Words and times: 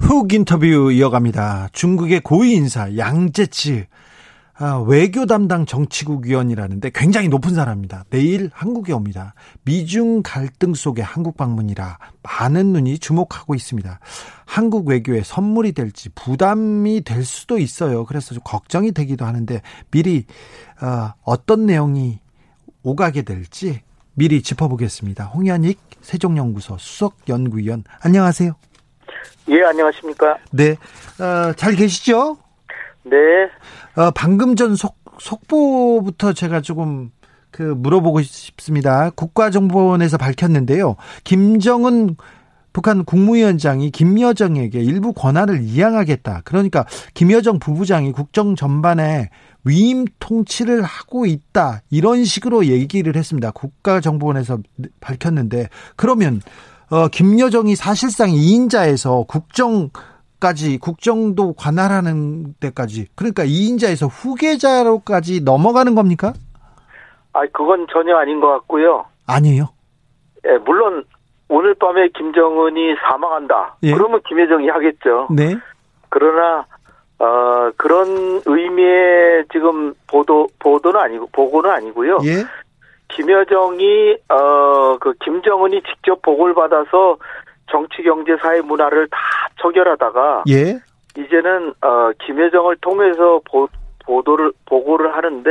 훅 0.00 0.32
인터뷰 0.32 0.90
이어갑니다. 0.90 1.68
중국의 1.72 2.20
고위 2.20 2.54
인사 2.54 2.96
양재치 2.96 3.86
아, 4.54 4.76
외교 4.76 5.24
담당 5.24 5.64
정치국 5.64 6.26
위원이라는데 6.26 6.90
굉장히 6.94 7.28
높은 7.28 7.54
사람입니다. 7.54 8.04
내일 8.10 8.50
한국에 8.52 8.92
옵니다. 8.92 9.34
미중 9.64 10.22
갈등 10.22 10.74
속의 10.74 11.02
한국 11.02 11.36
방문이라 11.36 11.98
많은 12.22 12.72
눈이 12.72 12.98
주목하고 12.98 13.54
있습니다. 13.54 14.00
한국 14.44 14.88
외교에 14.88 15.22
선물이 15.22 15.72
될지 15.72 16.10
부담이 16.10 17.02
될 17.04 17.24
수도 17.24 17.58
있어요. 17.58 18.04
그래서 18.04 18.34
좀 18.34 18.42
걱정이 18.44 18.92
되기도 18.92 19.24
하는데 19.24 19.62
미리 19.90 20.24
어, 20.82 21.14
어떤 21.22 21.64
내용이 21.64 22.18
오가게 22.82 23.22
될지 23.22 23.80
미리 24.14 24.42
짚어보겠습니다. 24.42 25.24
홍현익 25.26 25.78
세종연구소 26.02 26.76
수석연구위원 26.78 27.84
안녕하세요. 28.00 28.56
예, 29.48 29.62
안녕하십니까. 29.62 30.38
네, 30.52 30.76
어, 31.18 31.52
잘 31.54 31.74
계시죠? 31.74 32.38
네. 33.04 33.16
어, 33.96 34.10
방금 34.12 34.56
전 34.56 34.76
속, 34.76 34.96
속보부터 35.18 36.32
제가 36.32 36.60
조금 36.60 37.10
그 37.50 37.62
물어보고 37.62 38.22
싶습니다. 38.22 39.10
국가정보원에서 39.10 40.18
밝혔는데요. 40.18 40.96
김정은 41.24 42.16
북한 42.72 43.04
국무위원장이 43.04 43.90
김여정에게 43.90 44.80
일부 44.80 45.12
권한을 45.12 45.60
이양하겠다. 45.62 46.42
그러니까 46.44 46.86
김여정 47.14 47.58
부부장이 47.58 48.12
국정 48.12 48.54
전반에 48.54 49.30
위임 49.64 50.04
통치를 50.20 50.82
하고 50.82 51.26
있다. 51.26 51.82
이런 51.90 52.24
식으로 52.24 52.66
얘기를 52.66 53.16
했습니다. 53.16 53.50
국가정보원에서 53.50 54.58
밝혔는데 55.00 55.68
그러면 55.96 56.40
어, 56.90 57.08
김여정이 57.08 57.76
사실상 57.76 58.30
2인자에서 58.30 59.26
국정 59.26 59.90
까지 60.40 60.78
국정도 60.78 61.52
관할하는 61.52 62.54
데까지 62.60 63.08
그러니까 63.14 63.44
2인자에서 63.44 64.08
후계자로까지 64.10 65.42
넘어가는 65.44 65.94
겁니까? 65.94 66.32
아, 67.34 67.42
그건 67.52 67.86
전혀 67.92 68.16
아닌 68.16 68.40
것 68.40 68.48
같고요. 68.48 69.04
아니에요. 69.26 69.68
예, 70.46 70.56
물론 70.64 71.04
오늘 71.48 71.74
밤에 71.74 72.08
김정은이 72.16 72.94
사망한다. 73.02 73.76
예. 73.82 73.92
그러면 73.92 74.22
김여정이 74.26 74.68
하겠죠. 74.68 75.28
네. 75.30 75.56
그러나 76.08 76.64
어, 77.18 77.70
그런 77.76 78.40
의미의 78.46 79.44
지금 79.52 79.92
보도 80.06 80.48
보도는 80.58 80.98
아니고 80.98 81.28
보고는 81.32 81.70
아니고요. 81.70 82.18
예. 82.24 82.44
김여정이 83.10 84.16
어 84.28 84.80
그 85.00 85.14
김정은이 85.24 85.82
직접 85.82 86.20
보고를 86.22 86.54
받아서 86.54 87.16
정치, 87.70 88.02
경제, 88.02 88.36
사회, 88.36 88.60
문화를 88.60 89.08
다 89.08 89.18
처결하다가 89.60 90.44
예. 90.48 90.78
이제는 91.16 91.74
어 91.80 92.10
김여정을 92.24 92.76
통해서 92.80 93.40
보, 93.44 93.68
보도를 94.04 94.52
보고를 94.66 95.14
하는데 95.16 95.50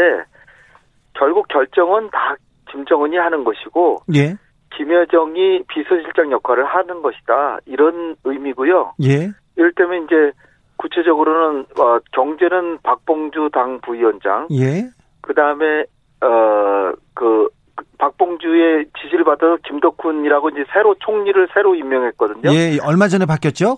결국 1.14 1.48
결정은 1.48 2.10
다 2.12 2.36
김정은이 2.72 3.18
하는 3.18 3.44
것이고 3.44 4.04
예. 4.16 4.36
김여정이 4.76 5.64
비서실장 5.68 6.32
역할을 6.32 6.66
하는 6.66 7.02
것이다 7.02 7.60
이런 7.66 8.16
의미고요. 8.24 8.94
예. 9.04 9.32
이를테면 9.56 10.06
이제 10.06 10.32
구체적으로는 10.78 11.66
어, 11.78 12.00
경제는 12.14 12.80
박봉주 12.84 13.50
당 13.52 13.82
부위원장, 13.82 14.48
예. 14.52 14.90
그 15.22 15.34
다음에 15.34 15.86
어그 16.22 17.50
박봉주의 17.98 18.86
지시를 19.02 19.24
받아서 19.24 19.58
김덕훈이라고 19.66 20.50
이제 20.50 20.66
새로 20.74 20.96
총리를 21.00 21.48
새로 21.54 21.76
임명했거든요. 21.76 22.52
예. 22.54 22.78
얼마 22.84 23.08
전에 23.08 23.26
바뀌었죠? 23.26 23.78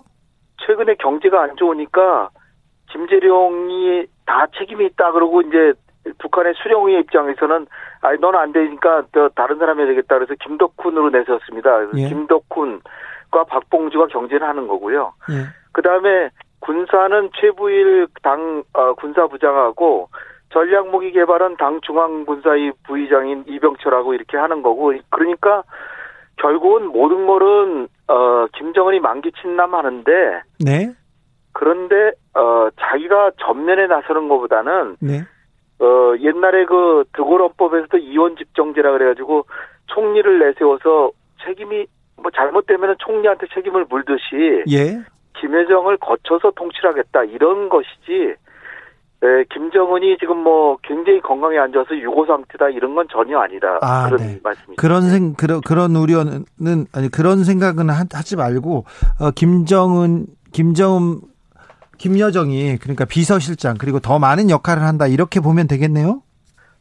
최근에 0.66 0.94
경제가 0.96 1.42
안 1.42 1.56
좋으니까 1.56 2.30
김재룡이 2.90 4.06
다 4.26 4.46
책임이 4.58 4.86
있다 4.86 5.12
그러고 5.12 5.42
이제 5.42 5.72
북한의 6.18 6.54
수령의 6.62 7.00
입장에서는 7.00 7.66
아니 8.00 8.18
넌 8.20 8.34
안 8.34 8.52
되니까 8.52 9.04
또 9.12 9.28
다른 9.30 9.58
사람이 9.58 9.84
되겠다 9.86 10.16
그래서 10.16 10.34
김덕훈으로 10.42 11.10
내세웠습니다. 11.10 11.76
그래서 11.78 11.98
예. 11.98 12.08
김덕훈과 12.08 13.44
박봉주가 13.48 14.06
경쟁을 14.08 14.46
하는 14.46 14.66
거고요. 14.66 15.14
예. 15.30 15.46
그 15.72 15.82
다음에 15.82 16.30
군사는 16.60 17.30
최부일 17.40 18.06
당 18.22 18.62
어, 18.72 18.94
군사부장하고 18.94 20.08
전략무기 20.52 21.12
개발은 21.12 21.56
당 21.56 21.80
중앙군사위 21.80 22.72
부의장인 22.84 23.44
이병철하고 23.48 24.14
이렇게 24.14 24.36
하는 24.36 24.62
거고 24.62 24.92
그러니까 25.10 25.62
결국은 26.36 26.88
모든 26.88 27.26
거는 27.26 27.88
어 28.08 28.46
김정은이 28.56 29.00
만기 29.00 29.32
침남하는데 29.40 30.42
네. 30.64 30.92
그런데 31.52 32.12
어 32.34 32.68
자기가 32.78 33.32
전면에 33.38 33.86
나서는 33.86 34.28
것보다는 34.28 34.96
네. 35.00 35.22
어 35.80 36.14
옛날에 36.20 36.64
그 36.66 37.04
드골헌법에서도 37.14 37.98
이원 37.98 38.36
집정제라 38.36 38.92
그래가지고 38.92 39.46
총리를 39.86 40.38
내세워서 40.38 41.12
책임이 41.44 41.86
뭐 42.16 42.30
잘못되면은 42.30 42.96
총리한테 42.98 43.46
책임을 43.54 43.86
물듯이 43.88 44.64
예. 44.70 45.02
김여정을 45.38 45.96
거쳐서 45.96 46.52
통치를 46.52 46.90
하겠다 46.90 47.24
이런 47.24 47.68
것이지 47.68 48.34
에, 49.24 49.44
김정은이 49.54 50.16
지금 50.18 50.38
뭐 50.38 50.76
굉장히 50.82 51.20
건강에 51.20 51.56
안 51.58 51.72
좋아서 51.72 51.96
유고 51.96 52.26
상태다 52.26 52.70
이런 52.70 52.94
건 52.96 53.06
전혀 53.10 53.38
아니다 53.38 53.78
아, 53.80 54.06
그런 54.06 54.18
네. 54.18 54.40
말씀입니다. 54.42 54.80
그런 54.80 55.02
생 55.02 55.34
그런 55.34 55.60
그런 55.60 55.94
우려는 55.94 56.44
아니 56.92 57.08
그런 57.08 57.44
생각은 57.44 57.88
하- 57.88 58.04
하지 58.12 58.36
말고 58.36 58.84
어, 59.20 59.30
김정은 59.34 60.26
김정은 60.52 61.20
김여정이 61.98 62.78
그러니까 62.78 63.04
비서실장 63.04 63.76
그리고 63.78 64.00
더 64.00 64.18
많은 64.18 64.50
역할을 64.50 64.82
한다 64.82 65.06
이렇게 65.06 65.38
보면 65.38 65.68
되겠네요. 65.68 66.22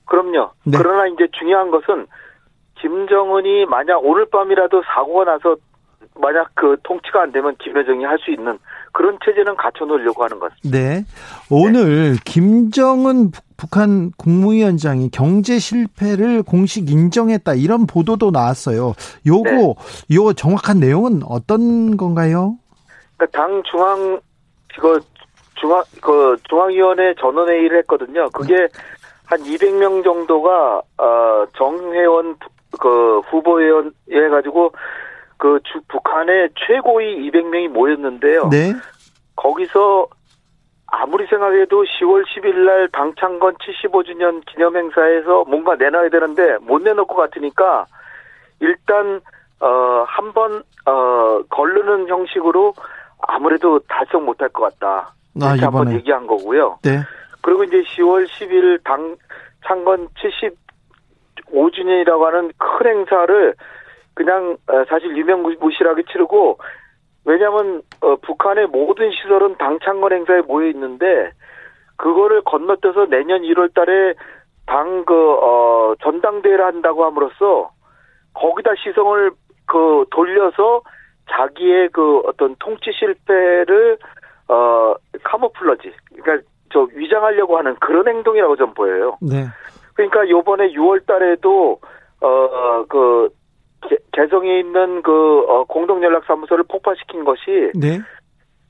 그럼요. 0.06 0.50
네. 0.66 0.78
그러나 0.80 1.06
이제 1.08 1.28
중요한 1.38 1.70
것은 1.70 2.08
김정은이 2.80 3.66
만약 3.68 4.04
오늘 4.04 4.26
밤이라도 4.32 4.82
사고가 4.84 5.26
나서 5.26 5.58
만약 6.20 6.50
그 6.56 6.76
통치가 6.84 7.22
안 7.22 7.32
되면 7.32 7.56
김여정이 7.60 8.04
할 8.04 8.18
수 8.20 8.32
있는 8.32 8.58
그런 8.92 9.18
체제는 9.24 9.56
갖춰놓으려고 9.56 10.24
하는 10.24 10.40
것. 10.40 10.52
네. 10.64 11.06
오늘 11.50 12.16
김정은 12.26 13.32
북- 13.32 13.44
북한 13.58 14.12
국무위원장이 14.18 15.12
경제 15.12 15.60
실패를 15.60 16.42
공식 16.44 16.90
인정했다 16.90 17.54
이런 17.54 17.86
보도도 17.86 18.32
나왔어요. 18.32 18.94
요거 19.28 19.50
네. 19.52 20.16
요 20.16 20.34
정확한 20.34 20.80
내용은 20.80 21.22
어떤 21.28 21.96
건가요? 21.96 22.58
그러니까 23.18 23.38
당 23.40 23.62
중앙 23.70 24.20
그 24.80 25.00
중앙 25.60 25.84
그 26.02 26.36
중앙위원회 26.50 27.14
전원회의를 27.20 27.78
했거든요. 27.80 28.30
그게 28.32 28.56
한 29.26 29.40
200명 29.44 30.04
정도가 30.04 30.82
어 30.98 31.46
정회원 31.56 32.36
그 32.80 33.20
후보회원 33.30 33.94
해 34.12 34.30
가지고 34.30 34.72
그 35.42 35.60
주, 35.64 35.82
북한의 35.88 36.50
최고위 36.56 37.32
200명이 37.32 37.70
모였는데요. 37.70 38.50
네. 38.50 38.74
거기서 39.36 40.06
아무리 40.86 41.26
생각해도 41.26 41.84
10월 41.84 42.24
10일 42.28 42.58
날 42.64 42.88
당창건 42.90 43.56
75주년 43.56 44.46
기념 44.46 44.78
행사에서 44.78 45.46
뭔가 45.46 45.74
내놔야 45.76 46.10
되는데 46.10 46.60
못 46.62 46.84
내놓을 46.84 47.08
것 47.08 47.16
같으니까 47.16 47.86
일단 48.60 49.20
어 49.60 50.06
한번 50.08 50.62
어 50.86 51.42
걸르는 51.50 52.08
형식으로 52.08 52.76
아무래도 53.22 53.80
달성 53.88 54.26
못할 54.26 54.48
것 54.50 54.62
같다. 54.62 55.16
아, 55.42 55.56
이렇게 55.56 55.66
한번. 55.66 55.92
얘기한 55.92 56.28
거고요. 56.28 56.78
네. 56.84 57.00
그리고 57.42 57.64
이제 57.64 57.82
10월 57.82 58.28
10일 58.28 58.84
당 58.84 59.16
창건 59.66 60.08
75주년이라고 61.50 62.22
하는 62.26 62.52
큰 62.60 62.92
행사를 62.92 63.56
그냥 64.14 64.58
어, 64.68 64.84
사실 64.90 65.16
유명무실하게 65.16 66.04
치르고 66.12 66.60
왜냐하면 67.26 67.82
어, 68.02 68.16
북한의 68.18 68.68
모든 68.68 69.12
시설은 69.12 69.58
당 69.58 69.80
창건 69.84 70.12
행사에 70.12 70.42
모여 70.42 70.68
있는데 70.68 71.32
그거를 71.98 72.42
건너뛰어서 72.42 73.06
내년 73.06 73.42
1월달에 73.42 74.16
당그 74.66 75.14
어, 75.14 75.94
전당대회를 76.02 76.66
한다고 76.66 77.06
함으로써 77.06 77.72
거기다 78.34 78.72
시선을 78.76 79.32
그 79.66 80.06
돌려서 80.12 80.82
자기의 81.30 81.90
그 81.90 82.20
어떤 82.26 82.56
통치 82.60 82.92
실패를 82.92 83.98
어 84.48 84.94
카모플러지 85.24 85.94
그러니까 86.22 86.48
저 86.74 86.88
위장하려고 86.94 87.58
하는 87.58 87.76
그런 87.76 88.08
행동이라고 88.08 88.56
좀 88.58 88.74
보여요. 88.74 89.18
네. 89.22 89.46
그러니까 89.94 90.28
요번에 90.30 90.72
6월 90.74 91.06
달에도 91.06 91.80
어그 92.20 93.30
개성에 94.12 94.60
있는 94.60 95.02
그 95.02 95.46
어, 95.48 95.64
공동연락사무소를 95.66 96.66
폭파시킨 96.70 97.24
것이 97.24 97.72
네. 97.76 98.00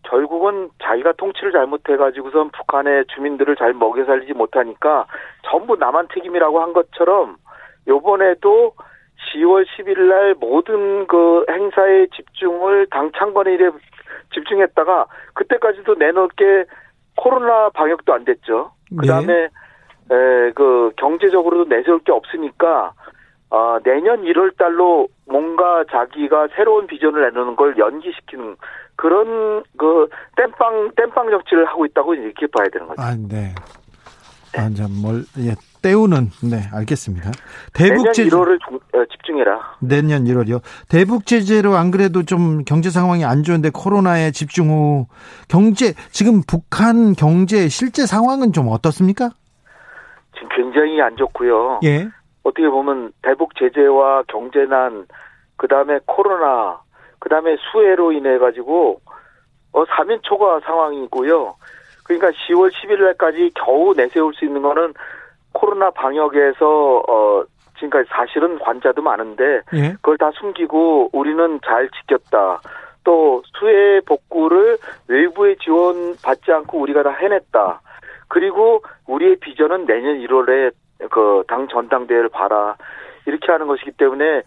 결국은 0.03 0.69
자기가 0.83 1.13
통치를 1.13 1.51
잘못해가지고선 1.51 2.49
북한의 2.51 3.05
주민들을 3.13 3.55
잘 3.55 3.73
먹여 3.73 4.03
살리지 4.05 4.33
못하니까 4.33 5.05
전부 5.49 5.75
남한 5.75 6.07
책임이라고 6.13 6.61
한 6.61 6.73
것처럼 6.73 7.37
요번에도 7.87 8.73
10월 9.33 9.65
10일 9.65 9.99
날 10.09 10.35
모든 10.39 11.07
그 11.07 11.45
행사에 11.49 12.07
집중을 12.15 12.87
당 12.89 13.11
창건의 13.17 13.53
일에 13.55 13.71
집중했다가 14.33 15.05
그때까지도 15.33 15.95
내놓을 15.95 16.29
게 16.35 16.65
코로나 17.15 17.69
방역도 17.69 18.13
안 18.13 18.25
됐죠. 18.25 18.71
그 18.97 19.05
다음에 19.05 19.43
에, 19.43 20.51
그 20.55 20.91
경제적으로도 20.97 21.65
내세울 21.73 21.99
게 21.99 22.11
없으니까 22.11 22.93
어, 23.51 23.77
내년 23.83 24.23
1월 24.23 24.57
달로 24.57 25.09
뭔가 25.27 25.83
자기가 25.91 26.47
새로운 26.55 26.87
비전을 26.87 27.21
내놓는 27.21 27.57
걸 27.57 27.77
연기시키는 27.77 28.55
그런 28.95 29.63
그 29.77 30.07
땜빵 30.37 30.91
땜빵 30.95 31.29
정치를 31.29 31.65
하고 31.65 31.85
있다고 31.85 32.15
이렇게 32.15 32.47
봐야 32.47 32.67
되는 32.71 32.87
거죠. 32.87 33.01
아, 33.01 33.13
네. 33.15 33.53
아, 34.57 34.67
이제 34.67 34.83
뭘 34.87 35.23
예, 35.39 35.55
때우는 35.81 36.29
네, 36.49 36.61
알겠습니다. 36.73 37.31
대북 37.73 37.97
내년 37.97 38.13
제재 38.13 38.29
1월을 38.29 38.59
중, 38.65 38.75
어, 38.93 39.05
집중해라. 39.11 39.59
내년 39.79 40.23
1월이요. 40.23 40.61
대북 40.89 41.25
제재로 41.25 41.75
안 41.75 41.91
그래도 41.91 42.23
좀 42.23 42.63
경제 42.63 42.89
상황이 42.89 43.25
안 43.25 43.43
좋은데 43.43 43.69
코로나에 43.73 44.31
집중 44.31 44.69
후 44.69 45.07
경제 45.49 45.93
지금 46.11 46.41
북한 46.47 47.13
경제 47.13 47.67
실제 47.67 48.05
상황은 48.05 48.53
좀 48.53 48.69
어떻습니까? 48.69 49.29
지금 50.35 50.49
굉장히 50.55 51.01
안 51.01 51.17
좋고요. 51.17 51.81
예. 51.83 52.07
어떻게 52.43 52.67
보면 52.67 53.13
대북 53.21 53.55
제재와 53.55 54.23
경제난 54.27 55.05
그다음에 55.57 55.99
코로나 56.05 56.81
그다음에 57.19 57.55
수해로 57.71 58.11
인해 58.11 58.37
가지고 58.37 58.99
어 59.73 59.83
3인 59.85 60.23
초과 60.23 60.59
상황이고요. 60.61 61.55
그러니까 62.03 62.31
10월 62.31 62.71
10일 62.71 63.01
날까지 63.01 63.51
겨우 63.55 63.93
내세울 63.93 64.33
수 64.33 64.45
있는 64.45 64.61
거는 64.61 64.93
코로나 65.53 65.91
방역에서 65.91 67.03
어 67.07 67.43
지금까지 67.75 68.09
사실은 68.09 68.59
환자도 68.61 69.01
많은데 69.01 69.61
예. 69.73 69.91
그걸 69.93 70.17
다 70.17 70.31
숨기고 70.31 71.09
우리는 71.13 71.59
잘 71.65 71.89
지켰다. 71.89 72.61
또 73.03 73.41
수해 73.57 73.99
복구를 74.01 74.77
외부의 75.07 75.57
지원 75.57 76.15
받지 76.23 76.51
않고 76.51 76.79
우리가 76.79 77.03
다 77.03 77.11
해냈다. 77.11 77.81
그리고 78.27 78.83
우리의 79.07 79.37
비전은 79.37 79.85
내년 79.85 80.19
1월에 80.19 80.71
그 81.09 81.43
당 81.47 81.67
전당대회를 81.67 82.29
봐라. 82.29 82.75
이렇게 83.25 83.51
하는 83.51 83.67
것이기 83.67 83.91
때문에 83.91 84.43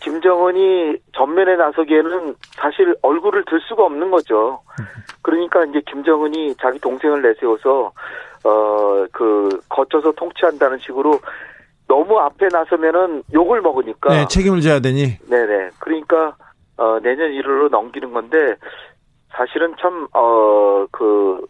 김정은이 0.00 0.96
전면에 1.16 1.56
나서기에는 1.56 2.34
사실 2.56 2.94
얼굴을 3.02 3.44
들 3.46 3.60
수가 3.68 3.84
없는 3.84 4.10
거죠. 4.10 4.60
그러니까 5.22 5.64
이제 5.64 5.80
김정은이 5.86 6.56
자기 6.56 6.78
동생을 6.78 7.22
내세워서 7.22 7.92
어 8.44 9.06
그 9.12 9.60
거쳐서 9.68 10.12
통치한다는 10.12 10.78
식으로 10.78 11.20
너무 11.86 12.18
앞에 12.18 12.48
나서면은 12.50 13.22
욕을 13.32 13.60
먹으니까 13.60 14.08
네, 14.10 14.26
책임을 14.28 14.60
져야 14.60 14.80
되니. 14.80 15.18
네네. 15.28 15.70
그러니까 15.78 16.34
어 16.76 16.98
내년 17.02 17.30
1월로 17.30 17.68
넘기는 17.70 18.12
건데 18.12 18.56
사실은 19.36 19.74
참 19.80 20.08
어 20.14 20.86
그 20.90 21.46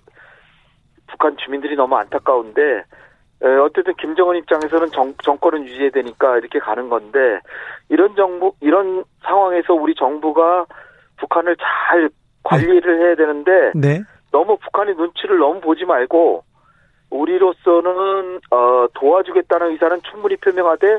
북한 1.06 1.37
주민들이 1.37 1.76
너무 1.76 1.96
안타까운데 1.96 2.62
에, 2.62 2.82
어쨌든 3.49 3.94
김정은 3.94 4.37
입장에서는 4.37 4.91
정, 4.93 5.14
정권은 5.23 5.64
유지해야 5.67 5.91
되니까 5.91 6.38
이렇게 6.38 6.58
가는 6.58 6.88
건데 6.88 7.41
이런 7.88 8.14
정부 8.17 8.55
이런 8.61 9.05
상황에서 9.23 9.75
우리 9.75 9.94
정부가 9.94 10.67
북한을 11.17 11.56
잘 11.56 12.08
관리를 12.43 13.00
해야 13.00 13.14
되는데 13.14 13.73
네. 13.75 14.02
너무 14.32 14.56
북한의 14.58 14.94
눈치를 14.96 15.38
너무 15.38 15.61
보지 15.61 15.85
말고 15.85 16.44
우리로서는 17.11 18.41
어, 18.50 18.87
도와주겠다는 18.94 19.70
의사는 19.73 20.00
충분히 20.11 20.37
표명하되 20.37 20.99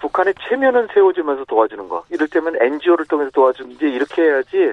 북한의 0.00 0.34
체면은 0.48 0.88
세워주면서 0.92 1.44
도와주는 1.46 1.88
거. 1.88 2.04
이를테면 2.10 2.56
NGO를 2.60 3.06
통해서 3.06 3.30
도와주는지 3.30 3.86
이렇게 3.86 4.22
해야지 4.22 4.72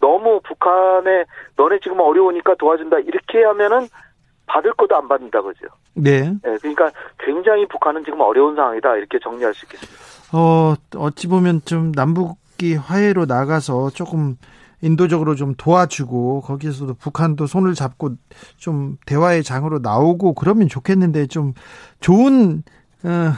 너무 0.00 0.40
북한에 0.44 1.24
너네 1.56 1.78
지금 1.82 2.00
어려우니까 2.00 2.56
도와준다 2.56 2.98
이렇게 2.98 3.42
하면은 3.44 3.88
받을 4.46 4.72
것도 4.72 4.96
안 4.96 5.08
받는다 5.08 5.42
그죠. 5.42 5.66
네. 5.94 6.30
네, 6.42 6.56
그러니까 6.60 6.90
굉장히 7.18 7.66
북한은 7.66 8.04
지금 8.04 8.20
어려운 8.20 8.54
상황이다 8.54 8.96
이렇게 8.96 9.18
정리할 9.18 9.54
수 9.54 9.66
있겠습니다. 9.66 9.98
어, 10.32 10.74
어찌 10.96 11.28
보면 11.28 11.62
좀 11.64 11.92
남북이 11.92 12.76
화해로 12.76 13.26
나가서 13.26 13.90
조금 13.90 14.36
인도적으로 14.82 15.34
좀 15.34 15.54
도와주고 15.56 16.42
거기에서도 16.42 16.94
북한도 16.94 17.46
손을 17.46 17.74
잡고 17.74 18.10
좀 18.56 18.96
대화의 19.06 19.42
장으로 19.42 19.78
나오고 19.78 20.34
그러면 20.34 20.68
좋겠는데 20.68 21.26
좀 21.26 21.54
좋은 22.00 22.62
어, 23.04 23.32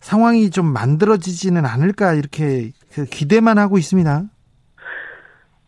상황이 0.00 0.50
좀 0.50 0.66
만들어지지는 0.66 1.64
않을까 1.64 2.14
이렇게 2.14 2.72
그 2.92 3.04
기대만 3.04 3.58
하고 3.58 3.78
있습니다. 3.78 4.22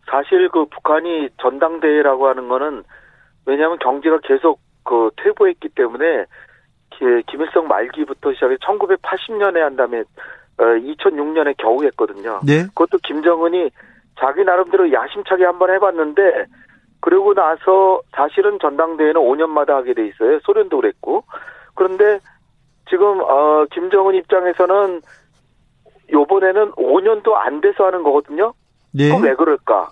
사실 0.09 0.49
그 0.49 0.65
북한이 0.65 1.29
전당대회라고 1.41 2.27
하는 2.27 2.47
거는 2.47 2.83
왜냐하면 3.45 3.77
경제가 3.79 4.19
계속 4.23 4.59
그 4.83 5.09
퇴보했기 5.17 5.69
때문에 5.69 6.25
기- 6.91 7.23
김일성 7.27 7.67
말기부터 7.67 8.33
시작해 8.33 8.55
1980년에 8.57 9.59
한 9.59 9.75
다음에 9.75 9.99
어, 10.57 10.63
2006년에 10.63 11.55
겨우 11.57 11.83
했거든요. 11.85 12.39
네. 12.45 12.63
그것도 12.67 12.99
김정은이 13.03 13.69
자기 14.19 14.43
나름대로 14.43 14.91
야심차게 14.91 15.43
한번 15.43 15.69
해봤는데 15.71 16.45
그러고 17.01 17.33
나서 17.33 18.01
사실은 18.15 18.57
전당대회는 18.59 19.19
5년마다 19.21 19.69
하게 19.71 19.93
돼 19.93 20.07
있어요. 20.07 20.39
소련도 20.39 20.77
그랬고 20.77 21.23
그런데 21.75 22.19
지금 22.89 23.19
어 23.21 23.65
김정은 23.71 24.15
입장에서는 24.15 25.01
요번에는 26.11 26.71
5년도 26.71 27.33
안 27.33 27.61
돼서 27.61 27.85
하는 27.85 28.03
거거든요. 28.03 28.53
네. 28.93 29.09
왜 29.21 29.35
그럴까? 29.35 29.89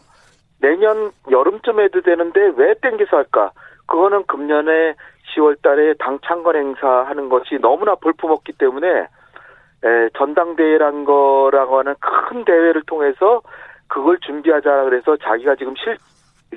내년 0.63 1.11
여름쯤 1.29 1.81
해도 1.81 2.01
되는데 2.01 2.53
왜 2.55 2.73
땡겨서 2.75 3.17
할까? 3.17 3.51
그거는 3.85 4.23
금년에 4.23 4.95
10월 5.35 5.61
달에 5.61 5.93
당 5.99 6.19
창건 6.25 6.55
행사 6.55 6.87
하는 6.87 7.27
것이 7.27 7.57
너무나 7.61 7.95
볼품없기 7.95 8.53
때문에 8.53 8.87
에, 8.87 10.09
전당대회란 10.17 11.03
거라고 11.03 11.79
하는 11.79 11.95
큰 11.99 12.45
대회를 12.45 12.83
통해서 12.83 13.41
그걸 13.87 14.17
준비하자 14.19 14.85
그래서 14.85 15.17
자기가 15.17 15.55
지금 15.55 15.75
실 15.75 15.97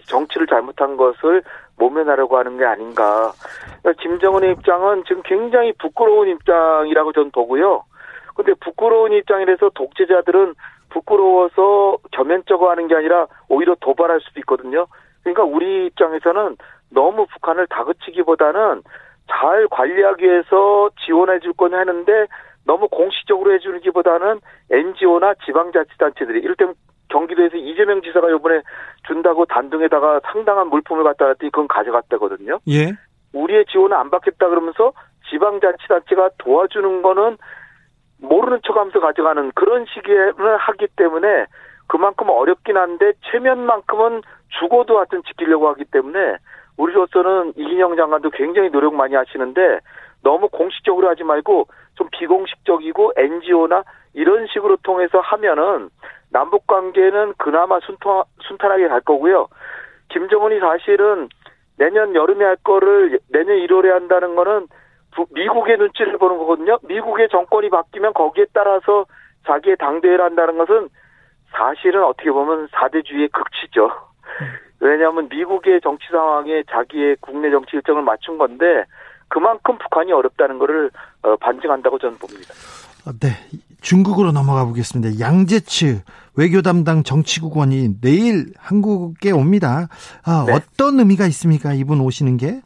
정치를 0.07 0.47
잘못한 0.47 0.97
것을 0.97 1.42
모면하려고 1.76 2.38
하는 2.38 2.59
게 2.59 2.64
아닌가. 2.64 3.33
그러니까 3.83 4.02
김정은의 4.02 4.52
입장은 4.52 5.02
지금 5.09 5.23
굉장히 5.25 5.73
부끄러운 5.81 6.28
입장이라고 6.28 7.12
저는 7.12 7.33
보고요. 7.33 7.83
근데 8.37 8.52
부끄러운 8.61 9.12
입장이라서 9.12 9.71
독재자들은 9.71 10.54
부끄러워서 10.90 11.99
겸연쩍어 12.12 12.71
하는 12.71 12.88
게 12.88 12.95
아니라 12.95 13.26
오히려 13.49 13.76
도발할 13.81 14.21
수도 14.21 14.40
있거든요. 14.40 14.87
그러니까 15.23 15.45
우리 15.45 15.87
입장에서는 15.87 16.57
너무 16.90 17.26
북한을 17.26 17.66
다그치기보다는 17.69 18.83
잘 19.28 19.66
관리하기 19.69 20.25
위해서 20.25 20.90
지원해 21.05 21.40
줄 21.40 21.52
거냐 21.52 21.78
하는데 21.78 22.26
너무 22.64 22.88
공식적으로 22.88 23.52
해주기보다는 23.55 24.40
NGO나 24.71 25.35
지방자치단체들이 25.45 26.40
이를테면 26.40 26.75
경기도에서 27.09 27.57
이재명 27.57 28.02
지사가 28.02 28.31
이번에 28.31 28.62
준다고 29.07 29.47
단둥에다가 29.47 30.21
상당한 30.25 30.69
물품을 30.69 31.05
갖다 31.05 31.26
놨더니 31.26 31.50
그건 31.50 31.69
가져갔다거든요. 31.69 32.59
예. 32.69 32.93
우리의 33.33 33.66
지원을 33.66 33.97
안 33.97 34.11
받겠다 34.11 34.49
그러면서 34.49 34.93
지방자치단체가 35.31 36.31
도와주는 36.38 37.02
거는 37.02 37.37
모르는 38.20 38.61
척하면서 38.66 39.00
가져가는 39.00 39.52
그런 39.54 39.85
시기를 39.87 40.56
하기 40.56 40.88
때문에 40.96 41.46
그만큼 41.87 42.28
어렵긴 42.30 42.76
한데 42.76 43.12
체면만큼은 43.30 44.23
죽어도 44.58 44.99
하여튼 44.99 45.23
지키려고 45.25 45.68
하기 45.68 45.85
때문에 45.85 46.37
우리로서는 46.76 47.54
이인영 47.56 47.96
장관도 47.96 48.30
굉장히 48.30 48.70
노력 48.70 48.94
많이 48.94 49.14
하시는데 49.14 49.80
너무 50.23 50.49
공식적으로 50.49 51.08
하지 51.08 51.25
말고 51.25 51.68
좀 51.94 52.08
비공식적이고 52.11 53.12
NGO나 53.16 53.85
이런 54.14 54.46
식으로 54.46 54.76
통해서 54.82 55.20
하면은 55.20 55.90
남북 56.30 56.66
관계는 56.66 57.35
그나마 57.38 57.78
순탄, 57.80 58.25
순탄하게 58.42 58.88
갈 58.88 59.00
거고요. 59.00 59.49
김정은이 60.08 60.58
사실은 60.61 61.28
내년 61.78 62.14
여름에 62.14 62.44
할 62.44 62.56
거를 62.56 63.18
내년 63.30 63.56
1월에 63.58 63.88
한다는 63.90 64.35
거는 64.35 64.66
부- 64.66 64.76
미국의 65.30 65.78
눈치를 65.78 66.18
보는 66.18 66.38
거거든요. 66.38 66.78
미국의 66.82 67.28
정권이 67.30 67.70
바뀌면 67.70 68.14
거기에 68.14 68.46
따라서 68.52 69.06
자기의 69.46 69.76
당대회를 69.76 70.25
한다는 70.25 70.58
것은 70.58 70.88
사실은 71.52 72.04
어떻게 72.04 72.30
보면 72.30 72.68
사대주의의 72.73 73.28
극치죠. 73.28 73.90
왜냐하면 74.80 75.28
미국의 75.28 75.80
정치 75.80 76.06
상황에 76.11 76.62
자기의 76.70 77.16
국내 77.20 77.50
정치 77.50 77.76
일정을 77.76 78.02
맞춘 78.02 78.37
건데 78.37 78.85
그만큼 79.28 79.78
북한이 79.78 80.12
어렵다는 80.12 80.58
것을 80.58 80.90
어, 81.23 81.37
반증한다고 81.37 81.99
저는 81.99 82.18
봅니다. 82.18 82.52
어, 83.06 83.12
네, 83.20 83.28
중국으로 83.80 84.32
넘어가 84.32 84.64
보겠습니다. 84.64 85.20
양재츠 85.20 86.02
외교 86.37 86.61
담당 86.61 87.02
정치국원이 87.02 88.00
내일 88.00 88.52
한국에 88.58 89.30
옵니다. 89.30 89.88
아, 90.25 90.44
네. 90.46 90.52
어떤 90.52 90.99
의미가 90.99 91.26
있습니까? 91.26 91.73
이분 91.73 92.00
오시는 92.00 92.37
게? 92.37 92.61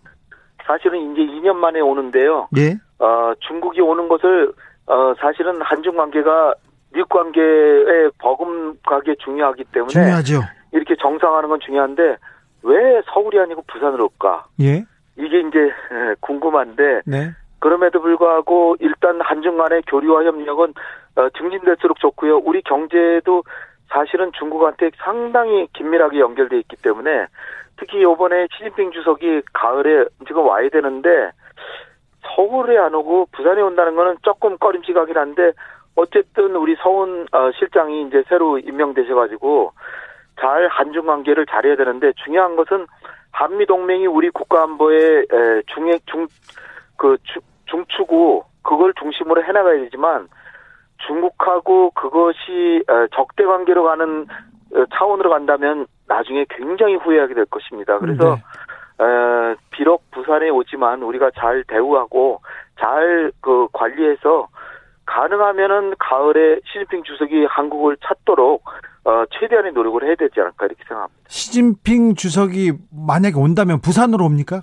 사실은 0.66 1.12
이제 1.12 1.22
2년 1.40 1.56
만에 1.56 1.80
오는데요. 1.80 2.48
예. 2.56 2.76
어, 2.98 3.32
중국이 3.40 3.80
오는 3.80 4.08
것을 4.08 4.52
어, 4.86 5.14
사실은 5.20 5.60
한중 5.62 5.96
관계가 5.96 6.54
미국 6.92 7.08
관계에 7.10 8.10
버금가게 8.18 9.16
중요하기 9.24 9.64
때문에 9.72 9.90
중요하죠. 9.90 10.40
이렇게 10.72 10.96
정상화하는 10.96 11.48
건 11.48 11.60
중요한데 11.60 12.16
왜 12.62 13.02
서울이 13.12 13.38
아니고 13.38 13.62
부산으로 13.68 14.04
올까? 14.04 14.46
예. 14.60 14.84
이게 15.16 15.40
이제 15.40 15.70
궁금한데 16.20 17.02
네. 17.06 17.30
그럼에도 17.58 18.00
불구하고 18.00 18.76
일단 18.80 19.20
한중 19.20 19.58
간의 19.58 19.82
교류와 19.86 20.24
협력은 20.24 20.74
어, 21.16 21.28
증진될수록 21.38 22.00
좋고요. 22.00 22.38
우리 22.38 22.62
경제도 22.62 23.44
사실은 23.88 24.30
중국한테 24.38 24.90
상당히 24.96 25.66
긴밀하게 25.72 26.20
연결돼 26.20 26.58
있기 26.60 26.76
때문에 26.76 27.26
특히 27.80 28.02
이번에 28.02 28.46
시진핑 28.52 28.92
주석이 28.92 29.42
가을에 29.54 30.04
지금 30.28 30.46
와야 30.46 30.68
되는데 30.68 31.30
서울에 32.36 32.76
안 32.76 32.94
오고 32.94 33.28
부산에 33.32 33.62
온다는 33.62 33.96
거는 33.96 34.18
조금 34.22 34.58
꺼림칙하긴 34.58 35.16
한데 35.16 35.52
어쨌든 35.96 36.54
우리 36.56 36.76
서훈 36.76 37.26
어, 37.32 37.50
실장이 37.58 38.06
이제 38.06 38.22
새로 38.28 38.58
임명되셔가지고 38.58 39.72
잘 40.38 40.68
한중 40.68 41.06
관계를 41.06 41.46
잘해야 41.46 41.76
되는데 41.76 42.12
중요한 42.22 42.54
것은 42.56 42.86
한미 43.32 43.64
동맹이 43.64 44.06
우리 44.06 44.28
국가 44.28 44.62
안보의 44.62 45.26
중에 45.74 45.98
중그 46.06 47.16
중추고 47.66 48.44
그걸 48.62 48.92
중심으로 48.94 49.42
해나가야 49.42 49.78
되지만 49.80 50.28
중국하고 51.06 51.92
그것이 51.92 52.84
적대 53.16 53.44
관계로 53.44 53.84
가는 53.84 54.26
어, 54.74 54.84
차원으로 54.94 55.30
간다면 55.30 55.86
나중에 56.10 56.44
굉장히 56.50 56.96
후회하게 56.96 57.34
될 57.34 57.44
것입니다. 57.46 57.98
그래서 58.00 58.36
네. 58.98 59.04
에, 59.04 59.54
비록 59.70 60.10
부산에 60.10 60.50
오지만 60.50 61.02
우리가 61.02 61.30
잘 61.38 61.64
대우하고 61.68 62.40
잘 62.78 63.30
그 63.40 63.68
관리해서 63.72 64.48
가능하면은 65.06 65.94
가을에 65.98 66.60
시진핑 66.66 67.02
주석이 67.04 67.46
한국을 67.46 67.96
찾도록 68.04 68.62
어, 69.04 69.24
최대한의 69.38 69.72
노력을 69.72 70.02
해야 70.04 70.14
되지 70.14 70.40
않을까 70.40 70.66
이렇게 70.66 70.82
생각합니다. 70.86 71.20
시진핑 71.28 72.14
주석이 72.16 72.72
만약에 73.06 73.36
온다면 73.36 73.80
부산으로 73.80 74.24
옵니까? 74.24 74.62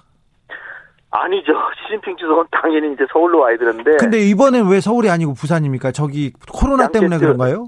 아니죠. 1.10 1.54
시진핑 1.84 2.18
주석은 2.18 2.46
당연히 2.51 2.94
이제 2.94 3.06
서울로 3.12 3.39
와야 3.39 3.58
되는데. 3.58 3.98
근데 3.98 4.20
이번엔 4.20 4.70
왜 4.70 4.80
서울이 4.80 5.10
아니고 5.10 5.34
부산입니까? 5.34 5.92
저기 5.92 6.32
코로나 6.51 6.89
때문에 6.89 7.18
그런가요? 7.18 7.68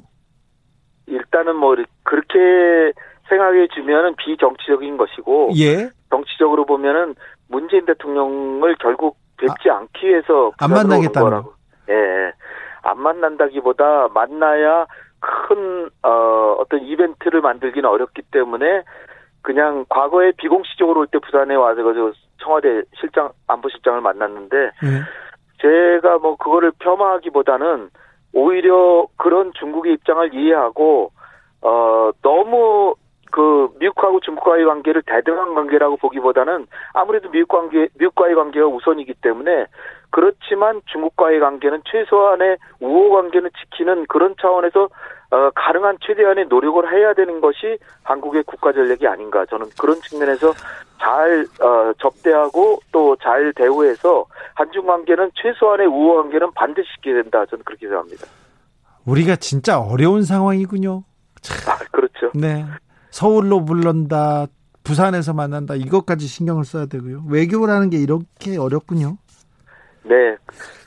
일단은 1.08 1.56
뭐 1.56 1.76
그렇게 2.04 2.94
생각해 3.30 3.68
주면은 3.68 4.16
비정치적인 4.16 4.98
것이고. 4.98 5.52
예. 5.58 5.90
정치적으로 6.10 6.66
보면은 6.66 7.16
문재인 7.48 7.86
대통령을 7.86 8.76
결국 8.80 9.18
뵙지 9.38 9.70
아, 9.70 9.78
않기 9.78 10.08
위해서 10.08 10.52
안 10.60 10.72
만나겠다는 10.72 11.30
거라고. 11.30 11.54
예. 11.90 12.32
안 12.82 13.00
만난다기보다 13.00 14.10
만나야 14.14 14.86
큰 15.20 15.90
어, 16.04 16.56
어떤 16.60 16.82
이벤트를 16.82 17.42
만들기는 17.42 17.88
어렵기 17.88 18.22
때문에 18.32 18.84
그냥 19.42 19.86
과거에 19.90 20.32
비공식적으로 20.38 21.02
올 21.02 21.08
때 21.08 21.20
부산에 21.20 21.56
와서 21.56 21.82
그 21.84 22.14
청와대 22.42 22.84
실장 23.00 23.32
안보실장을 23.48 24.00
만났는데 24.02 24.58
네. 24.58 25.02
제가 25.62 26.20
뭐 26.20 26.36
그거를 26.38 26.72
폄하하기보다는 26.80 27.90
오히려 28.34 29.08
그런 29.18 29.52
중국의 29.60 29.94
입장을 29.94 30.34
이해하고 30.34 31.12
어 31.62 32.12
너무 32.22 32.96
그 33.32 33.70
미국하고 33.80 34.20
중국과의 34.20 34.66
관계를 34.66 35.04
대등한 35.06 35.54
관계라고 35.54 35.98
보기보다는 35.98 36.68
아무래도 36.94 37.30
미국 37.30 37.50
관계 37.50 37.88
미국과의 38.00 38.36
관계가 38.36 38.66
우선이기 38.68 39.14
때문에 39.22 39.66
그렇지만 40.12 40.82
중국과의 40.86 41.40
관계는 41.40 41.82
최소한의 41.86 42.58
우호 42.80 43.12
관계는 43.12 43.50
지키는 43.60 44.06
그런 44.08 44.36
차원에서 44.42 44.90
어, 45.32 45.52
가능한 45.54 45.98
최대한의 46.02 46.46
노력을 46.48 46.92
해야 46.92 47.14
되는 47.14 47.40
것이 47.40 47.78
한국의 48.04 48.44
국가 48.44 48.74
전략이 48.74 49.06
아닌가 49.06 49.46
저는 49.46 49.68
그런 49.80 49.96
측면에서 50.02 50.54
잘 51.00 51.46
어, 51.62 51.94
접대하고 52.00 52.80
또 52.92 53.16
잘 53.22 53.54
대우해서 53.54 54.26
한중 54.56 54.88
관계는 54.88 55.32
최소한의 55.36 55.86
우호 55.88 56.16
관계는 56.16 56.52
반드시 56.56 56.88
지켜야 56.96 57.22
된다 57.22 57.46
저는 57.46 57.64
그렇게 57.64 57.86
생각합니다. 57.86 58.26
우리가 59.06 59.36
진짜 59.36 59.80
어려운 59.80 60.24
상황이군요. 60.24 61.04
아, 61.68 61.78
그렇죠. 61.92 62.32
네. 62.34 62.66
서울로 63.12 63.64
불른다, 63.66 64.48
부산에서 64.84 65.34
만난다, 65.34 65.76
이것까지 65.76 66.28
신경을 66.28 66.66
써야 66.66 66.86
되고요. 66.86 67.24
외교라는 67.30 67.90
게 67.90 67.98
이렇게 67.98 68.58
어렵군요. 68.58 69.18
네. 70.04 70.36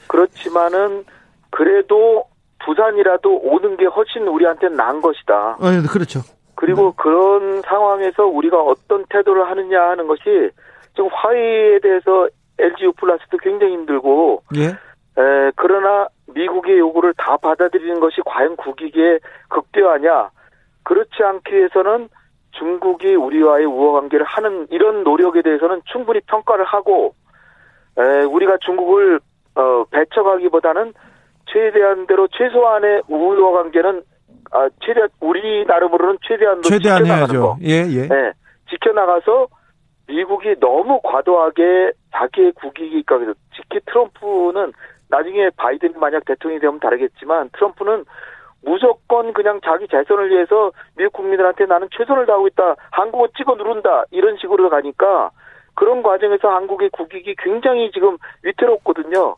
그렇지만은, 0.09 1.05
그래도 1.51 2.25
부산이라도 2.65 3.41
오는 3.43 3.77
게 3.77 3.87
훨씬 3.87 4.27
우리한테는 4.27 4.77
나은 4.77 5.03
것이다. 5.03 5.57
어, 5.61 5.71
네, 5.71 5.83
그렇죠. 5.83 6.21
그리고 6.55 6.91
네. 6.91 6.93
그런 6.97 7.63
상황에서 7.63 8.25
우리가 8.25 8.61
어떤 8.61 9.05
태도를 9.09 9.51
하느냐 9.51 9.81
하는 9.91 10.07
것이 10.07 10.51
지금 10.95 11.09
화해에 11.13 11.81
대해서 11.81 12.29
LG 12.59 12.93
플러스도 12.97 13.39
굉장히 13.39 13.73
힘들고, 13.73 14.43
예. 14.57 14.67
에, 14.67 15.51
그러나 15.57 16.07
미국의 16.35 16.79
요구를 16.79 17.15
다 17.17 17.37
받아들이는 17.37 18.01
것이 18.01 18.21
과연 18.25 18.57
국익에 18.57 19.19
극대화냐? 19.49 20.31
그렇지 20.85 21.23
않기 21.23 21.55
위해서는 21.55 22.09
중국이 22.53 23.15
우리와의 23.15 23.65
우호 23.67 23.93
관계를 23.93 24.25
하는 24.27 24.67
이런 24.71 25.05
노력에 25.05 25.43
대해서는 25.43 25.81
충분히 25.87 26.21
평가를 26.27 26.65
하고 26.65 27.15
에, 27.99 28.25
우리가 28.25 28.59
중국을 28.59 29.21
어, 29.55 29.85
배척하기보다는 29.91 30.93
최대한대로 31.47 32.29
최소한의 32.29 33.03
우호 33.09 33.53
관계는 33.53 34.03
아, 34.53 34.69
최대 34.85 35.01
우리 35.21 35.65
나름으로는 35.65 36.19
최대한도 36.29 36.63
최대한 36.69 37.07
해야죠. 37.07 37.57
예, 37.63 37.87
예. 37.89 38.07
네, 38.07 38.33
지켜나가서 38.69 39.49
미국이 40.07 40.55
너무 40.61 41.01
과도하게 41.03 41.93
자기의 42.13 42.53
국익이니까 42.53 43.19
특히 43.57 43.81
트럼프는 43.87 44.73
나중에 45.09 45.51
바이든이 45.57 45.95
만약 45.97 46.25
대통령이 46.27 46.61
되면 46.61 46.81
다르겠지만 46.81 47.51
트럼프는 47.55 48.05
무조건 48.65 49.33
그냥 49.33 49.61
자기 49.65 49.87
재선을 49.89 50.31
위해서 50.31 50.73
미국 50.97 51.15
국민들한테 51.15 51.67
나는 51.67 51.89
최선을 51.97 52.27
다하고 52.27 52.47
있다. 52.49 52.77
한국을 52.91 53.29
찍어 53.37 53.55
누른다. 53.57 54.05
이런 54.11 54.37
식으로 54.39 54.71
가니까 54.71 55.31
그런 55.75 56.03
과정에서 56.03 56.49
한국의 56.49 56.91
국익이 56.91 57.35
굉장히 57.39 57.91
지금 57.93 58.17
위태롭거든요. 58.43 59.37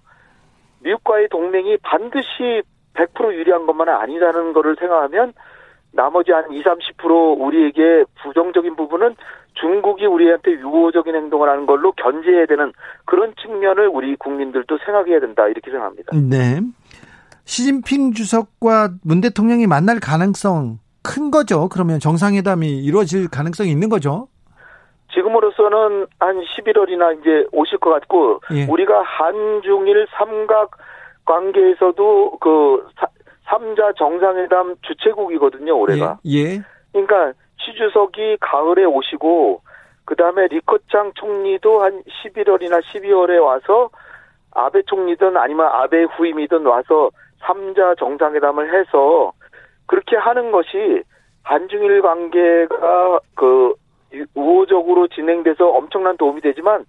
미국과의 0.81 1.28
동맹이 1.28 1.78
반드시 1.78 2.62
100% 2.95 3.35
유리한 3.35 3.66
것만은 3.66 3.93
아니라는 3.95 4.52
것을 4.52 4.76
생각하면 4.78 5.33
나머지 5.93 6.33
한 6.33 6.50
20, 6.52 6.64
30% 6.64 7.40
우리에게 7.40 8.04
부정적인 8.23 8.76
부분은 8.76 9.14
중국이 9.54 10.07
우리한테 10.07 10.52
유호적인 10.52 11.14
행동을 11.14 11.49
하는 11.49 11.66
걸로 11.66 11.93
견제해야 11.93 12.47
되는 12.47 12.73
그런 13.04 13.33
측면을 13.40 13.88
우리 13.88 14.16
국민들도 14.16 14.78
생각해야 14.85 15.21
된다 15.21 15.47
이렇게 15.47 15.71
생각합니다. 15.71 16.12
네. 16.16 16.61
시진핑 17.44 18.12
주석과 18.12 18.90
문 19.04 19.20
대통령이 19.20 19.66
만날 19.66 20.00
가능성 20.00 20.78
큰 21.02 21.30
거죠. 21.30 21.68
그러면 21.68 22.00
정상회담이 22.00 22.82
이루어질 22.82 23.28
가능성이 23.28 23.70
있는 23.70 23.88
거죠. 23.88 24.28
지금으로서는 25.12 26.06
한 26.18 26.40
11월이나 26.40 27.20
이제 27.20 27.46
오실 27.52 27.78
것 27.78 27.90
같고 27.90 28.40
예. 28.52 28.66
우리가 28.66 29.02
한중일 29.02 30.06
삼각 30.10 30.72
관계에서도 31.24 32.38
그 32.40 32.86
3자 33.46 33.96
정상회담 33.96 34.76
주최국이거든요, 34.82 35.78
올해가. 35.78 36.18
예. 36.26 36.38
예. 36.38 36.62
그러니까 36.92 37.32
시 37.58 37.74
주석이 37.74 38.38
가을에 38.40 38.84
오시고 38.84 39.60
그다음에 40.04 40.48
리커창 40.48 41.12
총리도 41.14 41.82
한 41.82 42.02
11월이나 42.02 42.82
12월에 42.82 43.42
와서 43.42 43.90
아베 44.52 44.82
총리든 44.82 45.36
아니면 45.36 45.66
아베 45.66 46.04
후임이든 46.04 46.64
와서 46.66 47.10
3자 47.44 47.98
정상회담을 47.98 48.74
해서 48.74 49.32
그렇게 49.86 50.16
하는 50.16 50.50
것이 50.50 51.02
한중일 51.42 52.02
관계가 52.02 53.20
그 53.34 53.74
우호적으로 54.34 55.08
진행돼서 55.08 55.68
엄청난 55.68 56.16
도움이 56.16 56.40
되지만 56.40 56.84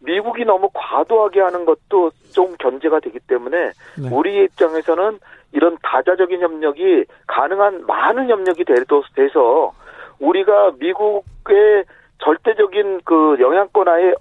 미국이 0.00 0.44
너무 0.44 0.70
과도하게 0.72 1.40
하는 1.40 1.64
것도 1.64 2.10
좀 2.32 2.54
견제가 2.58 3.00
되기 3.00 3.18
때문에 3.20 3.72
네. 3.98 4.08
우리 4.10 4.44
입장에서는 4.44 5.18
이런 5.52 5.76
다자적인 5.82 6.40
협력이 6.40 7.04
가능한 7.26 7.86
많은 7.86 8.30
협력이 8.30 8.64
돼서 8.64 9.72
우리가 10.20 10.72
미국 10.78 11.24
절대적인 12.22 13.00
그 13.04 13.36
영향권 13.40 13.88
하에 13.88 14.12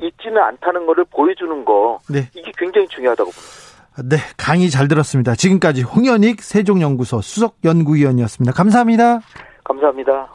있지는 0.00 0.42
않다는 0.42 0.86
것을 0.86 1.04
보여주는 1.10 1.64
거 1.64 1.98
네. 2.10 2.20
이게 2.34 2.52
굉장히 2.56 2.86
중요하다고 2.88 3.30
봅니다. 3.30 3.73
네, 4.02 4.16
강의 4.36 4.70
잘 4.70 4.88
들었습니다. 4.88 5.34
지금까지 5.36 5.82
홍현익 5.82 6.42
세종연구소 6.42 7.20
수석연구위원이었습니다. 7.20 8.52
감사합니다. 8.52 9.20
감사합니다. 9.62 10.28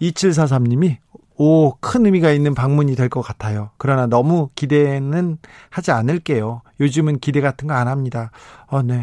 2743님이 0.00 0.96
오, 1.36 1.74
큰 1.80 2.06
의미가 2.06 2.30
있는 2.30 2.54
방문이 2.54 2.94
될 2.94 3.08
것 3.08 3.20
같아요. 3.20 3.70
그러나 3.76 4.06
너무 4.06 4.48
기대는 4.54 5.38
하지 5.68 5.90
않을게요. 5.90 6.62
요즘은 6.80 7.18
기대 7.18 7.40
같은 7.40 7.66
거 7.68 7.74
안 7.74 7.88
합니다. 7.88 8.30
어, 8.68 8.82
네. 8.82 8.94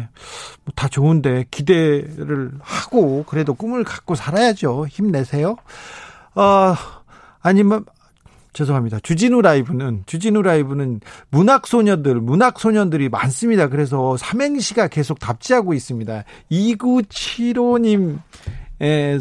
뭐 0.64 0.72
다 0.74 0.88
좋은데 0.88 1.44
기대를 1.50 2.52
하고 2.60 3.24
그래도 3.28 3.54
꿈을 3.54 3.84
갖고 3.84 4.14
살아야죠. 4.14 4.86
힘내세요. 4.88 5.56
어, 6.34 6.74
아니면 7.40 7.84
죄송합니다. 8.52 9.00
주진우 9.00 9.40
라이브는 9.42 10.02
주진우 10.06 10.42
라이브는 10.42 11.00
문학 11.30 11.66
소녀들, 11.66 12.16
문학 12.20 12.58
소년들이 12.58 13.08
많습니다. 13.08 13.68
그래서 13.68 14.16
삼행시가 14.16 14.88
계속 14.88 15.18
답지하고 15.18 15.74
있습니다. 15.74 16.24
2975님 16.50 18.18
에 18.80 19.18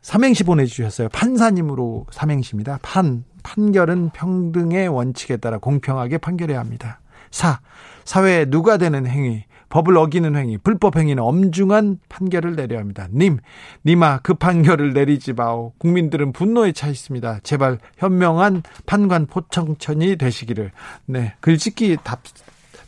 삼행시 0.00 0.44
보내주셨어요. 0.44 1.08
판사님으로 1.10 2.06
삼행시입니다. 2.10 2.78
판 2.82 3.24
판결은 3.42 4.10
평등의 4.10 4.88
원칙에 4.88 5.36
따라 5.36 5.58
공평하게 5.58 6.18
판결해야 6.18 6.58
합니다. 6.58 7.00
사 7.30 7.60
사회에 8.04 8.46
누가 8.46 8.78
되는 8.78 9.06
행위 9.06 9.44
법을 9.68 9.96
어기는 9.96 10.34
행위, 10.36 10.58
불법 10.58 10.96
행위는 10.96 11.22
엄중한 11.22 11.98
판결을 12.08 12.56
내려야 12.56 12.80
합니다. 12.80 13.08
님, 13.12 13.38
님아 13.84 14.20
그 14.22 14.34
판결을 14.34 14.92
내리지 14.92 15.32
마오. 15.34 15.72
국민들은 15.78 16.32
분노에 16.32 16.72
차 16.72 16.88
있습니다. 16.88 17.40
제발 17.42 17.78
현명한 17.98 18.62
판관 18.86 19.26
포청천이 19.26 20.16
되시기를. 20.16 20.72
네, 21.06 21.34
글짓기 21.40 21.98
답 22.02 22.20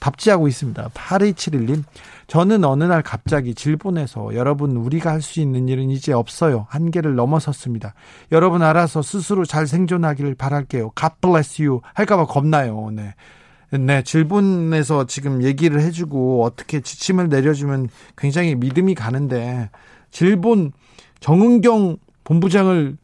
답지하고 0.01 0.49
있습니다. 0.49 0.89
8271님, 0.95 1.85
저는 2.27 2.65
어느 2.65 2.85
날 2.85 3.03
갑자기 3.03 3.55
질본에서 3.55 4.35
여러분 4.35 4.77
우리가 4.77 5.11
할 5.11 5.21
수 5.21 5.41
있는 5.41 5.69
일은 5.69 5.91
이제 5.91 6.15
없어요. 6.15 6.67
한계를 6.71 7.15
넘어섰습니다. 7.17 7.93
여러분 8.33 8.63
알아서 8.63 9.03
스스로 9.03 9.45
잘 9.45 9.67
생존하기를 9.67 10.37
바랄게요. 10.37 10.93
God 10.99 11.15
bless 11.21 11.61
you. 11.61 11.83
할까봐 11.93 12.25
겁나요. 12.27 12.91
네. 12.93 13.15
네, 13.79 14.03
질본에서 14.03 15.07
지금 15.07 15.43
얘기를 15.43 15.81
해주고 15.81 16.45
어떻게 16.45 16.81
지침을 16.81 17.29
내려주면 17.29 17.89
굉장히 18.17 18.57
믿음이 18.57 18.95
가는데 18.97 19.71
질본 20.11 20.73
정은경 21.21 21.99
본부장을 22.25 22.97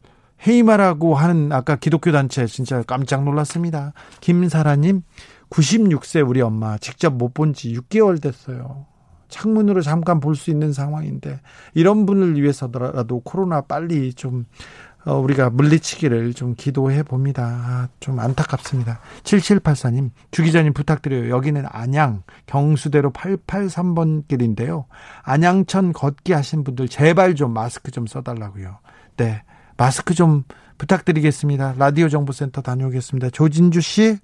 해임하라고 0.45 1.15
하는 1.15 1.51
아까 1.53 1.77
기독교 1.77 2.11
단체 2.11 2.45
진짜 2.47 2.83
깜짝 2.83 3.23
놀랐습니다. 3.23 3.93
김사라님 4.19 5.03
96세 5.49 6.27
우리 6.27 6.41
엄마 6.41 6.77
직접 6.77 7.13
못 7.13 7.33
본 7.33 7.53
지 7.53 7.73
6개월 7.73 8.21
됐어요. 8.21 8.85
창문으로 9.29 9.81
잠깐 9.81 10.19
볼 10.19 10.35
수 10.35 10.51
있는 10.51 10.73
상황인데 10.73 11.39
이런 11.73 12.05
분을 12.05 12.41
위해서라도 12.41 13.21
코로나 13.21 13.61
빨리 13.61 14.13
좀 14.13 14.41
어, 14.41 14.86
우리가 15.15 15.49
물리치기를 15.49 16.33
좀 16.33 16.53
기도해 16.55 17.03
봅니다. 17.03 17.43
아, 17.45 17.87
좀 17.99 18.19
안타깝습니다. 18.19 18.99
7784님, 19.23 20.11
주기자님 20.31 20.73
부탁드려요. 20.73 21.29
여기는 21.29 21.63
안양, 21.69 22.23
경수대로 22.45 23.11
883번 23.11 24.27
길인데요. 24.27 24.85
안양천 25.23 25.93
걷기 25.93 26.33
하신 26.33 26.63
분들 26.63 26.89
제발 26.89 27.35
좀 27.35 27.53
마스크 27.53 27.91
좀 27.91 28.05
써달라고요. 28.07 28.79
네. 29.17 29.43
마스크 29.77 30.13
좀 30.13 30.43
부탁드리겠습니다. 30.77 31.75
라디오 31.77 32.09
정보센터 32.09 32.61
다녀오겠습니다. 32.61 33.29
조진주 33.29 33.81
씨. 33.81 34.17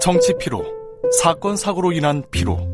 정치 0.00 0.34
피로, 0.38 0.62
사건 1.22 1.56
사고로 1.56 1.92
인한 1.92 2.22
피로. 2.30 2.73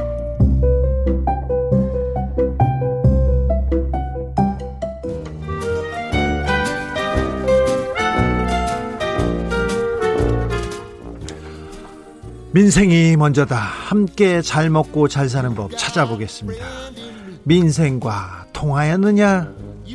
민생이 12.53 13.15
먼저다. 13.15 13.55
함께 13.55 14.41
잘 14.41 14.69
먹고 14.69 15.07
잘 15.07 15.29
사는 15.29 15.55
법 15.55 15.71
찾아보겠습니다. 15.77 16.65
민생과 17.43 18.47
통하였느냐? 18.51 19.47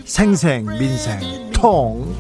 생생 0.07 0.65
민생 0.79 1.51
통. 1.53 2.15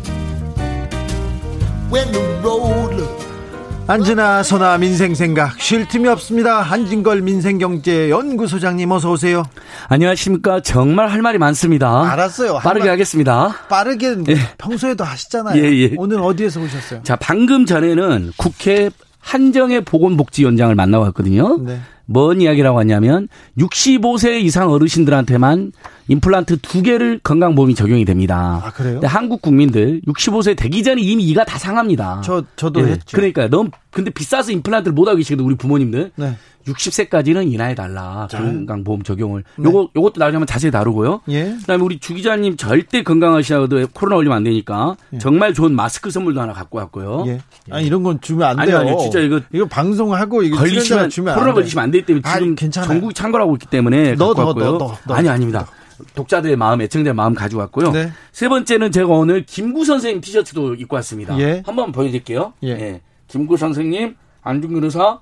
안진아 3.89 4.43
선아 4.43 4.79
민생 4.79 5.15
생각 5.15 5.59
쉴 5.61 5.87
틈이 5.89 6.09
없습니다. 6.09 6.61
한진걸 6.61 7.23
민생경제 7.23 8.11
연구소장님 8.11 8.91
어서 8.91 9.13
오세요. 9.13 9.45
안녕하십니까. 9.89 10.61
정말 10.61 11.09
할 11.09 11.23
말이 11.23 11.39
많습니다. 11.39 12.11
알았어요. 12.11 12.59
빠르게 12.59 12.87
말, 12.87 12.93
하겠습니다. 12.95 13.55
빠르게 13.69 14.17
예. 14.29 14.37
평소에도 14.59 15.05
하시잖아요. 15.05 15.63
예, 15.63 15.73
예. 15.85 15.95
오늘 15.97 16.21
어디에서 16.21 16.61
오셨어요? 16.61 17.05
자 17.05 17.17
방금 17.17 17.65
전에는 17.65 18.33
국회 18.37 18.91
한정의 19.27 19.81
보건복지위원장을 19.81 20.73
만나봤거든요. 20.77 21.59
네. 21.65 21.81
뭔 22.05 22.41
이야기라고 22.41 22.79
하냐면 22.79 23.27
65세 23.59 24.41
이상 24.41 24.71
어르신들한테만 24.71 25.73
임플란트 26.07 26.59
두 26.59 26.81
개를 26.81 27.19
건강보험이 27.25 27.75
적용이 27.75 28.05
됩니다. 28.05 28.63
아, 28.65 28.71
그래요? 28.71 28.95
근데 28.95 29.09
한국 29.09 29.43
국민들 29.43 30.01
65세 30.07 30.57
되기 30.57 30.85
전에 30.85 31.03
이미 31.03 31.25
이가 31.25 31.45
다 31.45 31.59
상합니다. 31.59 32.21
저, 32.25 32.45
저도 32.55 32.83
네. 32.83 32.93
했죠. 32.93 33.17
그러니까 33.17 33.49
너무, 33.49 33.71
근데 33.91 34.13
비싸서 34.13 34.53
임플란트를 34.53 34.95
못 34.95 35.09
하고 35.09 35.17
계시거든, 35.17 35.45
우리 35.45 35.57
부모님들. 35.57 36.13
네. 36.15 36.37
60세까지는 36.67 37.53
인하해달라. 37.53 38.29
건강보험 38.31 39.03
적용을. 39.03 39.45
네. 39.57 39.65
요거, 39.65 39.91
요것도 39.95 40.19
나중에 40.19 40.37
한번 40.37 40.47
자세히 40.47 40.71
다루고요. 40.71 41.21
예. 41.29 41.45
그 41.45 41.63
다음에 41.67 41.83
우리 41.85 41.99
주 41.99 42.15
기자님 42.15 42.57
절대 42.57 43.03
건강하시라고도 43.03 43.89
코로나 43.95 44.17
올리면 44.17 44.37
안 44.37 44.45
되니까 44.45 44.97
예. 45.13 45.19
정말 45.19 45.55
좋은 45.55 45.75
마스크 45.75 46.11
선물도 46.11 46.41
하나 46.41 46.53
갖고 46.53 46.79
왔고요. 46.79 47.25
예. 47.29 47.41
아 47.71 47.81
이런 47.81 48.03
건 48.03 48.21
주면 48.21 48.59
안 48.59 48.67
돼요. 48.67 48.79
아니, 48.79 48.91
아니, 48.91 49.01
진짜 49.01 49.21
이거. 49.21 49.41
이거 49.53 49.67
방송하고 49.67 50.43
이거 50.43 50.57
걸리시면, 50.57 51.11
주면 51.11 51.35
코로나 51.35 51.53
걸리시면 51.53 51.85
안 51.85 51.91
되기 51.91 52.05
때문에 52.05 52.23
지금 52.35 52.55
괜찮아요. 52.55 52.89
전국이 52.89 53.15
참고하고 53.15 53.55
있기 53.57 53.67
때문에 53.67 54.15
너, 54.17 54.29
갖고 54.35 54.47
왔고요. 54.47 54.65
너, 54.73 54.79
너, 54.79 54.95
너, 55.07 55.15
아니, 55.15 55.29
아닙니다. 55.29 55.67
독자들의 56.15 56.57
마음, 56.57 56.83
애청자의 56.83 57.15
마음 57.15 57.35
가지고 57.35 57.63
왔고요. 57.63 57.91
네. 57.93 58.13
세 58.33 58.49
번째는 58.49 58.93
제가 58.93 59.09
오늘 59.09 59.47
김구 59.47 59.85
선생님 59.85 60.21
티셔츠도 60.21 60.75
입고 60.75 60.97
왔습니다. 60.97 61.39
예. 61.39 61.63
한번 61.65 61.93
보여드릴게요. 61.93 62.53
예. 62.65 62.69
예. 62.71 63.01
김구 63.29 63.57
선생님, 63.57 64.15
안중근 64.43 64.85
의사, 64.85 65.19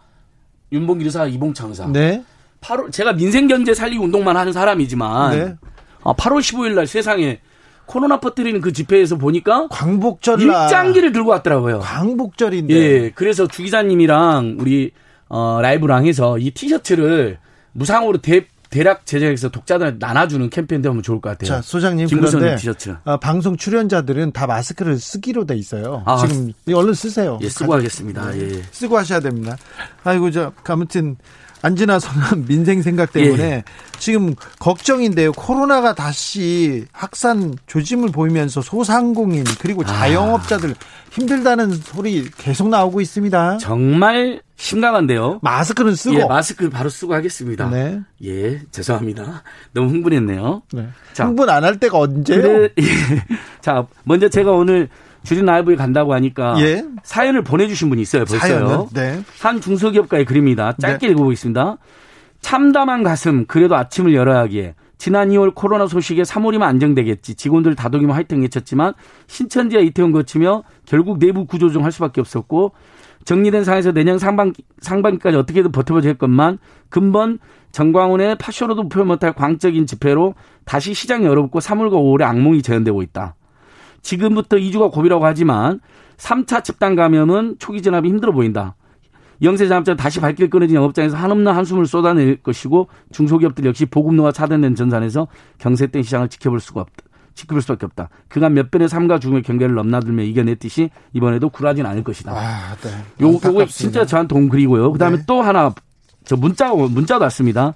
윤봉길 0.72 1.06
의사, 1.06 1.26
이봉창 1.26 1.68
의사. 1.70 1.86
네. 1.86 2.22
8월 2.60 2.90
제가 2.90 3.12
민생 3.12 3.46
경제 3.46 3.74
살리기 3.74 4.02
운동만 4.02 4.36
하는 4.36 4.52
사람이지만 4.52 5.38
네. 5.38 5.54
아, 6.02 6.14
8월 6.14 6.40
15일 6.40 6.74
날 6.74 6.86
세상에 6.86 7.40
코로나 7.86 8.18
퍼뜨리는 8.18 8.60
그 8.60 8.72
집회에서 8.72 9.16
보니까 9.16 9.68
광복절 9.70 10.40
일장기를 10.40 11.12
들고 11.12 11.30
왔더라고요. 11.30 11.80
광복절인데. 11.80 12.74
예. 12.74 13.10
그래서 13.14 13.46
주 13.46 13.62
기자님이랑 13.62 14.56
우리 14.58 14.92
어 15.28 15.58
라이브랑 15.60 16.06
해서 16.06 16.38
이 16.38 16.50
티셔츠를 16.50 17.38
무상으로 17.72 18.18
대 18.18 18.46
대략 18.74 19.06
제작해서 19.06 19.50
독자들 19.50 19.98
나눠주는 20.00 20.50
캠페인도 20.50 20.90
하면 20.90 21.00
좋을 21.00 21.20
것 21.20 21.30
같아요. 21.30 21.46
자, 21.46 21.62
소장님 21.62 22.08
그런데 22.08 22.56
티셔츠. 22.56 22.96
아, 23.04 23.16
방송 23.16 23.56
출연자들은 23.56 24.32
다 24.32 24.48
마스크를 24.48 24.98
쓰기로 24.98 25.46
돼 25.46 25.54
있어요. 25.54 26.02
아, 26.06 26.16
지금 26.16 26.52
얼른 26.74 26.92
쓰세요. 26.92 27.38
예, 27.40 27.48
쓰고 27.48 27.72
하겠습니다. 27.72 28.32
네. 28.32 28.56
예. 28.56 28.62
쓰고 28.72 28.98
하셔야 28.98 29.20
됩니다. 29.20 29.56
아이고 30.02 30.32
저 30.32 30.52
아무튼 30.64 31.14
안진아 31.62 32.00
선은 32.00 32.46
민생 32.46 32.82
생각 32.82 33.12
때문에 33.12 33.44
예. 33.44 33.64
지금 34.04 34.34
걱정인데요. 34.58 35.32
코로나가 35.32 35.94
다시 35.94 36.84
확산 36.92 37.54
조짐을 37.66 38.10
보이면서 38.10 38.60
소상공인 38.60 39.44
그리고 39.58 39.80
아. 39.82 39.86
자영업자들 39.86 40.72
아. 40.72 40.74
힘들다는 41.10 41.72
소리 41.72 42.28
계속 42.36 42.68
나오고 42.68 43.00
있습니다. 43.00 43.56
정말 43.56 44.42
심각한데요. 44.56 45.38
마스크는 45.40 45.94
쓰고. 45.94 46.16
예, 46.16 46.24
마스크 46.26 46.68
바로 46.68 46.90
쓰고 46.90 47.14
하겠습니다. 47.14 47.70
네. 47.70 48.00
예, 48.22 48.60
죄송합니다. 48.72 49.42
너무 49.72 49.88
흥분했네요. 49.88 50.60
네. 50.74 50.88
자, 51.14 51.24
흥분 51.24 51.48
안 51.48 51.64
할 51.64 51.80
때가 51.80 51.98
언제요? 51.98 52.42
그래, 52.42 52.68
예. 52.78 52.84
자, 53.62 53.86
먼저 54.02 54.28
제가 54.28 54.50
오늘 54.52 54.90
주린 55.22 55.46
라이브에 55.46 55.76
간다고 55.76 56.12
하니까 56.12 56.56
예. 56.60 56.84
사연을 57.04 57.42
보내주신 57.42 57.88
분이 57.88 58.02
있어요. 58.02 58.26
벌써요. 58.26 58.90
네. 58.92 59.22
한 59.40 59.62
중소기업가의 59.62 60.26
글입니다. 60.26 60.74
짧게 60.78 61.06
네. 61.06 61.12
읽어보겠습니다. 61.12 61.78
참담한 62.44 63.02
가슴 63.02 63.46
그래도 63.46 63.74
아침을 63.74 64.12
열어야 64.12 64.40
하기에 64.40 64.74
지난 64.98 65.30
2월 65.30 65.54
코로나 65.54 65.86
소식에 65.86 66.24
3월이면 66.24 66.60
안정되겠지. 66.60 67.36
직원들 67.36 67.74
다독이면 67.74 68.14
화이팅 68.14 68.42
외쳤지만 68.42 68.92
신천지와 69.28 69.80
이태원 69.80 70.12
거치며 70.12 70.62
결국 70.84 71.18
내부 71.18 71.46
구조조정할 71.46 71.90
수밖에 71.90 72.20
없었고 72.20 72.72
정리된 73.24 73.64
상황에서 73.64 73.92
내년 73.92 74.18
상반, 74.18 74.52
상반기까지 74.82 75.38
어떻게든 75.38 75.72
버텨보자 75.72 76.10
했건만 76.10 76.58
근본 76.90 77.38
정광훈의 77.72 78.36
파쇼로도 78.36 78.90
표현 78.90 79.08
못할 79.08 79.32
광적인 79.32 79.86
집회로 79.86 80.34
다시 80.66 80.92
시장이 80.92 81.26
얼어붙고 81.26 81.60
3월과 81.60 81.92
5월에 81.92 82.24
악몽이 82.24 82.60
재현되고 82.60 83.00
있다. 83.00 83.36
지금부터 84.02 84.58
2주가 84.58 84.92
고비라고 84.92 85.24
하지만 85.24 85.80
3차 86.18 86.62
집단 86.62 86.94
감염은 86.94 87.56
초기 87.58 87.80
진압이 87.80 88.06
힘들어 88.06 88.32
보인다. 88.32 88.76
영세 89.42 89.68
자업자 89.68 89.94
다시 89.94 90.20
발길 90.20 90.48
끊어진 90.48 90.76
영업장에서 90.76 91.16
한없는 91.16 91.52
한숨을 91.52 91.86
쏟아낼 91.86 92.36
것이고 92.36 92.88
중소기업들 93.12 93.64
역시 93.64 93.86
보급로가 93.86 94.32
차단된 94.32 94.74
전산에서 94.74 95.28
경세된 95.58 96.02
시장을 96.02 96.28
지켜볼 96.28 96.60
수가 96.60 96.82
없다. 96.82 97.04
지켜볼 97.34 97.62
수밖에 97.62 97.86
없다. 97.86 98.08
그간 98.28 98.54
몇 98.54 98.70
번의 98.70 98.88
삶과 98.88 99.18
죽음의 99.18 99.42
경계를 99.42 99.74
넘나들며 99.74 100.22
이겨냈듯이 100.22 100.90
이번에도 101.12 101.48
굴하진 101.48 101.84
않을 101.84 102.04
것이다. 102.04 102.32
아, 102.32 102.76
네. 102.76 103.26
요, 103.26 103.32
요거 103.32 103.66
진짜 103.66 104.06
저한테 104.06 104.32
돈 104.32 104.48
그리고요. 104.48 104.92
그 104.92 104.98
다음에 104.98 105.18
네. 105.18 105.24
또 105.26 105.42
하나, 105.42 105.74
저 106.24 106.36
문자, 106.36 106.72
문자도 106.72 107.24
왔습니다. 107.24 107.74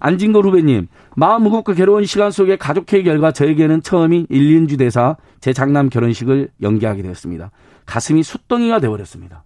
안진걸 0.00 0.44
후배님, 0.44 0.88
마음 1.16 1.42
무겁고 1.42 1.72
괴로운 1.72 2.04
시간 2.04 2.30
속에 2.30 2.56
가족회의 2.56 3.02
결과 3.02 3.32
저에게는 3.32 3.82
처음인 3.82 4.26
일륜주 4.28 4.76
대사 4.76 5.16
제 5.40 5.52
장남 5.52 5.88
결혼식을 5.88 6.50
연기하게 6.62 7.02
되었습니다. 7.02 7.50
가슴이 7.86 8.22
숫덩이가 8.22 8.78
되어버렸습니다. 8.80 9.42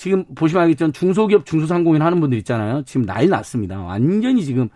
지금 0.00 0.24
보시면 0.34 0.62
알겠지만 0.62 0.94
중소기업 0.94 1.44
중소상공인 1.44 2.00
하는 2.00 2.20
분들 2.20 2.38
있잖아요. 2.38 2.82
지금 2.86 3.04
난리 3.04 3.28
났습니다. 3.28 3.78
완전히 3.78 4.42
지금 4.46 4.70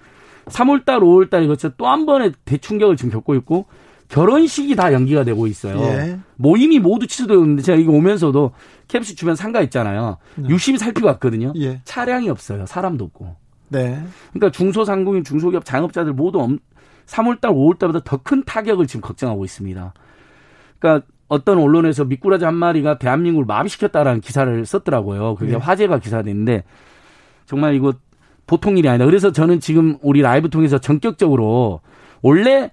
3월달, 0.44 1.00
5월달에 1.00 1.46
거쳐 1.46 1.70
또 1.78 1.87
한 1.87 2.04
번의 2.04 2.34
대충격을 2.44 2.96
지금 2.98 3.10
겪고 3.10 3.34
있고 3.37 3.64
결혼식이 4.08 4.76
다 4.76 4.92
연기가 4.92 5.24
되고 5.24 5.46
있어요. 5.46 5.80
예. 5.80 6.18
모임이 6.37 6.78
모두 6.78 7.06
취소되었는데 7.06 7.62
제가 7.62 7.78
이거 7.78 7.92
오면서도 7.92 8.52
캡스 8.88 9.14
주변 9.16 9.34
상가 9.34 9.62
있잖아요. 9.62 10.18
네. 10.34 10.50
유심히 10.50 10.76
살피고 10.76 11.06
왔거든요. 11.06 11.54
예. 11.56 11.80
차량이 11.84 12.28
없어요. 12.28 12.66
사람도 12.66 13.04
없고. 13.06 13.34
네. 13.70 13.98
그러니까 14.34 14.50
중소상공인, 14.50 15.24
중소기업 15.24 15.64
자영업자들 15.64 16.12
모두 16.12 16.38
3월달, 17.06 17.44
5월달보다 17.44 18.04
더 18.04 18.18
큰 18.18 18.44
타격을 18.44 18.87
지금 18.87 19.00
걱정하고 19.00 19.42
있습니다. 19.46 19.94
그러니까 20.78 21.06
어떤 21.28 21.58
언론에서 21.58 22.04
미꾸라지 22.04 22.44
한 22.44 22.54
마리가 22.54 22.98
대한민국을 22.98 23.46
마비시켰다라는 23.46 24.20
기사를 24.20 24.64
썼더라고요. 24.66 25.37
그게 25.37 25.52
네. 25.52 25.58
화제가 25.58 25.98
기사됐는데 25.98 26.64
정말 27.46 27.74
이거 27.74 27.94
보통 28.46 28.76
일이 28.76 28.88
아니다. 28.88 29.04
그래서 29.04 29.32
저는 29.32 29.60
지금 29.60 29.96
우리 30.02 30.20
라이브 30.22 30.50
통해서 30.50 30.78
전격적으로 30.78 31.80
원래 32.22 32.70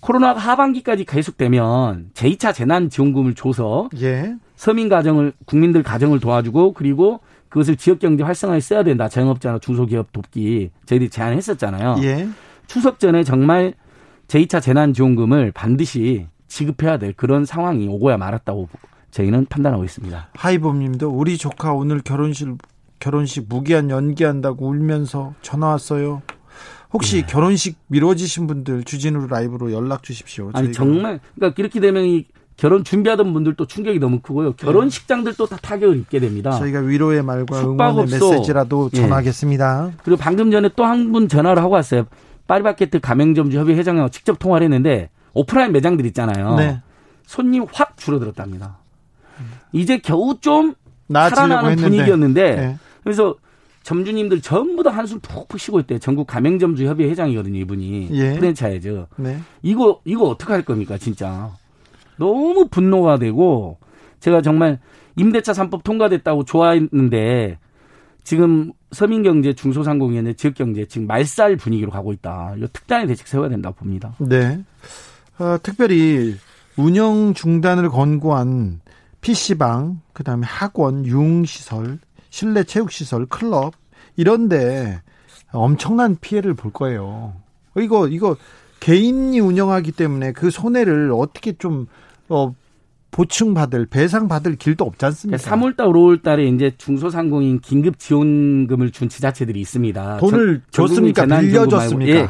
코로나 0.00 0.34
하반기까지 0.34 1.04
계속되면 1.04 2.10
제2차 2.12 2.52
재난지원금을 2.52 3.34
줘서 3.34 3.88
예. 4.02 4.34
서민 4.54 4.90
가정을 4.90 5.32
국민들 5.46 5.82
가정을 5.82 6.20
도와주고 6.20 6.74
그리고 6.74 7.20
그것을 7.48 7.76
지역 7.76 8.00
경제 8.00 8.22
활성화에 8.22 8.60
써야 8.60 8.82
된다. 8.82 9.08
자영업자나 9.08 9.60
중소기업 9.60 10.12
돕기 10.12 10.70
저희들이 10.84 11.08
제안했었잖아요. 11.08 11.96
예. 12.02 12.28
추석 12.66 12.98
전에 12.98 13.24
정말 13.24 13.72
제2차 14.28 14.60
재난지원금을 14.60 15.52
반드시 15.52 16.26
지급해야 16.58 16.98
될 16.98 17.12
그런 17.14 17.44
상황이 17.44 17.88
오고야 17.88 18.16
말았다고 18.16 18.68
저희는 19.10 19.46
판단하고 19.46 19.82
있습니다. 19.84 20.28
하이범님도 20.34 21.10
우리 21.10 21.36
조카 21.36 21.72
오늘 21.72 22.00
결혼식 22.00 22.56
결혼식 23.00 23.46
무기한 23.48 23.90
연기한다고 23.90 24.68
울면서 24.68 25.34
전화 25.42 25.68
왔어요. 25.68 26.22
혹시 26.92 27.22
네. 27.22 27.26
결혼식 27.26 27.76
미뤄지신 27.88 28.46
분들 28.46 28.84
주진우 28.84 29.26
라이브로 29.26 29.72
연락 29.72 30.04
주십시오. 30.04 30.50
아니 30.54 30.72
정말 30.72 31.18
그러니까 31.34 31.60
이렇게 31.60 31.80
되면 31.80 32.04
이 32.04 32.26
결혼 32.56 32.84
준비하던 32.84 33.32
분들도 33.32 33.66
충격이 33.66 33.98
너무 33.98 34.20
크고요. 34.20 34.52
결혼식장들도 34.52 35.46
다 35.46 35.56
타격을 35.60 35.96
입게 35.96 36.20
됩니다. 36.20 36.52
저희가 36.52 36.78
위로의 36.80 37.24
말과 37.24 37.60
응원의 37.62 38.06
메시지라도 38.06 38.90
예. 38.94 38.98
전하겠습니다. 38.98 39.88
예. 39.92 39.96
그리고 40.04 40.20
방금 40.20 40.52
전에 40.52 40.68
또 40.76 40.84
한 40.84 41.10
분 41.10 41.28
전화를 41.28 41.60
하고 41.60 41.74
왔어요. 41.74 42.06
파리바게트 42.46 43.00
가맹점주 43.00 43.58
협의 43.58 43.76
회장하고 43.76 44.10
직접 44.10 44.38
통화를 44.38 44.66
했는데 44.66 45.10
오프라인 45.34 45.72
매장들 45.72 46.06
있잖아요. 46.06 46.56
네. 46.56 46.80
손님 47.26 47.66
확 47.72 47.96
줄어들었답니다. 47.96 48.78
이제 49.72 49.98
겨우 49.98 50.38
좀 50.40 50.74
살아나는 51.12 51.72
했는데. 51.72 51.82
분위기였는데 51.82 52.56
네. 52.56 52.78
그래서 53.02 53.34
점주님들 53.82 54.40
전부 54.40 54.82
다 54.82 54.90
한숨 54.90 55.20
푹푹 55.20 55.60
쉬고 55.60 55.78
있대요. 55.80 55.98
전국 55.98 56.26
가맹점주 56.26 56.86
협의 56.86 57.10
회장이거든요, 57.10 57.58
이분이. 57.58 58.08
예. 58.12 58.34
프랜차이즈. 58.34 59.04
네. 59.16 59.38
이거 59.62 60.00
이거 60.04 60.24
어떻게 60.24 60.52
할 60.52 60.62
겁니까, 60.62 60.96
진짜. 60.96 61.50
너무 62.16 62.68
분노가 62.68 63.18
되고 63.18 63.76
제가 64.20 64.40
정말 64.40 64.78
임대차 65.16 65.52
3법 65.52 65.84
통과됐다고 65.84 66.44
좋아했는데 66.44 67.58
지금 68.22 68.72
서민경제 68.92 69.52
중소상공인의 69.52 70.36
지역경제 70.36 70.86
지금 70.86 71.06
말살 71.06 71.56
분위기로 71.56 71.90
가고 71.90 72.12
있다. 72.12 72.54
이거 72.56 72.66
특단의 72.72 73.06
대책 73.08 73.26
세워야 73.26 73.50
된다고 73.50 73.74
봅니다. 73.76 74.14
네. 74.18 74.62
어, 75.38 75.56
특별히 75.62 76.36
운영 76.76 77.34
중단을 77.34 77.88
권고한 77.88 78.80
PC방, 79.20 80.00
그다음에 80.12 80.46
학원, 80.46 81.06
유흥시설, 81.06 81.98
실내 82.30 82.64
체육시설, 82.64 83.26
클럽 83.26 83.74
이런데 84.16 85.00
엄청난 85.52 86.16
피해를 86.20 86.54
볼 86.54 86.72
거예요. 86.72 87.34
이거 87.76 88.08
이거 88.08 88.36
개인이 88.80 89.38
운영하기 89.38 89.92
때문에 89.92 90.32
그 90.32 90.50
손해를 90.50 91.12
어떻게 91.12 91.52
좀 91.52 91.86
어, 92.28 92.54
보충받을 93.10 93.86
배상받을 93.86 94.56
길도 94.56 94.84
없지 94.84 95.04
않습니까? 95.06 95.42
3월달, 95.42 95.76
5월달에 95.76 96.52
이제 96.52 96.72
중소상공인 96.76 97.60
긴급 97.60 97.98
지원금을 97.98 98.90
준 98.90 99.08
지자체들이 99.08 99.60
있습니다. 99.60 100.16
돈을 100.18 100.62
전, 100.70 100.86
줬습니까? 100.86 101.24
빌려줬습니까? 101.24 102.12
예. 102.12 102.28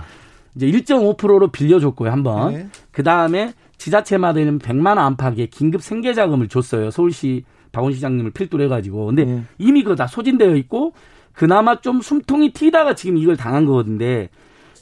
이제 0.56 0.66
1.5%로 0.66 1.48
빌려줬고요, 1.48 2.10
한 2.10 2.22
번. 2.22 2.52
네. 2.52 2.68
그 2.90 3.02
다음에 3.02 3.52
지자체마다는 3.78 4.58
100만 4.58 4.86
원 4.86 4.98
안팎의 4.98 5.48
긴급 5.48 5.82
생계자금을 5.82 6.48
줬어요. 6.48 6.90
서울시 6.90 7.44
박원 7.72 7.92
시장님을 7.92 8.30
필두로 8.30 8.64
해가지고. 8.64 9.06
근데 9.06 9.24
네. 9.24 9.42
이미 9.58 9.82
그거 9.82 9.96
다 9.96 10.06
소진되어 10.06 10.54
있고 10.56 10.92
그나마 11.32 11.80
좀 11.80 12.00
숨통이 12.00 12.52
튀다가 12.52 12.94
지금 12.94 13.18
이걸 13.18 13.36
당한 13.36 13.66
거거든요. 13.66 14.28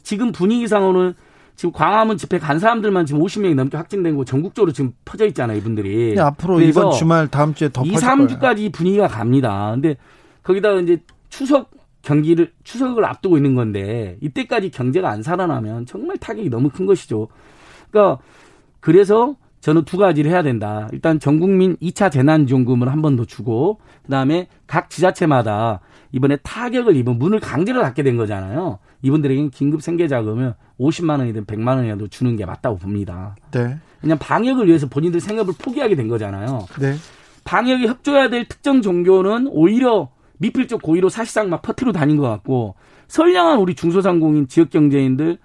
지금 0.03 0.31
분위기상으로는 0.33 1.15
지금 1.55 1.73
광화문 1.73 2.17
집회 2.17 2.39
간 2.39 2.59
사람들만 2.59 3.07
지금 3.07 3.23
50명이 3.23 3.55
넘게 3.55 3.77
확진된 3.77 4.17
거 4.17 4.25
전국적으로 4.25 4.73
지금 4.73 4.93
퍼져 5.05 5.27
있잖아요, 5.27 5.59
이분들이. 5.59 6.15
네, 6.15 6.21
앞으로 6.21 6.61
이번 6.61 6.93
주말 6.93 7.29
다음 7.29 7.55
주에 7.55 7.71
더 7.73 7.83
2, 7.83 7.93
3주까지 7.93 8.73
분위기가 8.73 9.07
갑니다. 9.07 9.71
근데 9.73 9.97
거기다가 10.43 10.81
이제 10.81 10.99
추석 11.29 11.71
경기를 12.03 12.53
추석을 12.65 13.05
앞두고 13.05 13.37
있는 13.37 13.55
건데 13.55 14.17
이때까지 14.21 14.71
경제가 14.71 15.09
안 15.09 15.23
살아나면 15.23 15.87
정말 15.87 16.19
타격이 16.19 16.51
너무 16.51 16.69
큰 16.69 16.87
것이죠. 16.87 17.29
그러니까 17.91 18.23
그래서 18.81 19.37
저는 19.61 19.85
두 19.85 19.97
가지를 19.97 20.31
해야 20.31 20.43
된다. 20.43 20.89
일단 20.93 21.21
전 21.21 21.39
국민 21.39 21.77
2차 21.77 22.11
재난지원금을 22.11 22.91
한 22.91 23.01
번 23.01 23.17
더 23.17 23.25
주고 23.25 23.79
그다음에 24.05 24.49
각 24.67 24.91
지자체마다 24.91 25.81
이번에 26.11 26.37
타격을 26.43 26.97
입은 26.97 27.19
문을 27.19 27.39
강제로 27.39 27.81
닫게 27.81 28.03
된 28.03 28.17
거잖아요. 28.17 28.81
이분들에게는 29.03 29.51
긴급 29.51 29.81
생계 29.83 30.09
자금을 30.09 30.55
50만 30.81 31.21
원이든 31.21 31.45
100만 31.47 31.77
원이라도 31.77 32.09
주는 32.09 32.35
게 32.37 32.45
맞다고 32.45 32.77
봅니다. 32.79 33.37
네. 33.53 33.77
그냥 34.01 34.19
방역을 34.19 34.67
위해서 34.67 34.89
본인들 34.89 35.21
생업을 35.21 35.55
포기하게 35.57 35.95
된 35.95 36.09
거잖아요. 36.09 36.67
네. 36.81 36.97
방역이 37.45 37.87
협조해야 37.87 38.31
될 38.31 38.45
특정 38.47 38.83
종교는 38.83 39.47
오히려 39.49 40.11
미필적 40.43 40.83
고의로 40.83 41.09
사실상 41.09 41.49
막 41.49 41.63
퍼트려 41.63 41.93
다닌 41.93 42.17
것 42.17 42.29
같고 42.29 42.75
선량한 43.09 43.59
우리 43.59 43.75
중소상공인 43.75 44.49
지역 44.49 44.71
경제인들 44.71 45.39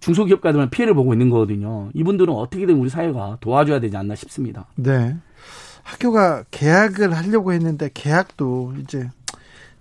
중소기업가들만 0.00 0.70
피해를 0.70 0.94
보고 0.94 1.12
있는 1.12 1.30
거거든요. 1.30 1.90
이분들은 1.94 2.32
어떻게든 2.32 2.74
우리 2.76 2.88
사회가 2.88 3.38
도와줘야 3.40 3.80
되지 3.80 3.96
않나 3.96 4.14
싶습니다. 4.14 4.66
네. 4.76 5.16
학교가 5.82 6.44
계약을 6.50 7.12
하려고 7.16 7.52
했는데 7.52 7.90
계약도 7.92 8.74
이제 8.82 9.08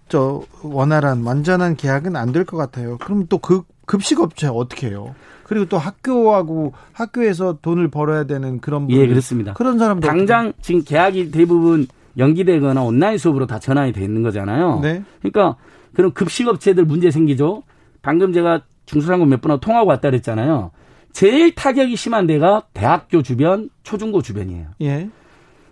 저 0.08 0.44
원활한 0.64 1.24
완전한 1.24 1.76
계약은 1.76 2.16
안 2.16 2.32
될 2.32 2.46
것 2.46 2.58
같아요. 2.58 2.98
그럼 2.98 3.28
또 3.28 3.38
그 3.40 3.64
급식 3.86 4.20
업체 4.20 4.48
어떻게 4.48 4.88
해요? 4.90 5.14
그리고 5.44 5.66
또 5.68 5.78
학교하고 5.78 6.74
학교에서 6.94 7.58
돈을 7.62 7.90
벌어야 7.90 8.24
되는 8.24 8.60
그런 8.60 8.88
분 8.88 8.96
예, 8.96 9.06
그렇습니다. 9.08 9.54
그런 9.54 9.78
사람들 9.78 10.08
당장 10.08 10.54
지금 10.62 10.84
계약이 10.84 11.30
대부분 11.32 11.88
연기되거나 12.18 12.82
온라인 12.84 13.18
수업으로 13.18 13.46
다 13.48 13.60
전환이 13.60 13.92
돼 13.92 14.02
있는 14.04 14.24
거잖아요. 14.24 14.80
네. 14.82 15.04
그러니까 15.20 15.58
그런 15.94 16.14
급식 16.14 16.48
업체들 16.48 16.86
문제 16.86 17.12
생기죠. 17.12 17.64
방금 18.02 18.34
제가 18.34 18.62
중소상공 18.86 19.30
몇 19.30 19.42
분하고 19.42 19.60
통하고 19.60 19.90
왔다 19.90 20.10
그랬잖아요. 20.10 20.72
제일 21.12 21.56
타격이 21.56 21.96
심한 21.96 22.28
데가 22.28 22.64
대학교 22.74 23.22
주변, 23.22 23.70
초중고 23.84 24.22
주변이에요. 24.22 24.68
예. 24.82 25.10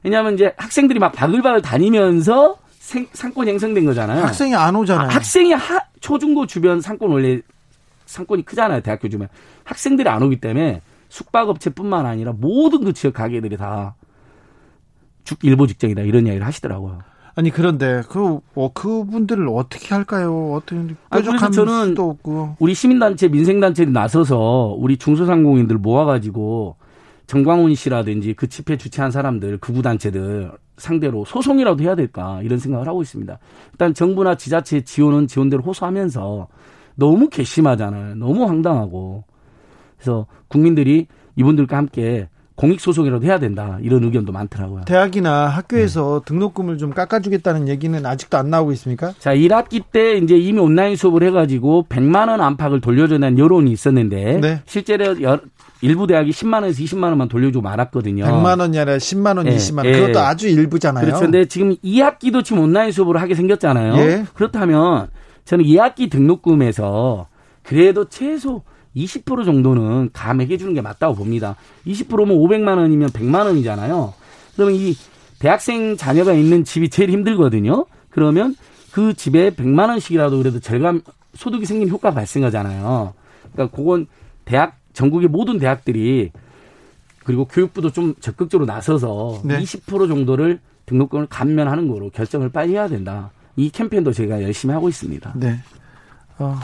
왜냐하면 0.04 0.34
이제 0.36 0.54
학생들이 0.58 1.00
막 1.00 1.12
바글바글 1.12 1.62
다니면서 1.62 2.58
생, 2.72 3.08
상권 3.14 3.48
형성된 3.48 3.86
거잖아요. 3.86 4.24
학생이 4.24 4.56
안 4.56 4.76
오잖아요. 4.76 5.10
아, 5.10 5.14
학생이 5.14 5.54
하, 5.54 5.80
초중고 6.00 6.48
주변 6.48 6.82
상권 6.82 7.12
원래 7.12 7.42
상권이 8.06 8.44
크잖아요. 8.46 8.82
대학교 8.82 9.10
주면 9.10 9.30
학생들이 9.64 10.08
안 10.10 10.22
오기 10.24 10.38
때문에 10.42 10.82
숙박업체뿐만 11.10 12.06
아니라 12.06 12.34
모든 12.36 12.84
그 12.84 12.94
지역 12.94 13.14
가게들이 13.14 13.58
다 13.58 13.96
죽 15.24 15.44
일보 15.44 15.68
직전이다 15.68 16.02
이런 16.02 16.26
이야기를 16.26 16.46
하시더라고요. 16.46 17.00
아니 17.36 17.50
그런데 17.50 18.04
그 18.10 18.40
어, 18.54 18.74
그분들을 18.74 19.48
어떻게 19.50 19.96
할까요? 19.96 20.54
어떻게 20.54 20.96
뾰족한 21.10 21.52
저는 21.52 21.88
수도 21.88 22.12
없고 22.12 22.58
우리 22.60 22.74
시민단체 22.76 23.28
민생단체들이 23.28 23.92
나서서 23.92 24.76
우리 24.78 24.98
중소상공인들 24.98 25.78
모아가지고 25.80 26.76
정광훈 27.26 27.74
씨라든지 27.74 28.34
그 28.34 28.48
집회 28.48 28.78
주최한 28.78 29.10
사람들 29.10 29.58
극우 29.58 29.82
단체들 29.82 30.52
상대로 30.78 31.26
소송이라도 31.26 31.84
해야 31.84 31.96
될까 31.96 32.42
이런 32.44 32.60
생각을 32.60 32.88
하고 32.88 33.02
있습니다. 33.02 33.40
일단 33.72 33.94
정부나 33.94 34.36
지자체 34.36 34.82
지원은 34.82 35.28
지원대로 35.28 35.64
호소하면서 35.64 36.48
너무 36.96 37.30
괘씸하잖아요. 37.30 38.16
너무 38.16 38.46
황당하고 38.46 39.24
그래서 39.98 40.28
국민들이 40.48 41.08
이분들과 41.36 41.78
함께 41.78 42.30
공익소송이라도 42.56 43.26
해야 43.26 43.40
된다 43.40 43.78
이런 43.82 44.04
의견도 44.04 44.32
많더라고요. 44.32 44.82
대학이나 44.86 45.48
학교에서 45.48 46.20
네. 46.20 46.26
등록금을 46.26 46.78
좀 46.78 46.92
깎아주겠다는 46.92 47.68
얘기는 47.68 48.06
아직도 48.06 48.38
안 48.38 48.50
나오고 48.50 48.72
있습니까? 48.74 49.14
자 49.18 49.34
1학기 49.34 49.84
때 49.92 50.18
이제 50.18 50.38
이미 50.38 50.60
온라인 50.60 50.96
수업을 50.96 51.24
해가지고 51.24 51.88
100만 51.90 52.30
원 52.30 52.42
안팎을 52.42 52.82
돌려준다는 52.82 53.40
여론이 53.40 53.72
있었는데 53.72 54.40
네. 54.40 54.62
실제로 54.66 55.16
일부 55.82 56.08
대학이 56.08 56.32
10만 56.32 56.62
원에서 56.62 56.82
20만 56.82 57.04
원만 57.04 57.28
돌려주고 57.28 57.62
말았거든요. 57.62 58.24
100만 58.24 58.60
원이 58.60 58.80
아니라 58.80 58.98
10만 58.98 59.38
원, 59.38 59.48
예, 59.48 59.56
20만 59.56 59.78
원. 59.80 59.88
예. 59.88 59.92
그것도 59.94 60.20
아주 60.20 60.48
일부잖아요. 60.48 61.06
그렇죠. 61.06 61.22
근데 61.22 61.46
지금 61.46 61.76
2학기도 61.84 62.44
지금 62.44 62.62
온라인 62.62 62.92
수업을 62.92 63.20
하게 63.20 63.36
생겼잖아요. 63.36 63.96
예. 63.98 64.26
그렇다면 64.34 65.10
저는 65.44 65.66
2학기 65.66 66.10
등록금에서 66.10 67.28
그래도 67.64 68.06
최소 68.06 68.62
20% 68.96 69.46
정도는 69.46 70.10
감액해 70.14 70.58
주는 70.58 70.74
게 70.74 70.82
맞다고 70.82 71.16
봅니다. 71.16 71.56
20%면 71.88 72.38
500만 72.38 72.78
원이면 72.78 73.10
100만 73.10 73.46
원이잖아요. 73.46 74.14
그러면 74.56 74.76
이 74.76 74.96
대학생 75.40 75.98
자녀가 75.98 76.34
있는 76.34 76.64
집이 76.64 76.90
제일 76.90 77.10
힘들거든요. 77.10 77.86
그러면 78.10 78.56
그 78.92 79.14
집에 79.14 79.50
100만 79.50 79.90
원씩이라도 79.90 80.38
그래도 80.38 80.60
절감 80.60 81.02
소득이 81.34 81.66
생긴 81.66 81.90
효과가 81.90 82.14
발생하잖아요. 82.14 83.14
그러니까 83.54 83.76
그건 83.76 84.08
대학 84.46 84.78
전국의 84.94 85.30
모든 85.30 85.58
대학들이 85.58 86.32
그리고 87.24 87.46
교육부도 87.46 87.92
좀 87.92 88.14
적극적으로 88.20 88.66
나서서 88.66 89.42
네. 89.44 89.60
20% 89.60 90.08
정도를 90.08 90.60
등록금을 90.86 91.28
감면하는 91.28 91.88
거로 91.88 92.10
결정을 92.10 92.50
빨리 92.50 92.74
해야 92.74 92.88
된다. 92.88 93.32
이 93.56 93.70
캠페인도 93.70 94.12
제가 94.12 94.42
열심히 94.44 94.74
하고 94.74 94.90
있습니다. 94.90 95.34
네. 95.36 95.60
어, 96.38 96.60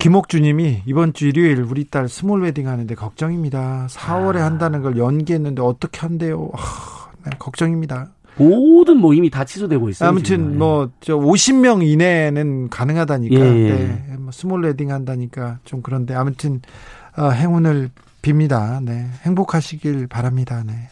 김옥주님이 0.00 0.84
이번 0.86 1.12
주 1.12 1.28
일요일 1.28 1.60
우리 1.60 1.84
딸 1.84 2.08
스몰 2.08 2.42
웨딩 2.42 2.66
하는데 2.66 2.94
걱정입니다. 2.94 3.86
4월에 3.90 4.38
아. 4.38 4.46
한다는 4.46 4.80
걸 4.80 4.96
연기했는데 4.96 5.60
어떻게 5.60 6.00
한대요? 6.00 6.50
아, 6.54 7.10
네, 7.26 7.32
걱정입니다. 7.38 8.10
모든 8.36 8.96
모임이 8.96 9.28
다 9.28 9.44
취소되고 9.44 9.90
있어요. 9.90 10.08
아무튼 10.08 10.56
뭐저 10.56 11.18
50명 11.18 11.86
이내는 11.86 12.70
가능하다니까. 12.70 13.34
예, 13.34 13.40
예. 13.40 13.70
네, 14.08 14.16
뭐 14.18 14.32
스몰 14.32 14.64
웨딩 14.64 14.90
한다니까 14.90 15.58
좀 15.66 15.82
그런데 15.82 16.14
아무튼 16.14 16.62
어, 17.18 17.28
행운을 17.28 17.90
빕니다. 18.22 18.82
네, 18.82 19.06
행복하시길 19.24 20.06
바랍니다. 20.06 20.64
네. 20.66 20.88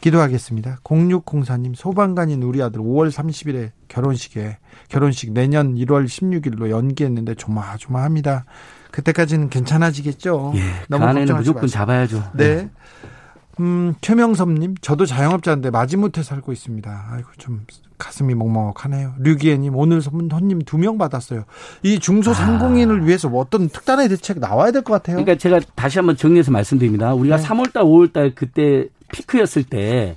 기도하겠습니다. 0.00 0.78
0604님 0.84 1.74
소방관인 1.74 2.42
우리 2.42 2.62
아들 2.62 2.80
5월 2.80 3.10
30일에 3.10 3.70
결혼식에 3.88 4.58
결혼식 4.88 5.32
내년 5.32 5.74
1월 5.74 6.06
16일로 6.06 6.70
연기했는데 6.70 7.34
조마조마합니다. 7.34 8.44
그때까지는 8.90 9.50
괜찮아지겠죠. 9.50 10.52
예, 10.56 10.60
너무 10.88 11.04
그 11.04 11.08
안에는 11.10 11.36
무조건 11.36 11.62
마시고. 11.62 11.66
잡아야죠. 11.78 12.24
네. 12.34 12.56
네. 12.56 12.70
음, 13.60 13.94
최명섭님, 14.00 14.76
저도 14.80 15.04
자영업자인데 15.04 15.70
마지못해 15.70 16.22
살고 16.22 16.50
있습니다. 16.50 17.08
아이고, 17.10 17.28
좀 17.36 17.66
가슴이 17.98 18.34
먹먹하네요. 18.34 19.14
류기애님, 19.18 19.76
오늘 19.76 20.00
손님 20.00 20.62
두 20.62 20.78
명 20.78 20.96
받았어요. 20.96 21.44
이 21.82 21.98
중소상공인을 21.98 23.02
아. 23.02 23.04
위해서 23.04 23.28
뭐 23.28 23.42
어떤 23.42 23.68
특단의 23.68 24.08
대책 24.08 24.38
나와야 24.38 24.70
될 24.70 24.82
것 24.82 24.94
같아요. 24.94 25.16
그러니까 25.16 25.36
제가 25.36 25.60
다시 25.74 25.98
한번 25.98 26.16
정리해서 26.16 26.50
말씀드립니다. 26.50 27.12
우리가 27.12 27.36
네. 27.36 27.42
3월달, 27.42 27.74
5월달 27.84 28.34
그때 28.34 28.86
피크였을 29.12 29.64
때 29.64 30.16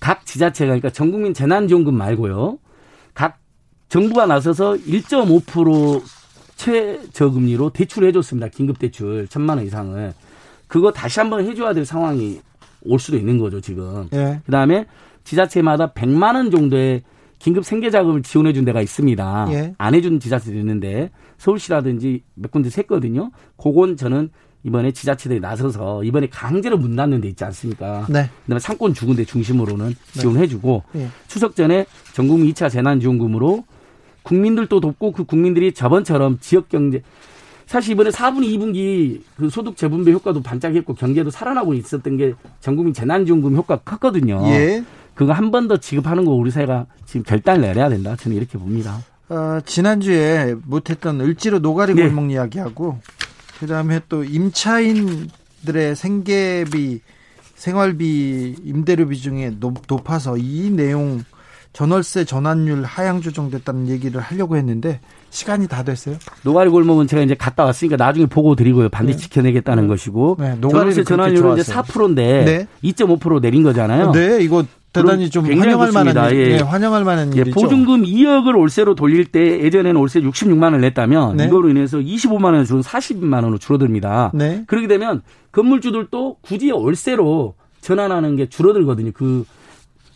각 0.00 0.24
지자체가 0.24 0.68
그러니까 0.68 0.90
전국민 0.90 1.34
재난지원금 1.34 1.94
말고요. 1.94 2.58
각 3.14 3.38
정부가 3.88 4.26
나서서 4.26 4.72
1.5% 4.72 6.02
최저금리로 6.56 7.70
대출을 7.70 8.08
해줬습니다. 8.08 8.48
긴급대출 8.48 9.28
천만 9.28 9.58
원 9.58 9.66
이상을. 9.66 10.12
그거 10.66 10.90
다시 10.92 11.20
한번 11.20 11.44
해줘야 11.46 11.74
될 11.74 11.84
상황이 11.84 12.40
올 12.82 12.98
수도 12.98 13.18
있는 13.18 13.38
거죠 13.38 13.60
지금. 13.60 14.08
예. 14.12 14.40
그다음에 14.46 14.86
지자체마다 15.24 15.92
100만 15.92 16.34
원 16.34 16.50
정도의 16.50 17.02
긴급 17.38 17.64
생계자금을 17.64 18.22
지원해 18.22 18.52
준 18.52 18.64
데가 18.64 18.80
있습니다. 18.80 19.46
예. 19.50 19.74
안 19.76 19.94
해준 19.94 20.18
지자체도 20.20 20.56
있는데 20.58 21.10
서울시라든지 21.38 22.22
몇 22.34 22.50
군데 22.50 22.68
샜거든요. 22.68 23.30
그건 23.56 23.96
저는 23.96 24.30
이번에 24.62 24.92
지자체들이 24.92 25.40
나서서 25.40 26.04
이번에 26.04 26.28
강제로 26.28 26.76
문 26.76 26.94
닫는 26.96 27.20
데 27.22 27.28
있지 27.28 27.44
않습니까? 27.44 28.06
네. 28.10 28.28
그다음에 28.44 28.58
상권 28.60 28.92
죽은 28.92 29.16
데 29.16 29.24
중심으로는 29.24 29.88
네. 29.88 30.20
지원해주고 30.20 30.82
네. 30.92 31.08
추석 31.28 31.56
전에 31.56 31.86
전국민 32.12 32.52
2차 32.52 32.70
재난지원금으로 32.70 33.64
국민들도 34.22 34.80
돕고 34.80 35.12
그 35.12 35.24
국민들이 35.24 35.72
저번처럼 35.72 36.38
지역 36.40 36.68
경제 36.68 37.02
사실 37.66 37.92
이번에 37.92 38.10
4분기 38.10 38.58
2분기 38.58 39.22
그 39.36 39.48
소득 39.48 39.76
재분배 39.76 40.12
효과도 40.12 40.42
반짝했고 40.42 40.94
경제도 40.94 41.30
살아나고 41.30 41.72
있었던 41.74 42.16
게 42.16 42.34
전국민 42.60 42.92
재난지원금 42.92 43.56
효과가 43.56 43.82
컸거든요. 43.84 44.42
예. 44.46 44.84
그거 45.14 45.32
한 45.32 45.50
번 45.50 45.68
더 45.68 45.76
지급하는 45.76 46.24
거 46.24 46.32
우리 46.32 46.50
사회가 46.50 46.86
지금 47.06 47.22
결단을 47.22 47.60
내려야 47.62 47.88
된다. 47.88 48.16
저는 48.16 48.36
이렇게 48.36 48.58
봅니다. 48.58 48.98
어, 49.28 49.60
지난주에 49.64 50.56
못했던 50.64 51.20
을지로 51.20 51.60
노가리 51.60 51.94
네. 51.94 52.02
골목 52.02 52.24
네. 52.26 52.34
이야기하고 52.34 52.98
그다음에 53.60 54.00
또 54.08 54.24
임차인들의 54.24 55.94
생계비, 55.94 57.00
생활비, 57.54 58.56
임대료 58.64 59.06
비중이 59.06 59.60
높, 59.60 60.10
아서 60.10 60.36
이 60.38 60.70
내용 60.70 61.22
전월세 61.72 62.24
전환율 62.24 62.82
하향 62.82 63.20
조정됐다는 63.20 63.88
얘기를 63.88 64.20
하려고 64.20 64.56
했는데 64.56 65.00
시간이 65.28 65.68
다 65.68 65.84
됐어요. 65.84 66.16
노가리 66.42 66.70
골목은 66.70 67.06
제가 67.06 67.22
이제 67.22 67.34
갔다 67.34 67.64
왔으니까 67.64 67.96
나중에 67.96 68.26
보고 68.26 68.56
드리고요. 68.56 68.88
반드시 68.88 69.18
네. 69.18 69.22
지켜내겠다는 69.24 69.84
네. 69.84 69.88
것이고. 69.88 70.36
네. 70.40 70.56
전월세 70.60 71.04
전환율은 71.04 71.58
이제 71.58 71.72
4%인데 71.72 72.44
네. 72.44 72.66
2.5% 72.82 73.40
내린 73.40 73.62
거잖아요. 73.62 74.10
네, 74.12 74.42
이거 74.42 74.64
대단히 74.92 75.30
좀 75.30 75.44
환영할 75.46 75.92
만한 75.92 76.34
예. 76.34 76.56
네, 76.56 76.60
환영할 76.60 77.04
만한 77.04 77.34
예, 77.36 77.42
일이죠. 77.42 77.54
보증금 77.54 78.02
2억을 78.02 78.58
올세로 78.58 78.94
돌릴 78.94 79.26
때 79.26 79.62
예전에는 79.62 79.96
올세 79.96 80.20
66만 80.20 80.64
원을 80.64 80.80
냈다면 80.80 81.36
네. 81.36 81.44
이거로 81.44 81.68
인해서 81.68 81.98
25만 81.98 82.46
원을 82.46 82.64
줄은 82.64 82.82
40만 82.82 83.34
원으로 83.34 83.58
줄어듭니다. 83.58 84.32
네. 84.34 84.64
그렇게 84.66 84.88
되면 84.88 85.22
건물주들도 85.52 86.38
굳이 86.40 86.72
올세로 86.72 87.54
전환하는 87.80 88.36
게 88.36 88.48
줄어들거든요. 88.48 89.12
그, 89.14 89.44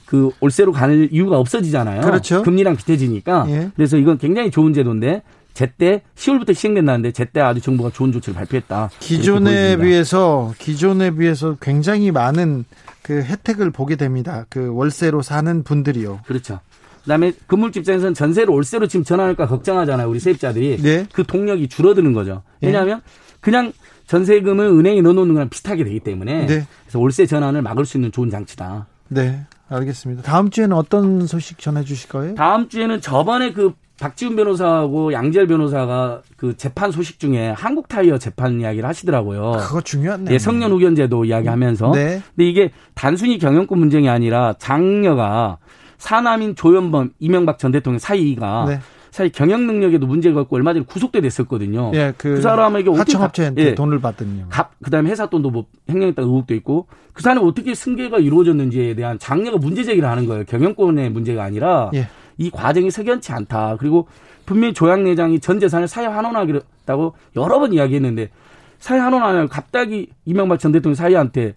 그 0.06 0.30
올세로 0.40 0.72
가는 0.72 1.08
이유가 1.12 1.38
없어지잖아요. 1.38 2.00
그렇죠. 2.00 2.42
금리랑 2.42 2.76
비슷해지니까. 2.76 3.46
예. 3.48 3.70
그래서 3.76 3.96
이건 3.96 4.18
굉장히 4.18 4.50
좋은 4.50 4.72
제도인데 4.72 5.22
제때 5.54 6.02
10월부터 6.16 6.52
시행된다는데 6.54 7.12
제때 7.12 7.40
아주 7.40 7.60
정부가 7.60 7.90
좋은 7.90 8.12
조치를 8.12 8.34
발표했다. 8.34 8.90
기존에 8.98 9.76
비해서 9.78 10.52
기존에 10.58 11.12
비해서 11.12 11.56
굉장히 11.60 12.10
많은 12.10 12.64
그 13.02 13.22
혜택을 13.22 13.70
보게 13.70 13.96
됩니다. 13.96 14.44
그 14.48 14.74
월세로 14.74 15.22
사는 15.22 15.62
분들이요. 15.62 16.20
그렇죠. 16.26 16.60
그다음에 17.02 17.32
건물주 17.46 17.80
입장에서는 17.80 18.14
전세로 18.14 18.52
월세로 18.54 18.88
지금 18.88 19.04
전환할까 19.04 19.46
걱정하잖아요. 19.46 20.08
우리 20.08 20.18
세입자들이. 20.18 20.78
네. 20.82 21.06
그 21.12 21.22
동력이 21.24 21.68
줄어드는 21.68 22.12
거죠. 22.14 22.42
네. 22.60 22.68
왜냐하면 22.68 23.02
그냥 23.40 23.72
전세금을 24.06 24.66
은행에 24.66 25.02
넣어놓는 25.02 25.34
거랑 25.34 25.48
비슷하게 25.50 25.84
되기 25.84 26.00
때문에 26.00 26.46
네. 26.46 26.66
그래서 26.82 26.98
월세 26.98 27.26
전환을 27.26 27.62
막을 27.62 27.84
수 27.84 27.98
있는 27.98 28.10
좋은 28.10 28.30
장치다. 28.30 28.86
네. 29.08 29.44
알겠습니다. 29.68 30.22
다음 30.22 30.50
주에는 30.50 30.76
어떤 30.76 31.26
소식 31.26 31.58
전해 31.58 31.84
주실 31.84 32.08
거예요? 32.08 32.34
다음 32.34 32.68
주에는 32.68 33.00
저번에 33.00 33.52
그 33.52 33.74
박지훈 33.98 34.34
변호사하고 34.36 35.12
양재열 35.12 35.46
변호사가 35.46 36.22
그 36.36 36.56
재판 36.56 36.90
소식 36.90 37.20
중에 37.20 37.50
한국 37.50 37.88
타이어 37.88 38.18
재판 38.18 38.60
이야기를 38.60 38.88
하시더라고요. 38.88 39.52
그거 39.60 39.80
중요하네. 39.80 40.32
예, 40.32 40.38
성년 40.38 40.72
후견제도 40.72 41.24
이야기하면서. 41.24 41.92
네. 41.92 42.22
근데 42.34 42.48
이게 42.48 42.70
단순히 42.94 43.38
경영권 43.38 43.78
문제가 43.78 44.12
아니라 44.12 44.54
장녀가 44.58 45.58
사남인 45.98 46.56
조현범 46.56 47.12
이명박 47.20 47.58
전 47.58 47.70
대통령 47.70 47.98
사이가 47.98 48.64
네. 48.68 48.80
사실 49.14 49.30
경영 49.30 49.64
능력에도 49.68 50.08
문제가 50.08 50.40
있고 50.40 50.56
얼마 50.56 50.72
전에 50.72 50.84
구속돼 50.84 51.20
됐었거든요. 51.20 51.92
예, 51.94 52.12
그, 52.18 52.34
그 52.34 52.40
사람에게 52.40 52.90
하청업체한테 52.90 53.64
예, 53.64 53.74
돈을 53.76 54.00
받더니요. 54.00 54.48
그다음에 54.82 55.08
회사 55.08 55.26
돈도 55.26 55.50
뭐 55.50 55.66
횡령했다 55.88 56.20
의혹도 56.20 56.52
있고 56.56 56.88
그 57.12 57.22
사람이 57.22 57.46
어떻게 57.46 57.76
승계가 57.76 58.18
이루어졌는지에 58.18 58.96
대한 58.96 59.20
장녀가 59.20 59.56
문제 59.56 59.84
제기를 59.84 60.08
하는 60.08 60.26
거예요. 60.26 60.44
경영권의 60.46 61.10
문제가 61.10 61.44
아니라 61.44 61.92
예. 61.94 62.08
이 62.38 62.50
과정이 62.50 62.90
석연치 62.90 63.32
않다. 63.32 63.76
그리고 63.78 64.08
분명히 64.46 64.74
조양 64.74 65.04
내장이 65.04 65.40
전 65.40 65.60
재산을 65.60 65.88
사회 65.88 66.06
환원하기로 66.06 66.60
하겠다고 66.84 67.14
여러 67.36 67.58
번 67.58 67.72
이야기했는데 67.72 68.30
사회 68.78 68.98
한원 68.98 69.22
안에 69.22 69.46
갑자기 69.46 70.10
이명박 70.24 70.58
전 70.58 70.72
대통령 70.72 70.94
사이한테 70.94 71.54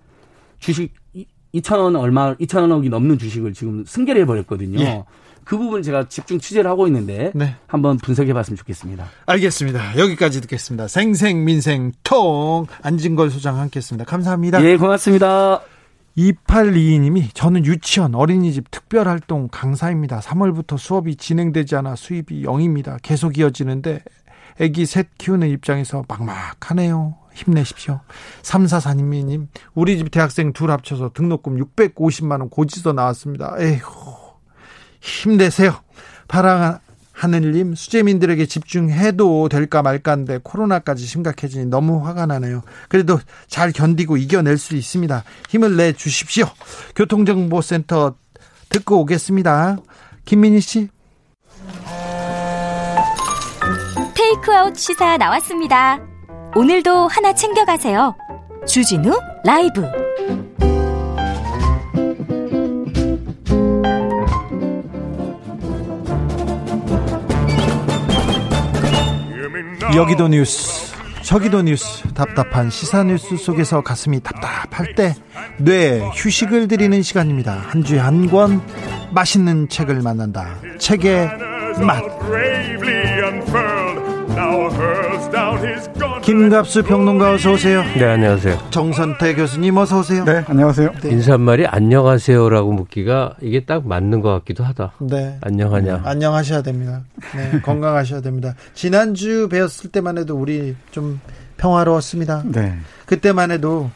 주식 0.59 0.93
2천 1.53 1.79
원 1.79 1.95
얼마 1.95 2.35
2천 2.35 2.61
원억이 2.61 2.89
넘는 2.89 3.17
주식을 3.17 3.53
지금 3.53 3.83
승계를 3.85 4.21
해버렸거든요. 4.21 4.79
예. 4.79 5.03
그 5.43 5.57
부분 5.57 5.81
제가 5.81 6.09
집중 6.09 6.39
취재를 6.39 6.69
하고 6.69 6.87
있는데 6.87 7.31
네. 7.33 7.55
한번 7.67 7.97
분석해 7.97 8.33
봤으면 8.33 8.57
좋겠습니다. 8.57 9.05
알겠습니다. 9.27 9.97
여기까지 9.97 10.41
듣겠습니다. 10.41 10.89
생생민생통 10.89 12.67
안진걸 12.81 13.29
소장 13.29 13.57
함께했습니다. 13.57 14.03
감사합니다. 14.03 14.61
예, 14.65 14.75
고맙습니다. 14.75 15.61
2822님이 16.17 17.29
저는 17.33 17.65
유치원 17.65 18.15
어린이집 18.15 18.71
특별활동 18.71 19.49
강사입니다. 19.51 20.19
3월부터 20.19 20.77
수업이 20.77 21.15
진행되지 21.15 21.75
않아 21.75 21.95
수입이 21.95 22.43
0입니다. 22.43 22.97
계속 23.01 23.37
이어지는데 23.37 24.01
아기 24.59 24.85
셋 24.85 25.09
키우는 25.17 25.49
입장에서 25.49 26.03
막막하네요. 26.07 27.15
힘내십시오. 27.33 27.99
3442님, 28.41 29.47
우리 29.75 29.99
집 29.99 30.09
대학생 30.09 30.53
둘 30.53 30.71
합쳐서 30.71 31.11
등록금 31.13 31.57
650만 31.57 32.39
원 32.39 32.49
고지서 32.49 32.93
나왔습니다. 32.93 33.55
에휴, 33.59 33.79
힘내세요. 34.99 35.75
파랑 36.27 36.79
하늘님 37.17 37.73
수재민들에게 37.73 38.45
집중해도 38.45 39.49
될까 39.49 39.81
말까인데 39.81 40.39
코로나까지 40.43 41.03
심각해지니 41.07 41.65
너무 41.65 42.05
화가 42.05 42.27
나네요. 42.27 42.61
그래도 42.89 43.19
잘 43.47 43.71
견디고 43.71 44.17
이겨낼 44.17 44.59
수 44.59 44.75
있습니다. 44.75 45.23
힘을 45.49 45.77
내 45.77 45.93
주십시오. 45.93 46.45
교통정보센터 46.95 48.15
듣고 48.69 48.99
오겠습니다. 48.99 49.77
김민희 50.25 50.61
씨. 50.61 50.89
테이크아웃 54.13 54.77
시사 54.77 55.17
나왔습니다. 55.17 55.99
오늘도 56.55 57.07
하나 57.07 57.33
챙겨가세요. 57.33 58.15
주진우 58.67 59.19
라이브. 59.43 60.06
여기도 69.95 70.27
뉴스 70.27 70.95
저기도 71.21 71.61
뉴스 71.61 72.03
답답한 72.13 72.69
시사 72.69 73.03
뉴스 73.03 73.35
속에서 73.37 73.81
가슴이 73.81 74.21
답답할 74.21 74.95
때 74.95 75.13
뇌 75.59 75.99
휴식을 76.13 76.67
드리는 76.67 77.01
시간입니다. 77.01 77.53
한 77.67 77.83
주에 77.83 77.99
한 77.99 78.27
권 78.29 78.61
맛있는 79.11 79.69
책을 79.69 80.01
만난다. 80.01 80.55
책의 80.79 81.29
맛 81.85 82.03
김갑수 86.21 86.83
평론가 86.83 87.31
어서 87.31 87.53
오세요. 87.53 87.81
네, 87.97 88.03
안녕하세요. 88.03 88.67
정선태 88.69 89.33
교수님 89.35 89.77
어서 89.77 89.99
오세요. 89.99 90.25
네, 90.25 90.43
안녕하세요. 90.45 90.91
네. 91.01 91.09
인사말이 91.09 91.65
안녕하세요라고 91.65 92.73
묻기가 92.73 93.35
이게 93.41 93.63
딱 93.63 93.87
맞는 93.87 94.21
것 94.21 94.33
같기도 94.33 94.63
하다. 94.65 94.91
네. 94.99 95.37
안녕하냐. 95.41 96.01
안녕하셔야 96.03 96.61
됩니다. 96.61 97.01
네, 97.35 97.61
건강하셔야 97.61 98.21
됩니다. 98.21 98.55
지난주 98.73 99.47
배웠을 99.49 99.89
때만 99.91 100.17
해도 100.17 100.35
우리 100.35 100.75
좀 100.91 101.19
평화로웠습니다. 101.57 102.43
네. 102.45 102.77
그때만 103.05 103.51
해도 103.51 103.89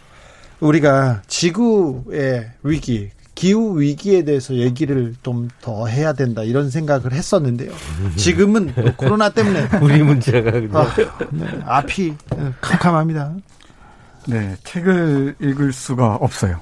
우리가 0.61 1.21
지구의 1.27 2.49
위기, 2.63 3.09
기후 3.41 3.79
위기에 3.79 4.23
대해서 4.23 4.53
얘기를 4.53 5.15
좀 5.23 5.49
더 5.61 5.87
해야 5.87 6.13
된다 6.13 6.43
이런 6.43 6.69
생각을 6.69 7.11
했었는데요. 7.13 7.71
지금은 8.15 8.73
코로나 8.97 9.29
때문에 9.29 9.67
우리 9.81 10.01
문제가 10.03 10.51
아, 10.79 10.93
네, 11.31 11.47
앞이 11.65 12.13
캄캄합니다. 12.61 13.33
네, 14.27 14.55
책을 14.63 15.35
읽을 15.39 15.73
수가 15.73 16.15
없어요. 16.15 16.59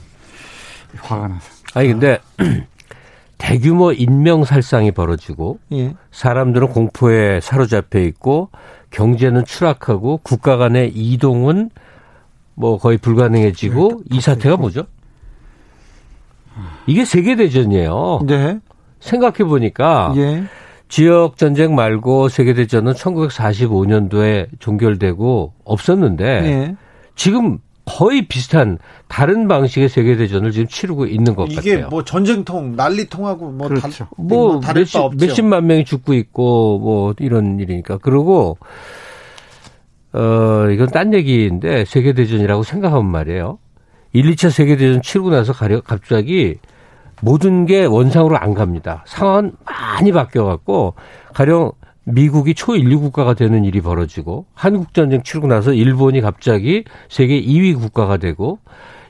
화가 0.98 1.28
나서. 1.28 1.50
아니 1.74 1.90
근데 1.90 2.20
대규모 3.38 3.92
인명 3.92 4.44
살상이 4.46 4.92
벌어지고 4.92 5.60
예. 5.74 5.96
사람들은 6.12 6.70
공포에 6.70 7.40
사로잡혀 7.42 8.00
있고 8.00 8.50
경제는 8.92 9.46
추락하고 9.46 10.20
국가 10.24 10.58
간의 10.58 10.92
이동은 10.94 11.70
뭐 12.56 12.78
거의 12.78 12.98
불가능해지고 12.98 14.04
네, 14.10 14.18
이 14.18 14.22
사태가 14.22 14.58
뭐죠? 14.58 14.86
이게 16.88 17.06
세계 17.06 17.36
대전이에요. 17.36 18.22
네. 18.26 18.60
생각해 19.00 19.46
보니까 19.46 20.14
예. 20.18 20.44
지역 20.88 21.38
전쟁 21.38 21.76
말고 21.76 22.30
세계 22.30 22.54
대전은 22.54 22.94
1945년도에 22.94 24.48
종결되고 24.60 25.54
없었는데 25.64 26.26
예. 26.26 26.76
지금 27.16 27.60
거의 27.86 28.28
비슷한 28.28 28.78
다른 29.08 29.48
방식의 29.48 29.90
세계 29.90 30.16
대전을 30.16 30.52
지금 30.52 30.68
치르고 30.68 31.08
있는 31.08 31.36
것 31.36 31.46
이게 31.46 31.56
같아요. 31.56 31.74
이게 31.74 31.86
뭐 31.86 32.04
전쟁통, 32.04 32.76
난리통하고 32.76 33.52
뭐, 33.52 33.68
그렇죠. 33.68 33.90
다, 33.90 34.10
뭐, 34.16 34.60
뭐 34.60 34.74
몇십, 34.74 35.16
몇십만 35.18 35.66
명이 35.66 35.86
죽고 35.86 36.14
있고 36.14 36.80
뭐 36.80 37.14
이런 37.20 37.60
일이니까 37.60 37.98
그러고 37.98 38.58
어 40.14 40.68
이건 40.72 40.88
딴 40.88 41.14
얘기인데 41.14 41.86
세계 41.86 42.14
대전이라고 42.14 42.62
생각하면 42.62 43.10
말이에요. 43.10 43.58
1, 44.14 44.32
2차 44.32 44.50
세계대전 44.50 45.02
치르고 45.02 45.30
나서 45.30 45.54
가려, 45.54 45.82
갑자기 45.82 46.58
모든 47.22 47.66
게 47.66 47.86
원상으로 47.86 48.38
안 48.38 48.54
갑니다. 48.54 49.04
상황은 49.08 49.54
많이 49.66 50.12
바뀌어갖고, 50.12 50.96
가령 51.34 51.72
미국이 52.06 52.56
초인류 52.56 53.00
국가가 53.02 53.34
되는 53.34 53.66
일이 53.66 53.82
벌어지고, 53.82 54.46
한국 54.54 54.94
전쟁 54.94 55.22
치르고 55.22 55.48
나서 55.48 55.74
일본이 55.74 56.22
갑자기 56.22 56.86
세계 57.10 57.40
2위 57.42 57.76
국가가 57.76 58.18
되고, 58.18 58.60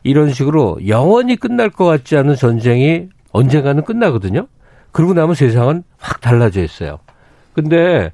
이런 0.04 0.32
식으로 0.32 0.80
영원히 0.88 1.36
끝날 1.36 1.70
것 1.70 1.86
같지 1.86 2.18
않은 2.18 2.36
전쟁이 2.36 3.08
언젠가는 3.32 3.84
끝나거든요. 3.84 4.48
그러고 4.92 5.14
나면 5.14 5.36
세상은 5.36 5.84
확 5.98 6.20
달라져 6.22 6.64
있어요. 6.64 7.00
근데 7.54 8.12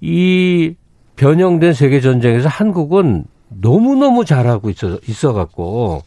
이 0.00 0.74
변형된 1.16 1.72
세계 1.72 2.00
전쟁에서 2.00 2.48
한국은 2.48 3.24
너무너무 3.50 4.24
잘하고 4.24 4.70
있어, 4.70 4.98
있어갖고, 5.06 6.02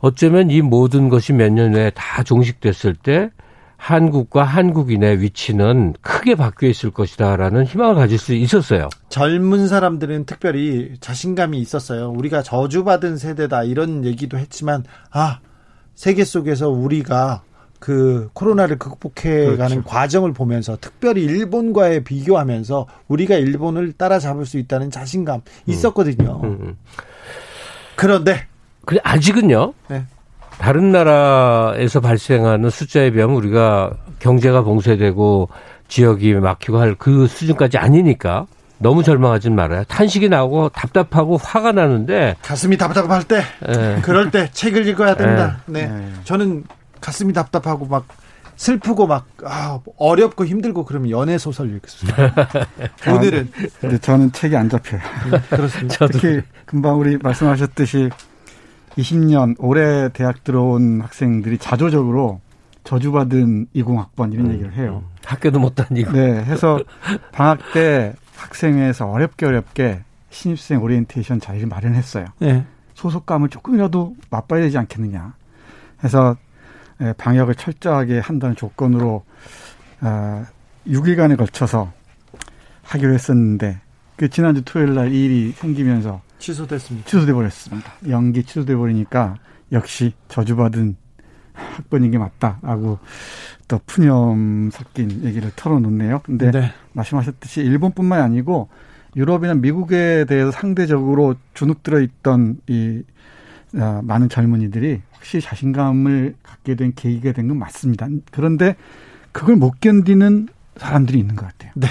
어쩌면 0.00 0.50
이 0.50 0.62
모든 0.62 1.08
것이 1.08 1.32
몇 1.32 1.50
년 1.52 1.74
후에 1.74 1.90
다 1.90 2.22
종식됐을 2.22 2.94
때 2.94 3.30
한국과 3.76 4.44
한국인의 4.44 5.20
위치는 5.20 5.94
크게 6.02 6.36
바뀌어 6.36 6.68
있을 6.68 6.90
것이다라는 6.92 7.64
희망을 7.64 7.96
가질 7.96 8.16
수 8.18 8.32
있었어요. 8.32 8.88
젊은 9.08 9.66
사람들은 9.66 10.24
특별히 10.26 10.92
자신감이 11.00 11.58
있었어요. 11.58 12.10
우리가 12.10 12.42
저주받은 12.42 13.16
세대다 13.16 13.64
이런 13.64 14.04
얘기도 14.04 14.38
했지만, 14.38 14.84
아, 15.10 15.40
세계 15.94 16.24
속에서 16.24 16.68
우리가 16.68 17.42
그 17.82 18.30
코로나를 18.32 18.78
극복해 18.78 19.56
가는 19.56 19.56
그렇죠. 19.56 19.82
과정을 19.82 20.32
보면서 20.32 20.78
특별히 20.80 21.24
일본과의 21.24 22.04
비교하면서 22.04 22.86
우리가 23.08 23.34
일본을 23.34 23.94
따라잡을 23.94 24.46
수 24.46 24.56
있다는 24.58 24.92
자신감 24.92 25.40
음. 25.40 25.42
있었거든요. 25.66 26.40
음, 26.44 26.58
음. 26.60 26.76
그런데 27.96 28.46
그래 28.86 29.00
아직은요. 29.02 29.74
네. 29.88 30.04
다른 30.58 30.92
나라에서 30.92 32.00
발생하는 32.00 32.70
숫자에 32.70 33.10
비하면 33.10 33.34
우리가 33.34 33.90
경제가 34.20 34.62
봉쇄되고 34.62 35.48
지역이 35.88 36.34
막히고 36.34 36.78
할 36.78 36.94
그 36.94 37.26
수준까지 37.26 37.78
아니니까 37.78 38.46
너무 38.78 39.02
절망하진 39.02 39.56
말아요. 39.56 39.82
탄식이 39.88 40.28
나오고 40.28 40.68
답답하고 40.68 41.36
화가 41.36 41.72
나는데 41.72 42.36
가슴이 42.42 42.76
답답할 42.76 43.24
때 43.24 43.42
네. 43.66 44.00
그럴 44.02 44.30
때 44.30 44.48
책을 44.52 44.86
읽어야 44.86 45.16
된다. 45.16 45.58
네. 45.66 45.88
네. 45.88 46.08
저는 46.22 46.62
가슴이 47.02 47.34
답답하고 47.34 47.84
막 47.84 48.06
슬프고 48.56 49.06
막 49.06 49.26
아, 49.44 49.80
어렵고 49.98 50.46
힘들고 50.46 50.84
그러면 50.84 51.10
연애 51.10 51.36
소설 51.36 51.74
읽습니다. 51.76 52.32
오늘은 53.12 53.50
아, 53.84 53.98
저는 53.98 54.32
책이 54.32 54.56
안 54.56 54.70
잡혀요. 54.70 55.00
음, 55.26 55.32
그렇습니다. 55.50 56.06
특히 56.06 56.40
금방 56.64 56.98
우리 56.98 57.18
말씀하셨듯이 57.18 58.08
20년 58.96 59.56
올해 59.58 60.08
대학 60.10 60.44
들어온 60.44 61.00
학생들이 61.00 61.58
자조적으로 61.58 62.40
저주받은 62.84 63.68
20학번 63.74 64.32
이런 64.32 64.46
음, 64.46 64.52
얘기를 64.52 64.72
해요. 64.74 65.02
음. 65.04 65.12
학교도 65.24 65.58
못 65.58 65.74
다니고. 65.74 66.12
네, 66.12 66.44
해서 66.44 66.80
방학 67.32 67.72
때 67.72 68.14
학생회에서 68.36 69.06
어렵게 69.08 69.46
어렵게 69.46 70.02
신입생 70.30 70.82
오리엔테이션 70.82 71.40
자리를 71.40 71.66
마련했어요. 71.68 72.26
네. 72.38 72.64
소속감을 72.94 73.48
조금이라도 73.48 74.16
맛봐야 74.30 74.60
되지 74.60 74.78
않겠느냐. 74.78 75.34
해서 76.04 76.36
예, 76.36 76.51
방역을 77.16 77.54
철저하게 77.54 78.18
한다는 78.18 78.56
조건으로 78.56 79.24
어, 80.00 80.44
6일간에 80.86 81.36
걸쳐서 81.36 81.92
하기로 82.82 83.14
했었는데 83.14 83.80
그 84.16 84.28
지난주 84.28 84.62
토요일 84.64 84.94
날 84.94 85.08
이 85.08 85.24
일이 85.24 85.52
생기면서 85.52 86.20
취소됐습니다. 86.38 87.08
취소돼 87.08 87.32
버렸습니다. 87.32 87.92
연기 88.08 88.42
취소돼 88.44 88.74
버리니까 88.76 89.36
역시 89.72 90.12
저주받은 90.28 90.96
학번인 91.54 92.10
게 92.10 92.18
맞다라고 92.18 92.98
또 93.68 93.80
푸념 93.86 94.70
섞인 94.72 95.24
얘기를 95.24 95.50
털어놓네요. 95.54 96.20
근데 96.24 96.50
네. 96.50 96.72
말씀하셨듯이 96.92 97.60
일본뿐만 97.62 98.20
아니고 98.20 98.68
유럽이나 99.16 99.54
미국에 99.54 100.24
대해서 100.26 100.50
상대적으로 100.50 101.36
주눅 101.54 101.82
들어 101.82 102.00
있던 102.00 102.58
이 102.66 103.02
어, 103.02 103.02
많은 103.72 104.28
젊은이들이 104.28 105.00
확실히 105.12 105.42
자신감을 105.42 106.34
갖게 106.42 106.74
된 106.74 106.92
계기가 106.94 107.32
된 107.32 107.48
건 107.48 107.58
맞습니다. 107.58 108.06
그런데 108.30 108.76
그걸 109.32 109.56
못 109.56 109.80
견디는 109.80 110.48
사람들이 110.76 111.18
있는 111.18 111.36
것 111.36 111.46
같아요. 111.46 111.72
네. 111.74 111.88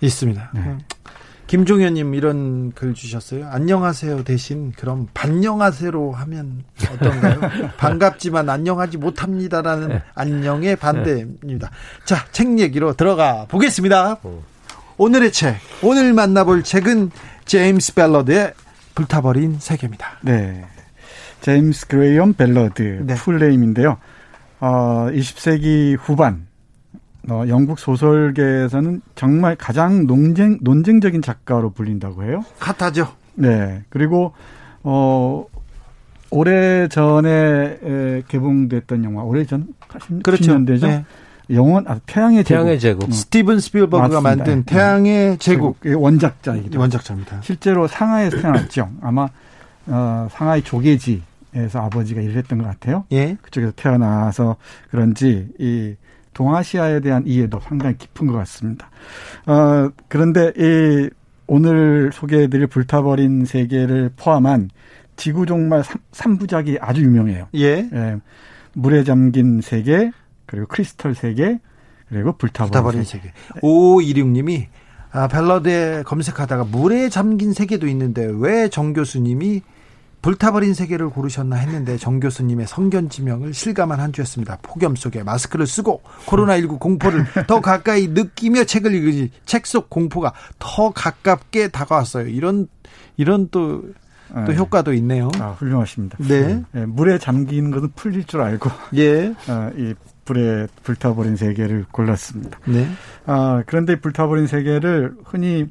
있습니다. 0.00 0.50
네. 0.54 0.78
김종현님 1.46 2.14
이런 2.14 2.70
글 2.72 2.94
주셨어요. 2.94 3.48
안녕하세요 3.48 4.22
대신 4.22 4.70
그럼 4.72 5.08
반영하세로 5.14 6.12
하면 6.12 6.62
어떤가요? 6.92 7.40
반갑지만 7.76 8.48
안녕하지 8.48 8.98
못합니다라는 8.98 9.88
네. 9.88 10.02
안녕의 10.14 10.76
반대입니다. 10.76 11.70
자, 12.04 12.24
책 12.30 12.58
얘기로 12.60 12.94
들어가 12.94 13.46
보겠습니다. 13.48 14.18
어. 14.22 14.42
오늘의 14.96 15.32
책, 15.32 15.56
오늘 15.82 16.12
만나볼 16.12 16.62
책은 16.62 17.10
제임스 17.46 17.94
벨러드의 17.94 18.52
불타버린 18.94 19.56
세계입니다. 19.58 20.18
네. 20.22 20.64
제임스 21.40 21.86
그레이엄 21.88 22.34
벨러드 22.34 23.02
네. 23.06 23.14
풀네임인데요. 23.14 23.96
어, 24.60 25.08
20세기 25.10 25.96
후반 25.98 26.46
어, 27.28 27.44
영국 27.48 27.78
소설계에서는 27.78 29.02
정말 29.14 29.56
가장 29.56 30.06
논쟁 30.06 30.58
논쟁적인 30.60 31.22
작가로 31.22 31.70
불린다고 31.70 32.24
해요. 32.24 32.44
핫하죠. 32.58 33.08
네. 33.34 33.82
그리고 33.88 34.32
어 34.82 35.44
오래 36.30 36.88
전에 36.88 37.78
에, 37.82 38.22
개봉됐던 38.28 39.04
영화 39.04 39.22
오래 39.22 39.44
전 39.44 39.66
80, 39.88 40.22
그렇죠. 40.22 40.54
10년대죠. 40.54 40.86
네. 40.86 41.04
영원 41.50 41.84
아, 41.88 41.98
태양의 42.06 42.44
제국. 42.44 42.62
태양의 42.62 42.80
제국. 42.80 43.08
음. 43.08 43.12
스티븐 43.12 43.58
스필버그가 43.60 44.20
맞습니다. 44.20 44.20
만든 44.20 44.64
네. 44.64 44.72
태양의 44.74 45.38
제국. 45.38 45.82
제국. 45.82 46.02
원작자이기도 46.02 46.78
원작자입니다. 46.78 47.40
실제로 47.42 47.86
상하이에서 47.88 48.40
태어났죠. 48.40 48.88
아마 49.02 49.28
어, 49.86 50.28
상하이 50.30 50.62
조계지 50.62 51.22
에서 51.54 51.80
아버지가 51.80 52.20
일을 52.20 52.36
했던 52.36 52.58
것 52.58 52.64
같아요. 52.64 53.04
예. 53.12 53.36
그쪽에서 53.42 53.72
태어나서 53.74 54.56
그런지 54.90 55.48
이 55.58 55.94
동아시아에 56.32 57.00
대한 57.00 57.24
이해도 57.26 57.58
상당히 57.60 57.96
깊은 57.98 58.26
것 58.28 58.34
같습니다. 58.34 58.88
어, 59.46 59.90
그런데 60.08 60.52
이 60.56 61.10
오늘 61.48 62.10
소개해드릴 62.12 62.68
불타버린 62.68 63.44
세계를 63.44 64.12
포함한 64.16 64.70
지구 65.16 65.44
종말 65.44 65.82
3부작이 66.12 66.78
아주 66.80 67.02
유명해요. 67.02 67.48
예. 67.56 67.88
예. 67.92 68.16
물에 68.74 69.02
잠긴 69.02 69.60
세계, 69.60 70.12
그리고 70.46 70.66
크리스털 70.68 71.16
세계, 71.16 71.58
그리고 72.08 72.32
불타버린, 72.36 72.70
불타버린 72.72 73.04
세계. 73.04 73.22
세계. 73.24 73.34
오이륙님이 73.62 74.68
아, 75.12 75.26
벨러드에 75.26 76.04
검색하다가 76.04 76.64
물에 76.64 77.08
잠긴 77.08 77.52
세계도 77.52 77.88
있는데 77.88 78.30
왜 78.32 78.68
정 78.68 78.92
교수님이 78.92 79.62
불타버린 80.22 80.74
세계를 80.74 81.08
고르셨나 81.08 81.56
했는데 81.56 81.96
정 81.96 82.20
교수님의 82.20 82.66
성견 82.66 83.08
지명을 83.08 83.54
실감한 83.54 84.00
한 84.00 84.12
주였습니다. 84.12 84.58
폭염 84.62 84.94
속에 84.96 85.22
마스크를 85.22 85.66
쓰고 85.66 86.02
코로나19 86.26 86.78
공포를 86.78 87.24
더 87.46 87.60
가까이 87.60 88.08
느끼며 88.08 88.64
책을 88.64 88.94
읽으니 88.94 89.30
책 89.46 89.66
속 89.66 89.88
공포가 89.88 90.32
더 90.58 90.90
가깝게 90.90 91.68
다가왔어요. 91.68 92.26
이런 92.26 92.66
이런 93.16 93.48
또, 93.50 93.82
또 94.28 94.52
네. 94.52 94.56
효과도 94.56 94.92
있네요. 94.94 95.30
아, 95.38 95.50
훌륭하십니다. 95.58 96.18
네. 96.20 96.62
네. 96.72 96.86
물에 96.86 97.18
잠기는 97.18 97.70
것은 97.70 97.92
풀릴 97.94 98.24
줄 98.24 98.40
알고. 98.40 98.70
예. 98.96 99.34
아, 99.46 99.70
이 99.76 99.94
불에 100.24 100.66
불타버린 100.82 101.36
세계를 101.36 101.86
골랐습니다. 101.92 102.58
네. 102.64 102.88
아, 103.26 103.62
그런데 103.66 104.00
불타버린 104.00 104.46
세계를 104.46 105.14
흔히 105.24 105.66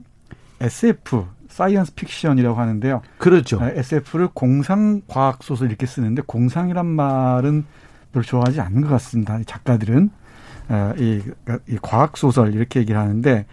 SF 0.61 1.25
사이언스 1.59 1.93
픽션이라고 1.95 2.57
하는데요. 2.57 3.01
그렇죠. 3.17 3.59
SF를 3.61 4.29
공상 4.33 5.01
과학 5.07 5.43
소설 5.43 5.67
이렇게 5.67 5.85
쓰는데 5.85 6.21
공상이란 6.25 6.85
말은 6.85 7.65
별로 8.13 8.23
좋아하지 8.23 8.61
않는 8.61 8.81
것 8.83 8.87
같습니다. 8.87 9.37
작가들은 9.45 10.09
이, 10.97 11.21
이 11.67 11.77
과학 11.81 12.15
소설 12.15 12.55
이렇게 12.55 12.79
얘기를 12.79 12.97
하는데 12.97 13.45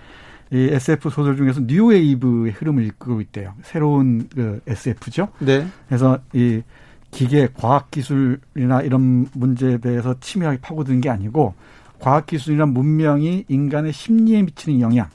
이 0.53 0.69
SF 0.71 1.11
소설 1.11 1.37
중에서 1.37 1.63
뉴웨이브의 1.63 2.53
흐름을 2.53 2.85
이끌고 2.85 3.21
있대요. 3.23 3.55
새로운 3.65 4.29
그 4.33 4.61
SF죠. 4.69 5.29
네. 5.41 5.67
그래서 5.89 6.21
이 6.33 6.63
기계 7.11 7.49
과학 7.53 7.91
기술이나 7.91 8.83
이런 8.83 9.27
문제에 9.33 9.79
대해서 9.79 10.15
치밀하게 10.21 10.59
파고드는 10.61 11.01
게 11.01 11.11
아니고 11.11 11.55
과학 11.99 12.27
기술이나 12.27 12.67
문명이 12.67 13.47
인간의 13.49 13.93
심리에 13.93 14.43
미치는 14.43 14.81
영향 14.81 15.09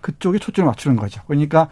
그쪽에 0.00 0.38
초점을 0.38 0.68
맞추는 0.68 0.96
거죠. 0.96 1.22
그러니까 1.26 1.68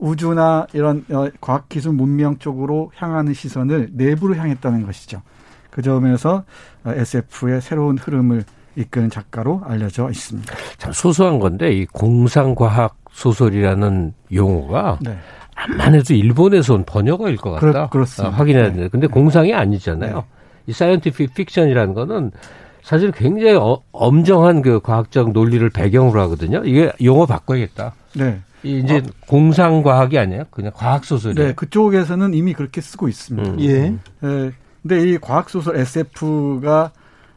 우주나 0.00 0.66
이런 0.72 1.04
어, 1.10 1.28
과학기술 1.40 1.92
문명 1.92 2.38
쪽으로 2.38 2.90
향하는 2.96 3.34
시선을 3.34 3.90
내부로 3.92 4.34
향했다는 4.34 4.86
것이죠. 4.86 5.22
그 5.70 5.82
점에서 5.82 6.44
SF의 6.84 7.60
새로운 7.60 7.96
흐름을 7.96 8.44
이끄는 8.76 9.10
작가로 9.10 9.62
알려져 9.64 10.10
있습니다. 10.10 10.54
참 10.78 10.92
소소한 10.92 11.38
건데 11.38 11.72
이 11.72 11.86
공상과학 11.86 12.96
소설이라는 13.12 14.14
용어가 14.32 14.98
네. 15.00 15.16
암만 15.54 15.94
해도 15.94 16.14
일본에서 16.14 16.74
온 16.74 16.84
번역어일 16.84 17.36
것 17.36 17.52
같다. 17.52 17.88
그렇, 17.88 18.04
습니다 18.04 18.34
아, 18.34 18.38
확인해야 18.38 18.64
되는데. 18.64 18.82
네. 18.84 18.88
근데 18.88 19.06
공상이 19.06 19.52
아니잖아요. 19.52 20.16
네. 20.16 20.22
이 20.66 20.72
scientific 20.72 21.34
fiction이라는 21.34 21.94
거는 21.94 22.30
사실 22.82 23.12
굉장히 23.12 23.56
어, 23.56 23.80
엄정한 23.92 24.62
그 24.62 24.80
과학적 24.80 25.32
논리를 25.32 25.68
배경으로 25.68 26.20
하거든요. 26.22 26.62
이게 26.64 26.90
용어 27.02 27.26
바꿔야겠다. 27.26 27.92
네. 28.16 28.40
이제 28.62 28.98
어. 28.98 29.02
공상 29.26 29.82
과학이 29.82 30.18
아니에요? 30.18 30.44
그냥 30.50 30.72
과학 30.74 31.04
소설이에요. 31.04 31.48
네, 31.48 31.54
그쪽에서는 31.54 32.34
이미 32.34 32.52
그렇게 32.52 32.80
쓰고 32.80 33.08
있습니다. 33.08 33.50
음. 33.50 33.60
예. 33.60 33.96
예. 34.24 34.52
근데 34.82 35.10
이 35.10 35.18
과학 35.18 35.50
소설 35.50 35.76
SF가 35.76 36.92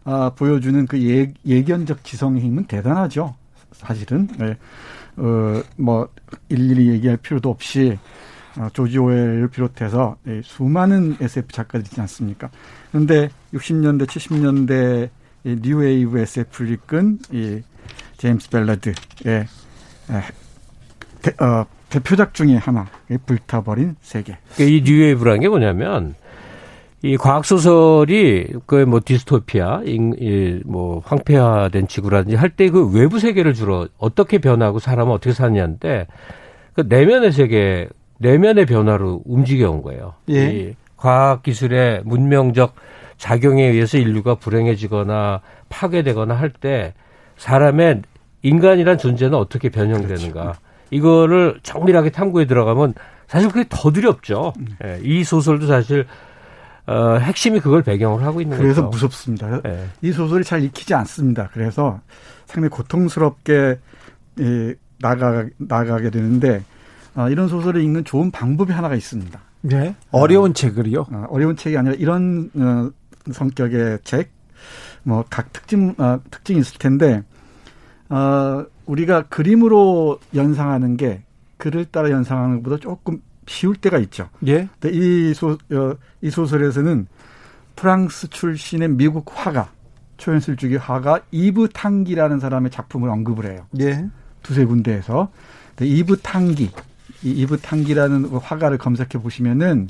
아, 0.06 0.32
보여주는 0.36 0.86
그 0.86 1.02
예, 1.02 1.34
예견적 1.46 2.04
지성의 2.04 2.42
힘은 2.42 2.66
대단하죠. 2.66 3.36
사실은. 3.72 4.28
네. 4.38 4.58
어, 5.16 5.62
뭐, 5.78 6.10
일일이 6.50 6.90
얘기할 6.90 7.18
필요도 7.18 7.50
없이 7.50 7.98
어, 8.58 8.68
조지 8.74 8.98
오웰을 8.98 9.48
비롯해서 9.50 10.18
예, 10.28 10.42
수많은 10.44 11.18
SF 11.20 11.52
작가들이 11.52 11.88
있지 11.88 12.02
않습니까? 12.02 12.50
그런데 12.92 13.30
60년대, 13.54 14.06
70년대 14.06 15.10
이 15.46 15.58
뉴웨이브 15.62 16.20
SF를 16.20 16.72
이끈 16.74 17.20
이 17.32 17.62
제임스 18.18 18.50
벨러드의 18.50 18.96
예, 19.26 19.48
대, 21.24 21.32
어, 21.44 21.66
대표작 21.90 22.34
중의 22.36 22.58
하나, 22.60 22.86
불타버린 23.26 23.96
세계. 24.02 24.38
그러니까 24.56 24.78
이 24.78 24.82
뉴웨이브라는 24.84 25.40
게 25.42 25.48
뭐냐면 25.50 26.14
이 27.02 27.18
과학 27.18 27.44
소설이 27.46 28.48
그 28.66 28.86
뭐 28.86 29.02
디스토피아, 29.04 29.82
이, 29.86 30.62
뭐 30.66 31.02
황폐화된 31.06 31.88
지구라든지 31.88 32.36
할 32.36 32.50
때 32.52 32.70
그 32.70 32.88
외부 32.94 33.20
세계를 33.20 33.54
주로 33.54 33.88
어떻게 33.98 34.38
변하고 34.38 34.80
사람은 34.80 35.12
어떻게 35.14 35.34
사느냐인데 35.34 36.08
그 36.74 36.82
내면의 36.88 37.32
세계, 37.32 37.90
내면의 38.20 38.66
변화로 38.66 39.22
움직여 39.26 39.70
온 39.70 39.82
거예요. 39.82 40.14
예. 40.30 40.50
이 40.50 40.74
과학 40.98 41.44
기술의 41.44 42.04
문명적 42.06 42.74
작용에 43.18 43.66
의해서 43.68 43.98
인류가 43.98 44.36
불행해지거나 44.36 45.42
파괴되거나 45.70 46.34
할 46.34 46.52
때 46.52 46.94
사람의 47.38 48.02
인간이란 48.44 48.98
존재는 48.98 49.38
어떻게 49.38 49.70
변형되는가. 49.70 50.42
그렇죠. 50.42 50.60
이거를 50.94 51.60
정밀하게 51.64 52.12
탐구에 52.12 52.46
들어가면 52.46 52.94
사실 53.28 53.50
그게 53.50 53.66
더 53.70 53.92
두렵죠. 53.92 54.54
음. 54.60 54.68
예, 54.86 55.00
이 55.04 55.24
소설도 55.24 55.68
사실 55.68 56.06
어, 56.86 57.16
핵심이 57.18 57.60
그걸 57.60 57.82
배경으로 57.82 58.24
하고 58.24 58.42
있는 58.42 58.58
그래서 58.58 58.82
거죠. 58.84 58.90
그래서 58.90 59.06
무섭습니다. 59.08 59.62
예. 59.66 59.88
이 60.02 60.12
소설이 60.12 60.44
잘 60.44 60.64
익히지 60.64 60.94
않습니다. 60.94 61.50
그래서 61.54 62.02
상당히 62.46 62.70
고통스럽게 62.70 63.80
예, 64.40 64.76
나가 65.00 65.46
나가게 65.58 66.10
되는데 66.10 66.64
어, 67.16 67.30
이런 67.30 67.48
소설을 67.48 67.82
읽는 67.82 68.04
좋은 68.04 68.32
방법이 68.32 68.72
하나가 68.74 68.96
있습니다. 68.96 69.40
네. 69.62 69.96
어려운 70.12 70.52
어, 70.52 70.54
책을요? 70.54 71.06
어, 71.12 71.26
어려운 71.30 71.56
책이 71.56 71.78
아니라 71.78 71.96
이런 71.96 72.50
어, 72.56 72.90
성격의 73.32 74.00
책, 74.04 74.32
뭐 75.04 75.24
각 75.30 75.54
특징 75.54 75.96
어, 75.98 76.20
특징이 76.30 76.60
있을 76.60 76.78
텐데 76.80 77.24
어, 78.10 78.66
우리가 78.86 79.24
그림으로 79.24 80.20
연상하는 80.36 80.98
게 80.98 81.24
글을 81.58 81.86
따라 81.86 82.10
연상하는 82.12 82.58
것보다 82.58 82.78
조금 82.78 83.22
쉬울 83.48 83.76
때가 83.76 83.98
있죠. 84.00 84.30
예. 84.48 84.68
근데 84.80 84.98
이 84.98 85.34
소, 85.34 85.52
어, 85.52 85.96
이 86.22 86.30
소설에서는 86.30 87.08
프랑스 87.76 88.30
출신의 88.30 88.90
미국 88.90 89.26
화가, 89.34 89.72
초현실주의 90.18 90.76
화가 90.76 91.22
이브 91.32 91.70
탕기라는 91.74 92.40
사람의 92.40 92.72
작품을 92.72 93.10
언급을 93.10 93.52
해요. 93.52 93.66
예. 93.80 94.08
두세 94.42 94.66
군데에서. 94.66 95.32
이브 95.82 96.18
탕기, 96.22 96.72
이 97.24 97.30
이브 97.30 97.58
탕기라는 97.58 98.30
그 98.30 98.38
화가를 98.38 98.78
검색해 98.78 99.22
보시면은 99.22 99.90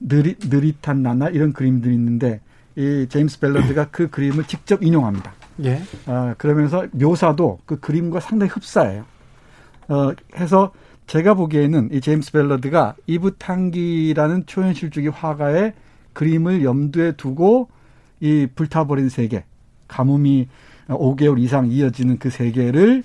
느릿, 0.00 0.38
느릿한 0.48 1.02
나나 1.02 1.28
이런 1.28 1.52
그림들이 1.52 1.94
있는데 1.94 2.40
이 2.76 3.06
제임스 3.08 3.38
벨런드가 3.38 3.88
그 3.90 4.08
그림을 4.08 4.44
직접 4.44 4.82
인용합니다. 4.82 5.32
예. 5.64 5.82
아, 6.06 6.34
그러면서 6.38 6.86
묘사도 6.92 7.58
그 7.66 7.78
그림과 7.80 8.20
상당히 8.20 8.50
흡사해요. 8.50 9.04
어, 9.88 10.12
해서 10.36 10.72
제가 11.06 11.34
보기에는 11.34 11.90
이 11.92 12.00
제임스 12.00 12.32
벨러드가 12.32 12.94
이브탕기라는 13.06 14.46
초현실주의 14.46 15.08
화가의 15.08 15.74
그림을 16.12 16.64
염두에 16.64 17.12
두고 17.12 17.68
이 18.20 18.46
불타버린 18.54 19.08
세계, 19.08 19.44
가뭄이 19.88 20.48
5개월 20.88 21.38
이상 21.40 21.66
이어지는 21.70 22.18
그 22.18 22.30
세계를 22.30 23.02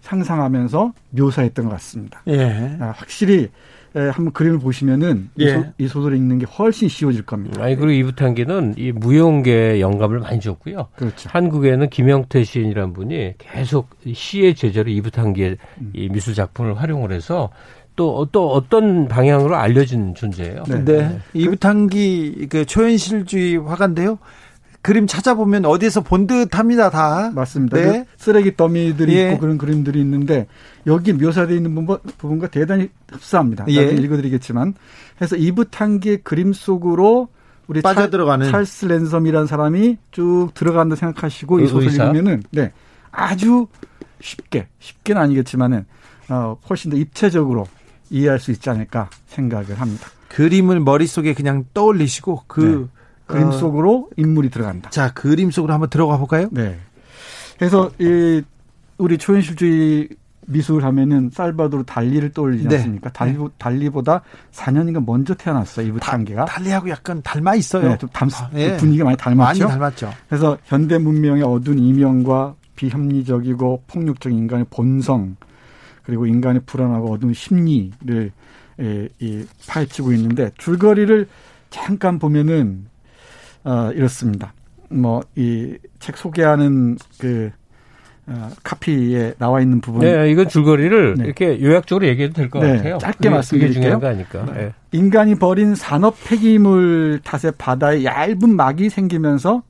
상상하면서 0.00 0.92
묘사했던 1.10 1.66
것 1.66 1.70
같습니다. 1.72 2.22
예. 2.28 2.76
아, 2.80 2.92
확실히 2.96 3.50
한번 3.94 4.32
그림을 4.32 4.58
보시면은 4.58 5.30
예. 5.40 5.72
이, 5.78 5.86
소, 5.86 6.02
설을 6.02 6.16
읽는 6.16 6.40
게 6.40 6.46
훨씬 6.46 6.88
쉬워질 6.88 7.22
겁니다. 7.22 7.62
아니 7.62 7.76
그리고 7.76 7.92
이부탄기는 7.92 8.74
이 8.76 8.92
무용계 8.92 9.80
영감을 9.80 10.18
많이 10.18 10.40
줬고요. 10.40 10.88
그렇죠. 10.96 11.28
한국에는 11.32 11.88
김영태 11.88 12.42
시인이라는 12.42 12.92
분이 12.92 13.34
계속 13.38 13.90
시의 14.12 14.54
제자로 14.56 14.90
이부탄기의 14.90 15.56
음. 15.80 15.90
이 15.94 16.08
미술 16.08 16.34
작품을 16.34 16.74
활용을 16.80 17.12
해서 17.12 17.50
또, 17.96 18.26
또 18.32 18.50
어떤 18.50 19.06
방향으로 19.06 19.54
알려진 19.54 20.14
존재예요. 20.14 20.64
네. 20.68 20.84
네. 20.84 21.18
이부탄기 21.32 22.48
그 22.50 22.64
초현실주의 22.64 23.56
화가인데요. 23.58 24.18
그림 24.84 25.06
찾아보면 25.06 25.64
어디서 25.64 26.02
본 26.02 26.26
듯합니다 26.26 26.90
다. 26.90 27.32
맞습니다. 27.34 27.78
네. 27.78 27.84
그 27.84 28.04
쓰레기 28.22 28.54
더미들이 28.54 29.16
예. 29.16 29.28
있고 29.30 29.38
그런 29.38 29.56
그림들이 29.56 29.98
있는데 30.00 30.46
여기 30.86 31.14
묘사되어 31.14 31.56
있는 31.56 31.74
부분, 31.74 31.98
부분과 32.18 32.48
대단히 32.48 32.90
흡사합니다. 33.10 33.64
예. 33.68 33.80
나중에 33.80 34.02
읽어드리겠지만 34.02 34.74
그래서 35.16 35.36
이브 35.36 35.68
탄기의 35.70 36.18
그림 36.22 36.52
속으로 36.52 37.28
우리 37.66 37.80
빠져 37.80 38.10
들어가는 38.10 38.50
찰스 38.50 38.84
랜섬이라는 38.84 39.46
사람이 39.46 39.96
쭉 40.10 40.50
들어간다 40.52 40.96
생각하시고 40.96 41.60
이 41.60 41.66
소설 41.66 41.90
읽으면은 41.90 42.42
네 42.50 42.70
아주 43.10 43.68
쉽게 44.20 44.68
쉽게는 44.80 45.22
아니겠지만은 45.22 45.86
어, 46.28 46.58
훨씬 46.68 46.90
더 46.90 46.98
입체적으로 46.98 47.66
이해할 48.10 48.38
수 48.38 48.50
있지 48.50 48.68
않을까 48.68 49.08
생각을 49.28 49.80
합니다. 49.80 50.08
그림을 50.28 50.80
머릿속에 50.80 51.32
그냥 51.32 51.64
떠올리시고 51.72 52.42
그 52.48 52.60
네. 52.60 53.00
그림 53.26 53.48
어. 53.48 53.52
속으로 53.52 54.10
인물이 54.16 54.50
들어간다. 54.50 54.90
자, 54.90 55.12
그림 55.12 55.50
속으로 55.50 55.72
한번 55.72 55.90
들어가 55.90 56.18
볼까요? 56.18 56.48
네. 56.52 56.78
그래서 57.58 57.90
이 57.98 58.42
우리 58.98 59.18
초현실주의 59.18 60.08
미술 60.46 60.84
하면은 60.84 61.30
살바도르 61.30 61.84
달리를 61.84 62.32
떠올리지 62.32 62.68
네. 62.68 62.76
않습니까? 62.76 63.10
달리, 63.12 63.32
네. 63.38 63.48
달리보다 63.58 64.20
4년인가 64.52 65.04
먼저 65.04 65.34
태어났어요. 65.34 65.86
이부 65.86 66.00
탄계가. 66.00 66.44
달리하고 66.44 66.90
약간 66.90 67.22
닮아 67.22 67.54
있어요. 67.54 67.88
네, 67.88 67.98
좀 67.98 68.08
담, 68.10 68.28
아, 68.34 68.50
네. 68.52 68.76
분위기가 68.76 69.04
많이 69.04 69.16
닮았죠. 69.16 69.64
많이 69.64 69.78
닮았죠. 69.78 70.12
그래서 70.28 70.58
현대 70.64 70.98
문명의 70.98 71.42
어두운 71.42 71.78
이면과 71.78 72.54
비합리적이고 72.76 73.84
폭력적인 73.86 74.36
인간의 74.36 74.66
본성 74.70 75.36
그리고 76.02 76.26
인간의 76.26 76.62
불안하고 76.66 77.12
어두운 77.12 77.32
심리를 77.32 78.32
에, 78.80 79.08
이 79.20 79.46
파헤치고 79.68 80.12
있는데 80.12 80.50
줄거리를 80.58 81.26
잠깐 81.70 82.18
보면은 82.18 82.86
어, 83.64 83.90
이렇습니다. 83.94 84.52
뭐 84.90 85.22
이 85.36 85.76
책 86.04 86.18
소개하는 86.18 86.98
그 87.18 87.50
어, 88.26 88.50
카피에 88.62 89.34
나와 89.38 89.60
있는 89.60 89.80
부분. 89.80 90.00
네, 90.02 90.30
이건 90.30 90.48
줄거리를 90.48 91.14
네. 91.16 91.24
이렇게 91.24 91.60
요약적으로 91.62 92.06
얘기해도 92.08 92.34
될것 92.34 92.62
네, 92.62 92.76
같아요. 92.76 92.98
짧게 92.98 93.30
말씀드릴게요. 93.30 93.92
중요하니까. 93.98 94.44
네. 94.54 94.72
인간이 94.92 95.34
버린 95.34 95.74
산업 95.74 96.16
폐기물 96.24 97.20
탓에 97.24 97.50
바다에 97.50 98.04
얇은 98.04 98.54
막이 98.54 98.88
생기면서 98.90 99.62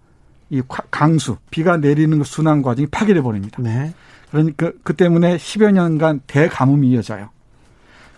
이 0.51 0.61
강수, 0.91 1.37
비가 1.51 1.77
내리는 1.77 2.17
그 2.19 2.25
순환 2.25 2.63
과정이 2.63 2.87
파괴돼 2.89 3.21
버립니다. 3.23 3.59
네. 3.63 3.93
그러니까 4.31 4.73
그 4.83 4.95
때문에 4.95 5.37
10여 5.37 5.71
년간 5.73 6.21
대가뭄이 6.27 6.91
이어져요. 6.91 7.31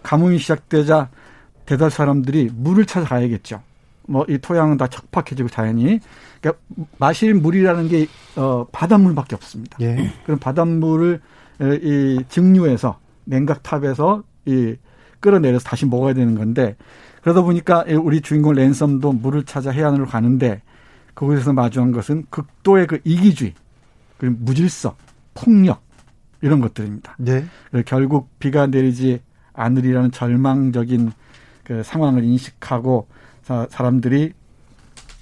가뭄이 0.02 0.38
시작되자 0.38 1.08
대다수 1.66 1.96
사람들이 1.96 2.50
물을 2.54 2.84
찾아가야겠죠. 2.86 3.60
뭐 4.06 4.24
이 4.28 4.38
토양은 4.38 4.76
다 4.76 4.86
척박해지고 4.86 5.48
자연이 5.48 6.00
그러니까 6.40 6.62
마실 6.98 7.34
물이라는 7.34 7.88
게 7.88 8.06
어, 8.36 8.66
바닷물밖에 8.72 9.34
없습니다. 9.34 9.78
예. 9.80 10.12
그럼 10.24 10.38
바닷물을 10.38 11.20
이 11.82 12.22
증류해서 12.28 12.98
냉각탑에서 13.24 14.22
이 14.46 14.76
끌어내려서 15.20 15.64
다시 15.64 15.86
먹어야 15.86 16.14
되는 16.14 16.34
건데 16.34 16.76
그러다 17.22 17.42
보니까 17.42 17.84
우리 18.02 18.20
주인공 18.20 18.52
랜섬도 18.54 19.12
물을 19.12 19.44
찾아 19.44 19.70
해안으로 19.70 20.06
가는데 20.06 20.62
거기서 21.14 21.52
마주한 21.52 21.92
것은 21.92 22.26
극도의 22.30 22.86
그 22.86 23.00
이기주의 23.04 23.54
그리고 24.18 24.36
무질서 24.40 24.96
폭력 25.34 25.82
이런 26.42 26.60
것들입니다. 26.60 27.16
네. 27.18 27.44
결국 27.86 28.28
비가 28.38 28.66
내리지 28.66 29.20
않으리라는 29.54 30.10
절망적인 30.12 31.10
그 31.64 31.82
상황을 31.82 32.22
인식하고 32.22 33.08
사람들이 33.46 34.32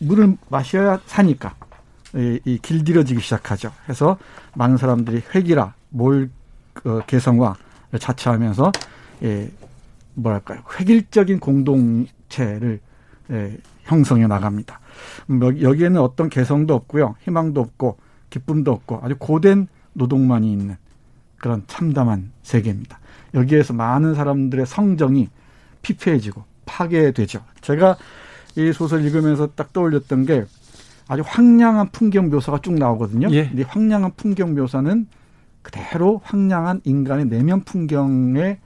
물을 0.00 0.36
마셔야 0.48 1.00
사니까 1.06 1.54
이, 2.14 2.40
이 2.44 2.58
길들여지기 2.58 3.20
시작하죠. 3.20 3.72
해서 3.88 4.18
많은 4.54 4.76
사람들이 4.76 5.22
회기라 5.34 5.74
몰 5.90 6.30
어, 6.84 7.00
개성화를 7.06 7.98
자처하면서 7.98 8.72
예, 9.22 9.50
뭐랄까요 10.14 10.62
획일적인 10.78 11.40
공동체를 11.40 12.80
예, 13.30 13.58
형성해 13.82 14.26
나갑니다. 14.26 14.80
음, 15.30 15.62
여기에는 15.62 16.00
어떤 16.00 16.28
개성도 16.28 16.74
없고요, 16.74 17.16
희망도 17.24 17.60
없고 17.60 17.98
기쁨도 18.30 18.72
없고 18.72 19.00
아주 19.02 19.16
고된 19.18 19.68
노동만이 19.92 20.50
있는 20.50 20.76
그런 21.38 21.64
참담한 21.66 22.32
세계입니다. 22.42 22.98
여기에서 23.34 23.72
많은 23.72 24.14
사람들의 24.14 24.66
성정이 24.66 25.28
피폐해지고 25.82 26.44
파괴되죠. 26.74 27.40
제가 27.60 27.96
이 28.56 28.72
소설 28.72 29.04
읽으면서 29.04 29.48
딱 29.54 29.72
떠올렸던 29.72 30.26
게 30.26 30.44
아주 31.06 31.22
황량한 31.24 31.90
풍경 31.90 32.30
묘사가 32.30 32.60
쭉 32.62 32.74
나오거든요. 32.74 33.28
예. 33.30 33.50
이 33.54 33.62
황량한 33.62 34.12
풍경 34.16 34.54
묘사는 34.54 35.06
그대로 35.62 36.20
황량한 36.24 36.80
인간의 36.84 37.26
내면 37.26 37.62
풍경의 37.62 38.58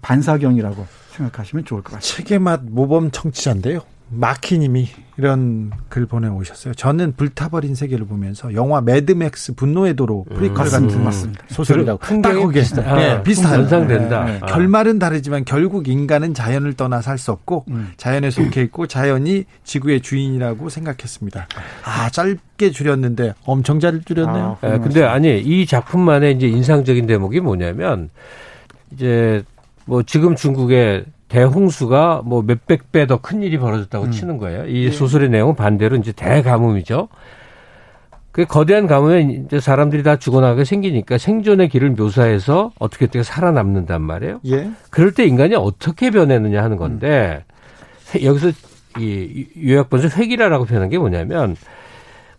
반사경이라고 0.00 0.86
생각하시면 1.10 1.64
좋을 1.64 1.82
것 1.82 1.94
같아요. 1.94 2.00
책의 2.00 2.38
맛 2.38 2.62
모범 2.64 3.10
청취자인데요. 3.10 3.80
마키님이 4.10 4.88
이런 5.18 5.70
글 5.88 6.06
보내오셨어요. 6.06 6.74
저는 6.74 7.14
불타버린 7.16 7.74
세계를 7.74 8.06
보면서 8.06 8.54
영화 8.54 8.80
매드맥스 8.80 9.54
분노의 9.54 9.96
도로 9.96 10.24
음. 10.30 10.36
프리퀄 10.36 10.62
음, 10.62 10.70
같은 10.70 11.04
맞습니다. 11.04 11.44
소설이라고 11.48 11.98
풍경이 11.98 12.52
비슷, 12.52 12.78
아, 12.78 12.94
네, 12.94 13.22
비슷한 13.22 13.60
연상된다. 13.60 14.24
네, 14.24 14.32
네. 14.32 14.38
아. 14.42 14.46
결말은 14.46 14.98
다르지만 14.98 15.44
결국 15.44 15.88
인간은 15.88 16.34
자연을 16.34 16.74
떠나 16.74 17.02
살 17.02 17.18
수 17.18 17.32
없고 17.32 17.64
음. 17.68 17.92
자연에 17.96 18.30
속해 18.30 18.62
있고 18.62 18.86
자연이 18.86 19.44
지구의 19.64 20.00
주인이라고 20.02 20.68
생각했습니다. 20.68 21.48
아 21.84 22.10
짧게 22.10 22.70
줄였는데 22.70 23.34
엄청 23.44 23.80
잘 23.80 24.00
줄였네요. 24.04 24.58
아, 24.60 24.68
네, 24.68 24.78
근데 24.78 25.02
아니 25.02 25.40
이 25.40 25.66
작품만의 25.66 26.36
이제 26.36 26.46
인상적인 26.46 27.06
대목이 27.08 27.40
뭐냐면 27.40 28.08
이제 28.92 29.42
뭐 29.84 30.04
지금 30.04 30.36
중국의 30.36 31.06
대홍수가 31.28 32.22
뭐 32.24 32.42
몇백 32.42 32.90
배 32.92 33.06
더 33.06 33.18
큰 33.18 33.42
일이 33.42 33.58
벌어졌다고 33.58 34.06
음. 34.06 34.10
치는 34.10 34.38
거예요. 34.38 34.66
이 34.66 34.86
네. 34.86 34.90
소설의 34.90 35.28
내용은 35.28 35.54
반대로 35.54 35.96
이제 35.96 36.12
대가뭄이죠. 36.12 37.08
그 38.32 38.44
거대한 38.44 38.86
가뭄에 38.86 39.22
이제 39.46 39.58
사람들이 39.60 40.02
다 40.02 40.16
죽어나가게 40.16 40.64
생기니까 40.64 41.18
생존의 41.18 41.68
길을 41.70 41.90
묘사해서 41.90 42.72
어떻게 42.78 43.06
어떻게 43.06 43.22
살아남는단 43.22 44.00
말이에요. 44.02 44.40
예. 44.46 44.70
그럴 44.90 45.12
때 45.12 45.24
인간이 45.26 45.54
어떻게 45.54 46.10
변했느냐 46.10 46.62
하는 46.62 46.76
건데 46.76 47.44
음. 48.14 48.22
여기서 48.22 48.52
이 48.98 49.46
요약본에서 49.66 50.20
회기라라고 50.20 50.64
표현한 50.66 50.88
게 50.88 50.98
뭐냐면 50.98 51.56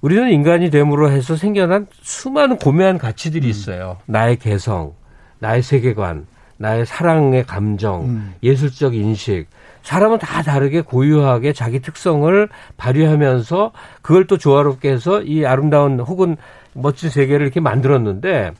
우리는 0.02 0.30
인간이 0.32 0.70
됨으로 0.70 1.12
해서 1.12 1.36
생겨난 1.36 1.88
수많은 2.02 2.58
고매한 2.58 2.98
가치들이 2.98 3.46
음. 3.48 3.50
있어요. 3.50 3.98
나의 4.06 4.38
개성, 4.38 4.94
나의 5.40 5.62
세계관, 5.62 6.26
나의 6.60 6.86
사랑의 6.86 7.46
감정, 7.46 8.02
음. 8.02 8.34
예술적 8.44 8.94
인식, 8.94 9.48
사람은 9.82 10.20
다 10.20 10.44
다르게 10.44 10.82
고유하게 10.82 11.54
자기 11.54 11.80
특성을 11.80 12.50
발휘하면서 12.76 13.72
그걸 14.02 14.28
또 14.28 14.38
조화롭게 14.38 14.92
해서 14.92 15.22
이 15.22 15.46
아름다운 15.46 16.02
혹은 16.02 16.36
멋진 16.74 17.10
세계를 17.10 17.46
이렇게 17.46 17.62
만들었는데 17.62 18.52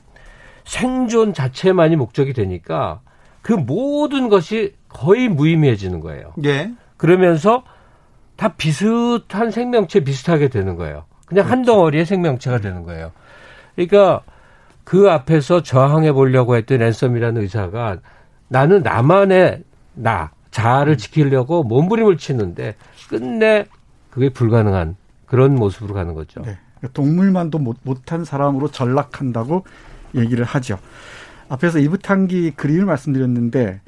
생존 0.64 1.34
자체만이 1.34 1.96
목적이 1.96 2.32
되니까 2.32 3.00
그 3.42 3.52
모든 3.52 4.30
것이 4.30 4.74
거의 4.88 5.28
무의미해지는 5.28 6.00
거예요. 6.00 6.32
예. 6.44 6.70
그러면서 6.96 7.64
다 8.36 8.54
비슷한 8.56 9.50
생명체 9.50 10.00
비슷하게 10.00 10.48
되는 10.48 10.76
거예요. 10.76 11.04
그냥 11.26 11.44
그렇죠. 11.44 11.50
한 11.50 11.62
덩어리의 11.64 12.06
생명체가 12.06 12.60
되는 12.60 12.82
거예요. 12.82 13.12
그러니까 13.76 14.22
그 14.90 15.08
앞에서 15.08 15.62
저항해 15.62 16.10
보려고 16.10 16.56
했던 16.56 16.78
랜섬이라는 16.78 17.42
의사가 17.42 17.98
나는 18.48 18.82
나만의 18.82 19.62
나 19.94 20.32
자아를 20.50 20.94
음. 20.94 20.96
지키려고 20.96 21.62
몸부림을 21.62 22.16
치는데 22.16 22.74
끝내 23.08 23.66
그게 24.10 24.30
불가능한 24.30 24.96
그런 25.26 25.54
모습으로 25.54 25.94
가는 25.94 26.14
거죠. 26.14 26.40
네. 26.40 26.58
동물만도 26.92 27.60
못, 27.60 27.76
못한 27.84 28.24
사람으로 28.24 28.72
전락한다고 28.72 29.64
얘기를 30.16 30.44
하죠. 30.44 30.76
앞에서 31.48 31.78
이브탄기 31.78 32.54
그림을 32.56 32.84
말씀드렸는데 32.86 33.80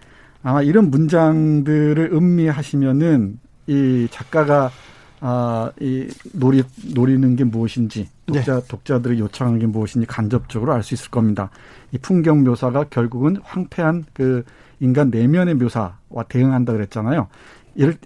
아마 0.45 0.63
이런 0.63 0.89
문장들을 0.93 2.11
음미하시면은 2.13 3.41
이 3.67 4.07
작가가 4.13 4.71
아, 5.19 5.73
이 5.81 6.07
노리 6.33 6.63
노리는 6.95 7.35
게 7.35 7.43
무엇인지 7.43 8.09
독자 8.27 8.61
네. 8.61 8.67
독자들이 8.69 9.19
요청하는 9.19 9.59
게 9.59 9.67
무엇인지 9.67 10.07
간접적으로 10.07 10.73
알 10.73 10.83
수 10.83 10.95
있을 10.95 11.11
겁니다. 11.11 11.51
이 11.91 11.99
풍경 11.99 12.45
묘사가 12.45 12.85
결국은 12.85 13.37
황폐한 13.43 14.05
그 14.13 14.45
인간 14.81 15.11
내면의 15.11 15.55
묘사와 15.55 16.25
대응한다 16.29 16.73
그랬잖아요. 16.73 17.29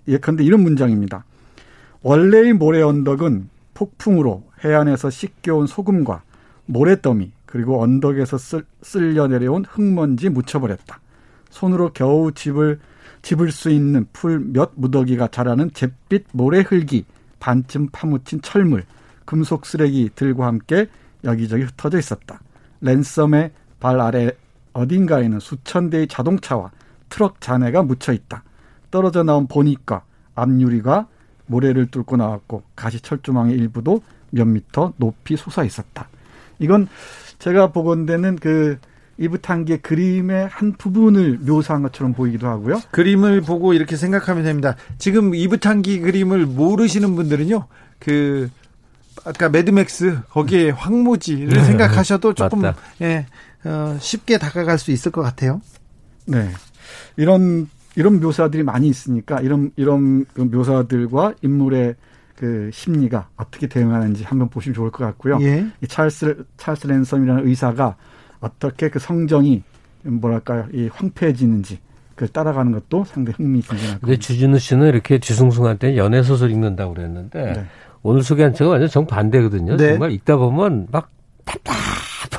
예컨대 0.08 0.44
이런 0.44 0.62
문장입니다. 0.62 1.24
원래의 2.02 2.52
모래 2.52 2.82
언덕은 2.82 3.48
폭풍으로 3.74 4.44
해안에서 4.64 5.10
씻겨온 5.10 5.66
소금과 5.66 6.22
모래더미 6.66 7.32
그리고 7.46 7.82
언덕에서 7.82 8.38
쓸, 8.38 8.64
쓸려 8.82 9.26
내려온 9.26 9.64
흙먼지 9.64 10.28
묻혀버렸다. 10.28 11.00
손으로 11.50 11.92
겨우 11.92 12.32
집을 12.32 12.78
집을 13.22 13.50
수 13.50 13.70
있는 13.70 14.06
풀 14.12 14.38
몇 14.38 14.72
무더기가 14.76 15.28
자라는 15.28 15.72
잿빛 15.72 16.26
모래 16.32 16.60
흙이 16.60 17.04
반쯤 17.40 17.88
파묻힌 17.90 18.40
철물, 18.40 18.84
금속 19.26 19.66
쓰레기들과 19.66 20.46
함께 20.46 20.88
여기저기 21.24 21.64
흩어져 21.64 21.98
있었다. 21.98 22.40
랜섬의 22.80 23.50
발 23.80 24.00
아래 24.00 24.30
어딘가에는 24.72 25.40
수천 25.40 25.90
대의 25.90 26.06
자동차와 26.06 26.70
트럭 27.08 27.40
잔해가 27.40 27.82
묻혀 27.82 28.12
있다. 28.12 28.42
떨어져 28.90 29.22
나온 29.22 29.46
보닛과 29.46 30.02
앞유리가 30.34 31.06
모래를 31.46 31.86
뚫고 31.86 32.16
나왔고 32.16 32.62
가시 32.74 33.00
철조망의 33.00 33.56
일부도 33.56 34.02
몇 34.30 34.46
미터 34.46 34.92
높이 34.96 35.36
솟아 35.36 35.64
있었다. 35.64 36.08
이건 36.58 36.88
제가 37.38 37.72
보건대는 37.72 38.36
그 38.36 38.78
이브 39.18 39.39
탕기의 39.39 39.80
그림의 39.80 40.48
한 40.48 40.72
부분을 40.72 41.38
묘사한 41.38 41.82
것처럼 41.82 42.12
보이기도 42.12 42.48
하고요. 42.48 42.80
그림을 42.90 43.40
보고 43.40 43.72
이렇게 43.72 43.96
생각하면 43.96 44.44
됩니다. 44.44 44.76
지금 44.98 45.34
이브 45.34 45.61
탕기 45.61 46.00
그림을 46.00 46.46
모르시는 46.46 47.14
분들은요. 47.16 47.66
그 47.98 48.50
아까 49.24 49.48
매드맥스 49.48 50.20
거기에 50.30 50.70
황무지를 50.70 51.48
네. 51.48 51.64
생각하셔도 51.64 52.34
조금 52.34 52.62
예, 53.00 53.26
어, 53.64 53.96
쉽게 54.00 54.38
다가갈 54.38 54.78
수 54.78 54.90
있을 54.92 55.10
것 55.12 55.22
같아요. 55.22 55.60
네. 56.26 56.50
이런 57.16 57.68
이런 57.96 58.20
묘사들이 58.20 58.62
많이 58.62 58.88
있으니까 58.88 59.40
이런 59.40 59.72
이런 59.76 60.24
그 60.34 60.42
묘사들과 60.42 61.34
인물의 61.42 61.94
그 62.36 62.70
심리가 62.72 63.28
어떻게 63.36 63.66
대응하는지 63.66 64.24
한번 64.24 64.48
보시면 64.48 64.74
좋을 64.74 64.90
것 64.90 65.04
같고요. 65.04 65.38
예. 65.40 65.66
이 65.82 65.86
찰스 65.86 66.44
찰스 66.58 66.86
랜섬이라는 66.86 67.48
의사가 67.48 67.96
어떻게 68.40 68.90
그 68.90 68.98
성정이 68.98 69.62
뭐랄까요 70.02 70.66
이 70.72 70.88
황폐해지는지 70.92 71.78
그걸 72.14 72.28
따라가는 72.28 72.72
것도 72.72 73.04
상당히 73.04 73.36
흥미진진할 73.36 73.98
근데 74.00 74.16
주진우 74.16 74.58
씨는 74.58 74.88
이렇게 74.88 75.18
뒤숭숭할 75.18 75.78
때 75.78 75.96
연애 75.96 76.22
소설 76.22 76.50
읽는다고 76.50 76.94
그랬는데 76.94 77.52
네. 77.52 77.66
오늘 78.06 78.22
소개한 78.22 78.54
책은 78.54 78.70
완전 78.70 78.88
정반대거든요. 78.88 79.76
네. 79.76 79.90
정말 79.90 80.12
읽다 80.12 80.36
보면 80.36 80.86
막 80.92 81.10
답답 81.44 81.74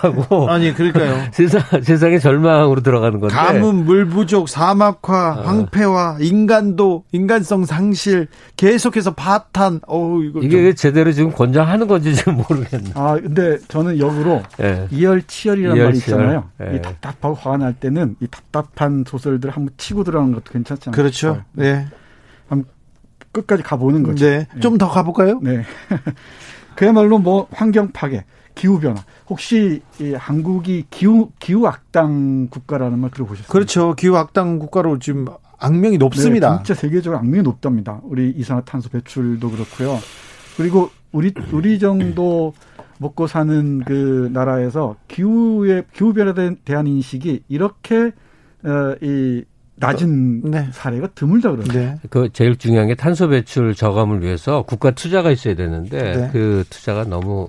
하고 0.02 0.48
아니 0.52 0.74
그러니까요. 0.74 1.28
세상 1.34 1.62
세상의 1.82 2.22
절망으로 2.22 2.82
들어가는 2.82 3.20
건데 3.20 3.36
가뭄, 3.36 3.86
물 3.86 4.06
부족, 4.06 4.48
사막화, 4.48 5.40
어. 5.40 5.42
황폐화, 5.42 6.18
인간도 6.22 7.04
인간성 7.12 7.66
상실, 7.66 8.28
계속해서 8.56 9.14
파탄. 9.14 9.82
어 9.88 10.20
이거 10.22 10.40
이게 10.42 10.62
좀. 10.64 10.76
제대로 10.76 11.12
지금 11.12 11.32
권장하는 11.32 11.88
건지 11.88 12.16
지금 12.16 12.38
모르겠네. 12.38 12.92
아 12.96 13.16
근데 13.16 13.58
저는 13.68 14.00
역으로 14.00 14.44
네. 14.58 14.88
이열치열이라는 14.92 15.84
말이 15.84 15.98
있잖아요. 15.98 16.50
네. 16.60 16.76
이 16.76 16.82
답답하고 16.82 17.36
화가 17.36 17.58
날 17.58 17.74
때는 17.74 18.16
이 18.22 18.28
답답한 18.28 19.04
소설들 19.06 19.50
한번 19.50 19.74
치고 19.78 20.04
들어가는 20.06 20.34
것도 20.34 20.54
괜찮지 20.54 20.90
않나요? 20.90 20.96
그렇죠. 20.96 21.42
네. 21.54 21.88
끝까지 23.42 23.64
가보는 23.64 24.04
거죠. 24.04 24.26
네. 24.26 24.48
네. 24.54 24.60
좀 24.60 24.78
더 24.78 24.90
가볼까요? 24.90 25.40
네. 25.42 25.64
그야말로 26.76 27.18
뭐 27.18 27.48
환경 27.52 27.92
파괴. 27.92 28.24
기후 28.56 28.80
변화. 28.80 29.04
혹시 29.30 29.82
이 30.00 30.14
한국이 30.14 30.86
기후 30.90 31.30
기후 31.40 31.68
악당 31.68 32.48
국가라는 32.50 32.98
말 33.00 33.12
들어보셨어요? 33.12 33.52
그렇죠. 33.52 33.94
기후 33.96 34.16
악당 34.18 34.58
국가로 34.60 34.98
지금 35.00 35.26
악명이 35.60 35.98
높습니다. 36.00 36.52
네, 36.52 36.64
진짜 36.64 36.74
세계적으로 36.80 37.20
악명이 37.20 37.44
높답니다. 37.44 38.00
우리 38.04 38.30
이산화탄소 38.32 38.90
배출도 38.90 39.52
그렇고요. 39.52 40.00
그리고 40.58 40.90
우리 41.12 41.34
우리 41.52 41.78
정도 41.80 42.54
먹고 43.00 43.28
사는 43.28 43.84
그 43.86 44.30
나라에서 44.34 44.96
기후에 45.08 45.84
기후 45.94 46.14
변화에 46.14 46.56
대한 46.66 46.88
인식이 46.88 47.44
이렇게 47.48 48.12
어, 48.64 48.96
이 49.02 49.44
낮은 49.78 50.42
네. 50.52 50.70
사례가 50.72 51.08
드물다 51.16 51.52
그러네요. 51.52 51.74
네. 51.74 52.00
그 52.10 52.30
제일 52.34 52.56
중요한 52.58 52.88
게 52.88 52.96
탄소 52.96 53.28
배출 53.30 53.74
저감을 53.76 54.22
위해서 54.22 54.64
국가 54.64 54.92
투자가 54.92 55.32
있어야 55.32 55.56
되는데 55.56 56.16
네. 56.16 56.30
그 56.32 56.64
투자가 56.70 57.04
너무 57.06 57.48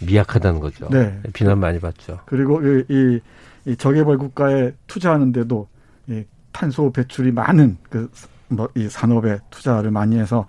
미약하다는 0.00 0.60
거죠. 0.60 0.88
네. 0.90 1.20
비난 1.32 1.58
많이 1.58 1.78
받죠. 1.80 2.20
그리고 2.26 2.60
이, 2.62 2.84
이, 2.88 3.20
이 3.66 3.76
저개발 3.76 4.18
국가에 4.18 4.72
투자하는데도 4.86 5.68
이 6.08 6.24
탄소 6.52 6.90
배출이 6.92 7.32
많은 7.32 7.76
그 7.90 8.08
뭐 8.48 8.68
이 8.76 8.88
산업에 8.88 9.38
투자를 9.50 9.90
많이 9.90 10.18
해서 10.18 10.46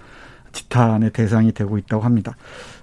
지탄의 0.51 1.11
대상이 1.11 1.51
되고 1.51 1.77
있다고 1.77 2.03
합니다. 2.03 2.35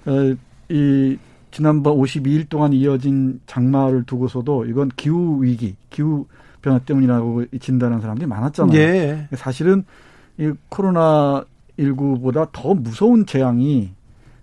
어, 0.07 0.35
이 0.68 1.16
지난번 1.51 1.97
52일 1.99 2.49
동안 2.49 2.72
이어진 2.72 3.41
장마를 3.47 4.05
두고서도 4.05 4.64
이건 4.66 4.91
기후 4.97 5.41
위기, 5.43 5.76
기후 5.91 6.26
변화 6.64 6.78
때문이라고 6.78 7.44
진단하는 7.60 8.00
사람들이 8.00 8.26
많았잖아요. 8.26 8.78
예. 8.78 9.28
사실은 9.34 9.84
이 10.38 10.50
코로나 10.70 11.44
19보다 11.78 12.48
더 12.52 12.72
무서운 12.72 13.26
재앙이 13.26 13.90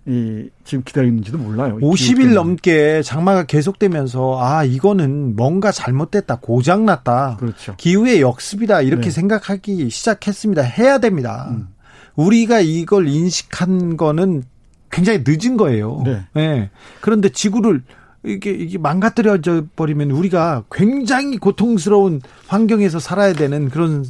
이 0.06 0.48
지금 0.64 0.84
기다리는지도 0.84 1.38
몰라요. 1.38 1.78
50일 1.78 2.34
넘게 2.34 3.02
장마가 3.02 3.44
계속되면서 3.44 4.40
아 4.40 4.64
이거는 4.64 5.34
뭔가 5.34 5.72
잘못됐다 5.72 6.38
고장 6.40 6.84
났다. 6.84 7.36
그렇죠. 7.38 7.74
기후의 7.76 8.20
역습이다 8.20 8.82
이렇게 8.82 9.04
네. 9.04 9.10
생각하기 9.10 9.90
시작했습니다. 9.90 10.62
해야 10.62 10.98
됩니다. 10.98 11.48
음. 11.50 11.68
우리가 12.14 12.60
이걸 12.60 13.08
인식한 13.08 13.96
거는 13.96 14.44
굉장히 14.90 15.24
늦은 15.26 15.56
거예요. 15.56 16.02
네. 16.04 16.22
네. 16.34 16.70
그런데 17.00 17.28
지구를 17.30 17.82
이게 18.24 18.50
이게 18.50 18.78
망가뜨려져 18.78 19.64
버리면 19.74 20.10
우리가 20.10 20.64
굉장히 20.70 21.38
고통스러운 21.38 22.20
환경에서 22.46 22.98
살아야 22.98 23.32
되는 23.32 23.68
그런 23.68 24.04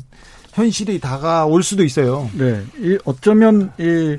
현실이 0.52 1.00
다가올 1.00 1.62
수도 1.62 1.82
있어요. 1.82 2.28
네. 2.36 2.62
이 2.78 2.98
어쩌면 3.04 3.72
이 3.78 4.18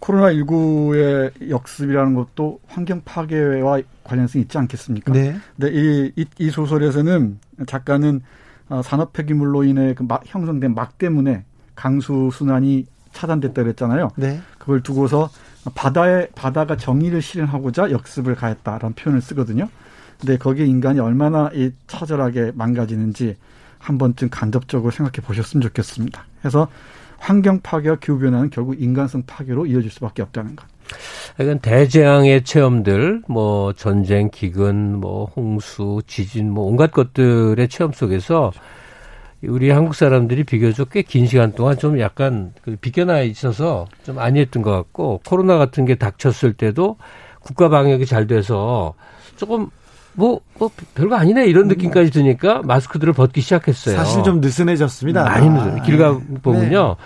코로나 0.00 0.32
19의 0.32 1.50
역습이라는 1.50 2.14
것도 2.14 2.60
환경 2.66 3.02
파괴와 3.04 3.82
관련성이 4.04 4.44
있지 4.44 4.56
않겠습니까? 4.56 5.12
네. 5.12 5.36
근데 5.56 5.74
이, 5.74 6.12
이, 6.16 6.24
이 6.38 6.50
소설에서는 6.50 7.38
작가는 7.66 8.20
어, 8.70 8.82
산업 8.82 9.12
폐기물로 9.12 9.64
인해 9.64 9.94
그 9.94 10.02
막, 10.02 10.22
형성된 10.24 10.74
막 10.74 10.98
때문에 10.98 11.44
강수 11.74 12.30
순환이 12.32 12.86
차단됐다 13.12 13.62
그랬잖아요. 13.62 14.10
네. 14.16 14.40
그걸 14.58 14.82
두고서 14.82 15.30
바다에 15.74 16.28
바다가 16.34 16.76
정의를 16.76 17.20
실현하고자 17.22 17.90
역습을 17.90 18.34
가했다라는 18.34 18.94
표현을 18.94 19.20
쓰거든요. 19.20 19.68
근데 20.18 20.36
거기에 20.36 20.66
인간이 20.66 20.98
얼마나 21.00 21.50
이 21.54 21.70
처절하게 21.86 22.52
망가지는지 22.54 23.36
한 23.78 23.98
번쯤 23.98 24.30
간접적으로 24.30 24.90
생각해 24.90 25.24
보셨으면 25.24 25.62
좋겠습니다. 25.62 26.24
그래서 26.40 26.68
환경 27.18 27.60
파괴와 27.60 27.96
기후 27.96 28.18
변화는 28.18 28.50
결국 28.50 28.80
인간성 28.80 29.22
파괴로 29.26 29.66
이어질 29.66 29.90
수밖에 29.90 30.22
없다는 30.22 30.56
것. 30.56 30.66
이건 31.40 31.58
대재앙의 31.60 32.44
체험들, 32.44 33.22
뭐 33.28 33.72
전쟁, 33.74 34.30
기근, 34.30 34.98
뭐 34.98 35.26
홍수, 35.36 36.00
지진, 36.06 36.50
뭐 36.50 36.64
온갖 36.64 36.90
것들의 36.90 37.68
체험 37.68 37.92
속에서 37.92 38.52
우리 39.44 39.70
한국 39.70 39.94
사람들이 39.94 40.44
비교적 40.44 40.90
꽤 40.90 41.02
긴 41.02 41.26
시간 41.26 41.52
동안 41.52 41.78
좀 41.78 42.00
약간 42.00 42.52
그 42.62 42.76
비껴나 42.80 43.20
있어서 43.20 43.86
좀 44.04 44.18
안이했던 44.18 44.62
것 44.62 44.72
같고 44.72 45.20
코로나 45.26 45.58
같은 45.58 45.84
게 45.84 45.94
닥쳤을 45.94 46.52
때도 46.54 46.96
국가 47.40 47.68
방역이 47.68 48.04
잘 48.06 48.26
돼서 48.26 48.94
조금 49.36 49.68
뭐, 50.14 50.40
뭐, 50.58 50.68
별거 50.96 51.14
아니네, 51.14 51.46
이런 51.46 51.68
느낌까지 51.68 52.10
드니까 52.10 52.60
마스크들을 52.64 53.12
벗기 53.12 53.40
시작했어요. 53.40 53.96
사실 53.96 54.24
좀 54.24 54.40
느슨해졌습니다. 54.40 55.22
많이 55.22 55.48
느슨해. 55.48 55.82
길 55.82 55.96
가 55.96 56.18
보면요. 56.42 56.96
네. 56.98 57.04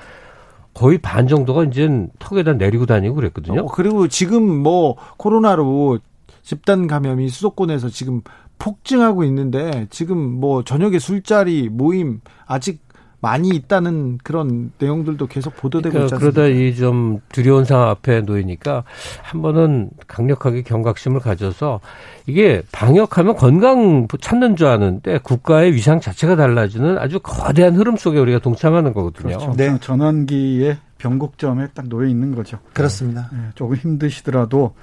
거의 0.72 0.96
반 0.96 1.28
정도가 1.28 1.64
이제 1.64 1.86
턱에다 2.18 2.54
내리고 2.54 2.86
다니고 2.86 3.14
그랬거든요. 3.16 3.60
어, 3.60 3.66
그리고 3.66 4.08
지금 4.08 4.42
뭐 4.62 4.96
코로나로 5.18 5.98
집단 6.42 6.86
감염이 6.86 7.28
수도권에서 7.28 7.90
지금 7.90 8.22
폭증하고 8.62 9.24
있는데 9.24 9.88
지금 9.90 10.18
뭐 10.18 10.62
저녁에 10.62 11.00
술자리 11.00 11.68
모임 11.68 12.20
아직 12.46 12.80
많이 13.20 13.50
있다는 13.50 14.18
그런 14.24 14.72
내용들도 14.78 15.26
계속 15.28 15.56
보도되고 15.56 15.92
그러니까 15.92 16.16
있잖아요. 16.16 16.32
그러다 16.32 16.48
이 16.48 16.74
좀 16.74 17.20
두려운 17.30 17.64
상황 17.64 17.88
앞에 17.88 18.20
놓이니까 18.22 18.84
한 19.22 19.42
번은 19.42 19.90
강력하게 20.08 20.62
경각심을 20.62 21.20
가져서 21.20 21.80
이게 22.26 22.62
방역하면 22.72 23.36
건강 23.36 24.08
찾는 24.20 24.56
줄 24.56 24.66
아는데 24.68 25.18
국가의 25.18 25.72
위상 25.72 26.00
자체가 26.00 26.34
달라지는 26.36 26.98
아주 26.98 27.20
거대한 27.20 27.74
흐름 27.76 27.96
속에 27.96 28.18
우리가 28.18 28.40
동참하는 28.40 28.92
거거든요. 28.92 29.38
그렇죠. 29.38 29.54
네. 29.56 29.76
전환기에 29.80 30.78
변곡점에 30.98 31.68
딱 31.74 31.88
놓여 31.88 32.06
있는 32.08 32.34
거죠. 32.34 32.58
그렇습니다. 32.72 33.28
네. 33.32 33.38
조금 33.54 33.76
힘드시더라도 33.76 34.74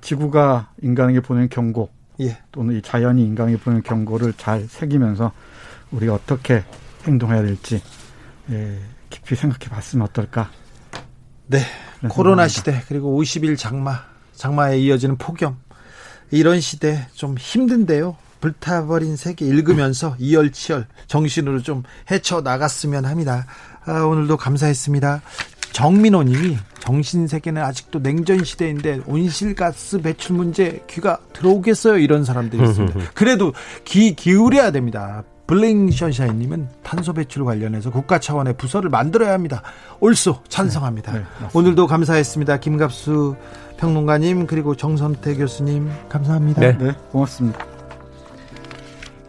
지구가 0.00 0.68
인간에게 0.82 1.20
보낸 1.20 1.48
경고 1.48 1.88
예. 2.20 2.38
또는 2.52 2.76
이 2.76 2.82
자연이 2.82 3.22
인간에게 3.24 3.58
보낸 3.58 3.82
경고를 3.82 4.32
잘 4.36 4.66
새기면서 4.68 5.32
우리가 5.90 6.14
어떻게 6.14 6.64
행동해야 7.04 7.42
될지 7.42 7.82
예, 8.50 8.78
깊이 9.10 9.34
생각해 9.34 9.68
봤으면 9.70 10.06
어떨까. 10.06 10.50
네. 11.46 11.60
코로나 12.08 12.48
시대 12.48 12.82
그리고 12.88 13.20
50일 13.20 13.56
장마, 13.56 14.04
장마에 14.34 14.78
이어지는 14.78 15.16
폭염 15.16 15.56
이런 16.30 16.60
시대 16.60 17.06
좀 17.14 17.36
힘든데요. 17.38 18.16
불타버린 18.40 19.16
세계 19.16 19.46
읽으면서 19.46 20.14
이열치열 20.18 20.86
정신으로 21.06 21.62
좀 21.62 21.82
헤쳐 22.10 22.42
나갔으면 22.42 23.04
합니다. 23.04 23.46
아, 23.86 24.02
오늘도 24.02 24.36
감사했습니다. 24.36 25.22
정민호 25.76 26.22
님이 26.22 26.56
정신 26.78 27.26
세계는 27.26 27.60
아직도 27.60 27.98
냉전 27.98 28.42
시대인데 28.44 29.02
온실가스 29.06 30.00
배출 30.00 30.34
문제 30.34 30.82
귀가 30.88 31.18
들어오겠어요 31.34 31.98
이런 31.98 32.24
사람들이 32.24 32.66
있습니다. 32.66 32.98
그래도 33.12 33.52
귀 33.84 34.14
기울여야 34.14 34.70
됩니다. 34.70 35.22
블링 35.46 35.90
션샤인님은 35.90 36.68
탄소 36.82 37.12
배출 37.12 37.44
관련해서 37.44 37.90
국가 37.90 38.18
차원의 38.18 38.56
부서를 38.56 38.88
만들어야 38.88 39.34
합니다. 39.34 39.60
옳소 40.00 40.44
찬성합니다. 40.48 41.12
네, 41.12 41.18
네, 41.18 41.48
오늘도 41.52 41.86
감사했습니다. 41.86 42.56
김갑수 42.56 43.36
평론가님 43.76 44.46
그리고 44.46 44.74
정선태 44.74 45.34
교수님 45.34 45.90
감사합니다. 46.08 46.60
네, 46.62 46.78
네 46.78 46.92
고맙습니다. 47.12 47.58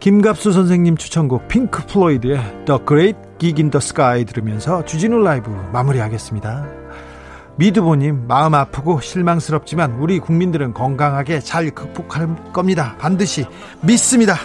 김갑수 0.00 0.52
선생님 0.52 0.96
추천곡 0.96 1.46
핑크 1.48 1.84
플로이드의 1.84 2.64
The 2.64 2.80
Great 2.86 3.12
Gig 3.12 3.27
In 3.46 3.70
the 3.70 3.78
Sky 3.78 4.24
들으면서 4.24 4.84
주진우 4.84 5.22
라이브 5.22 5.50
마무리하겠습니다. 5.72 6.66
미드보님 7.56 8.26
마음 8.28 8.54
아프고 8.54 9.00
실망스럽지만 9.00 9.94
우리 9.94 10.18
국민들은 10.20 10.74
건강하게 10.74 11.40
잘 11.40 11.70
극복할 11.70 12.52
겁니다. 12.52 12.94
반드시 12.98 13.46
믿습니다. 13.82 14.36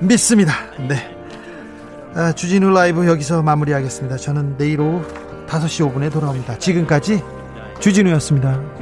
믿습니다. 0.00 0.54
네. 0.88 1.14
아, 2.14 2.32
주진우 2.32 2.70
라이브 2.70 3.06
여기서 3.06 3.42
마무리하겠습니다. 3.42 4.16
저는 4.16 4.56
내일 4.56 4.80
오후 4.80 5.02
5시 5.46 5.92
5분에 5.92 6.12
돌아옵니다. 6.12 6.58
지금까지 6.58 7.22
주진우였습니다. 7.80 8.77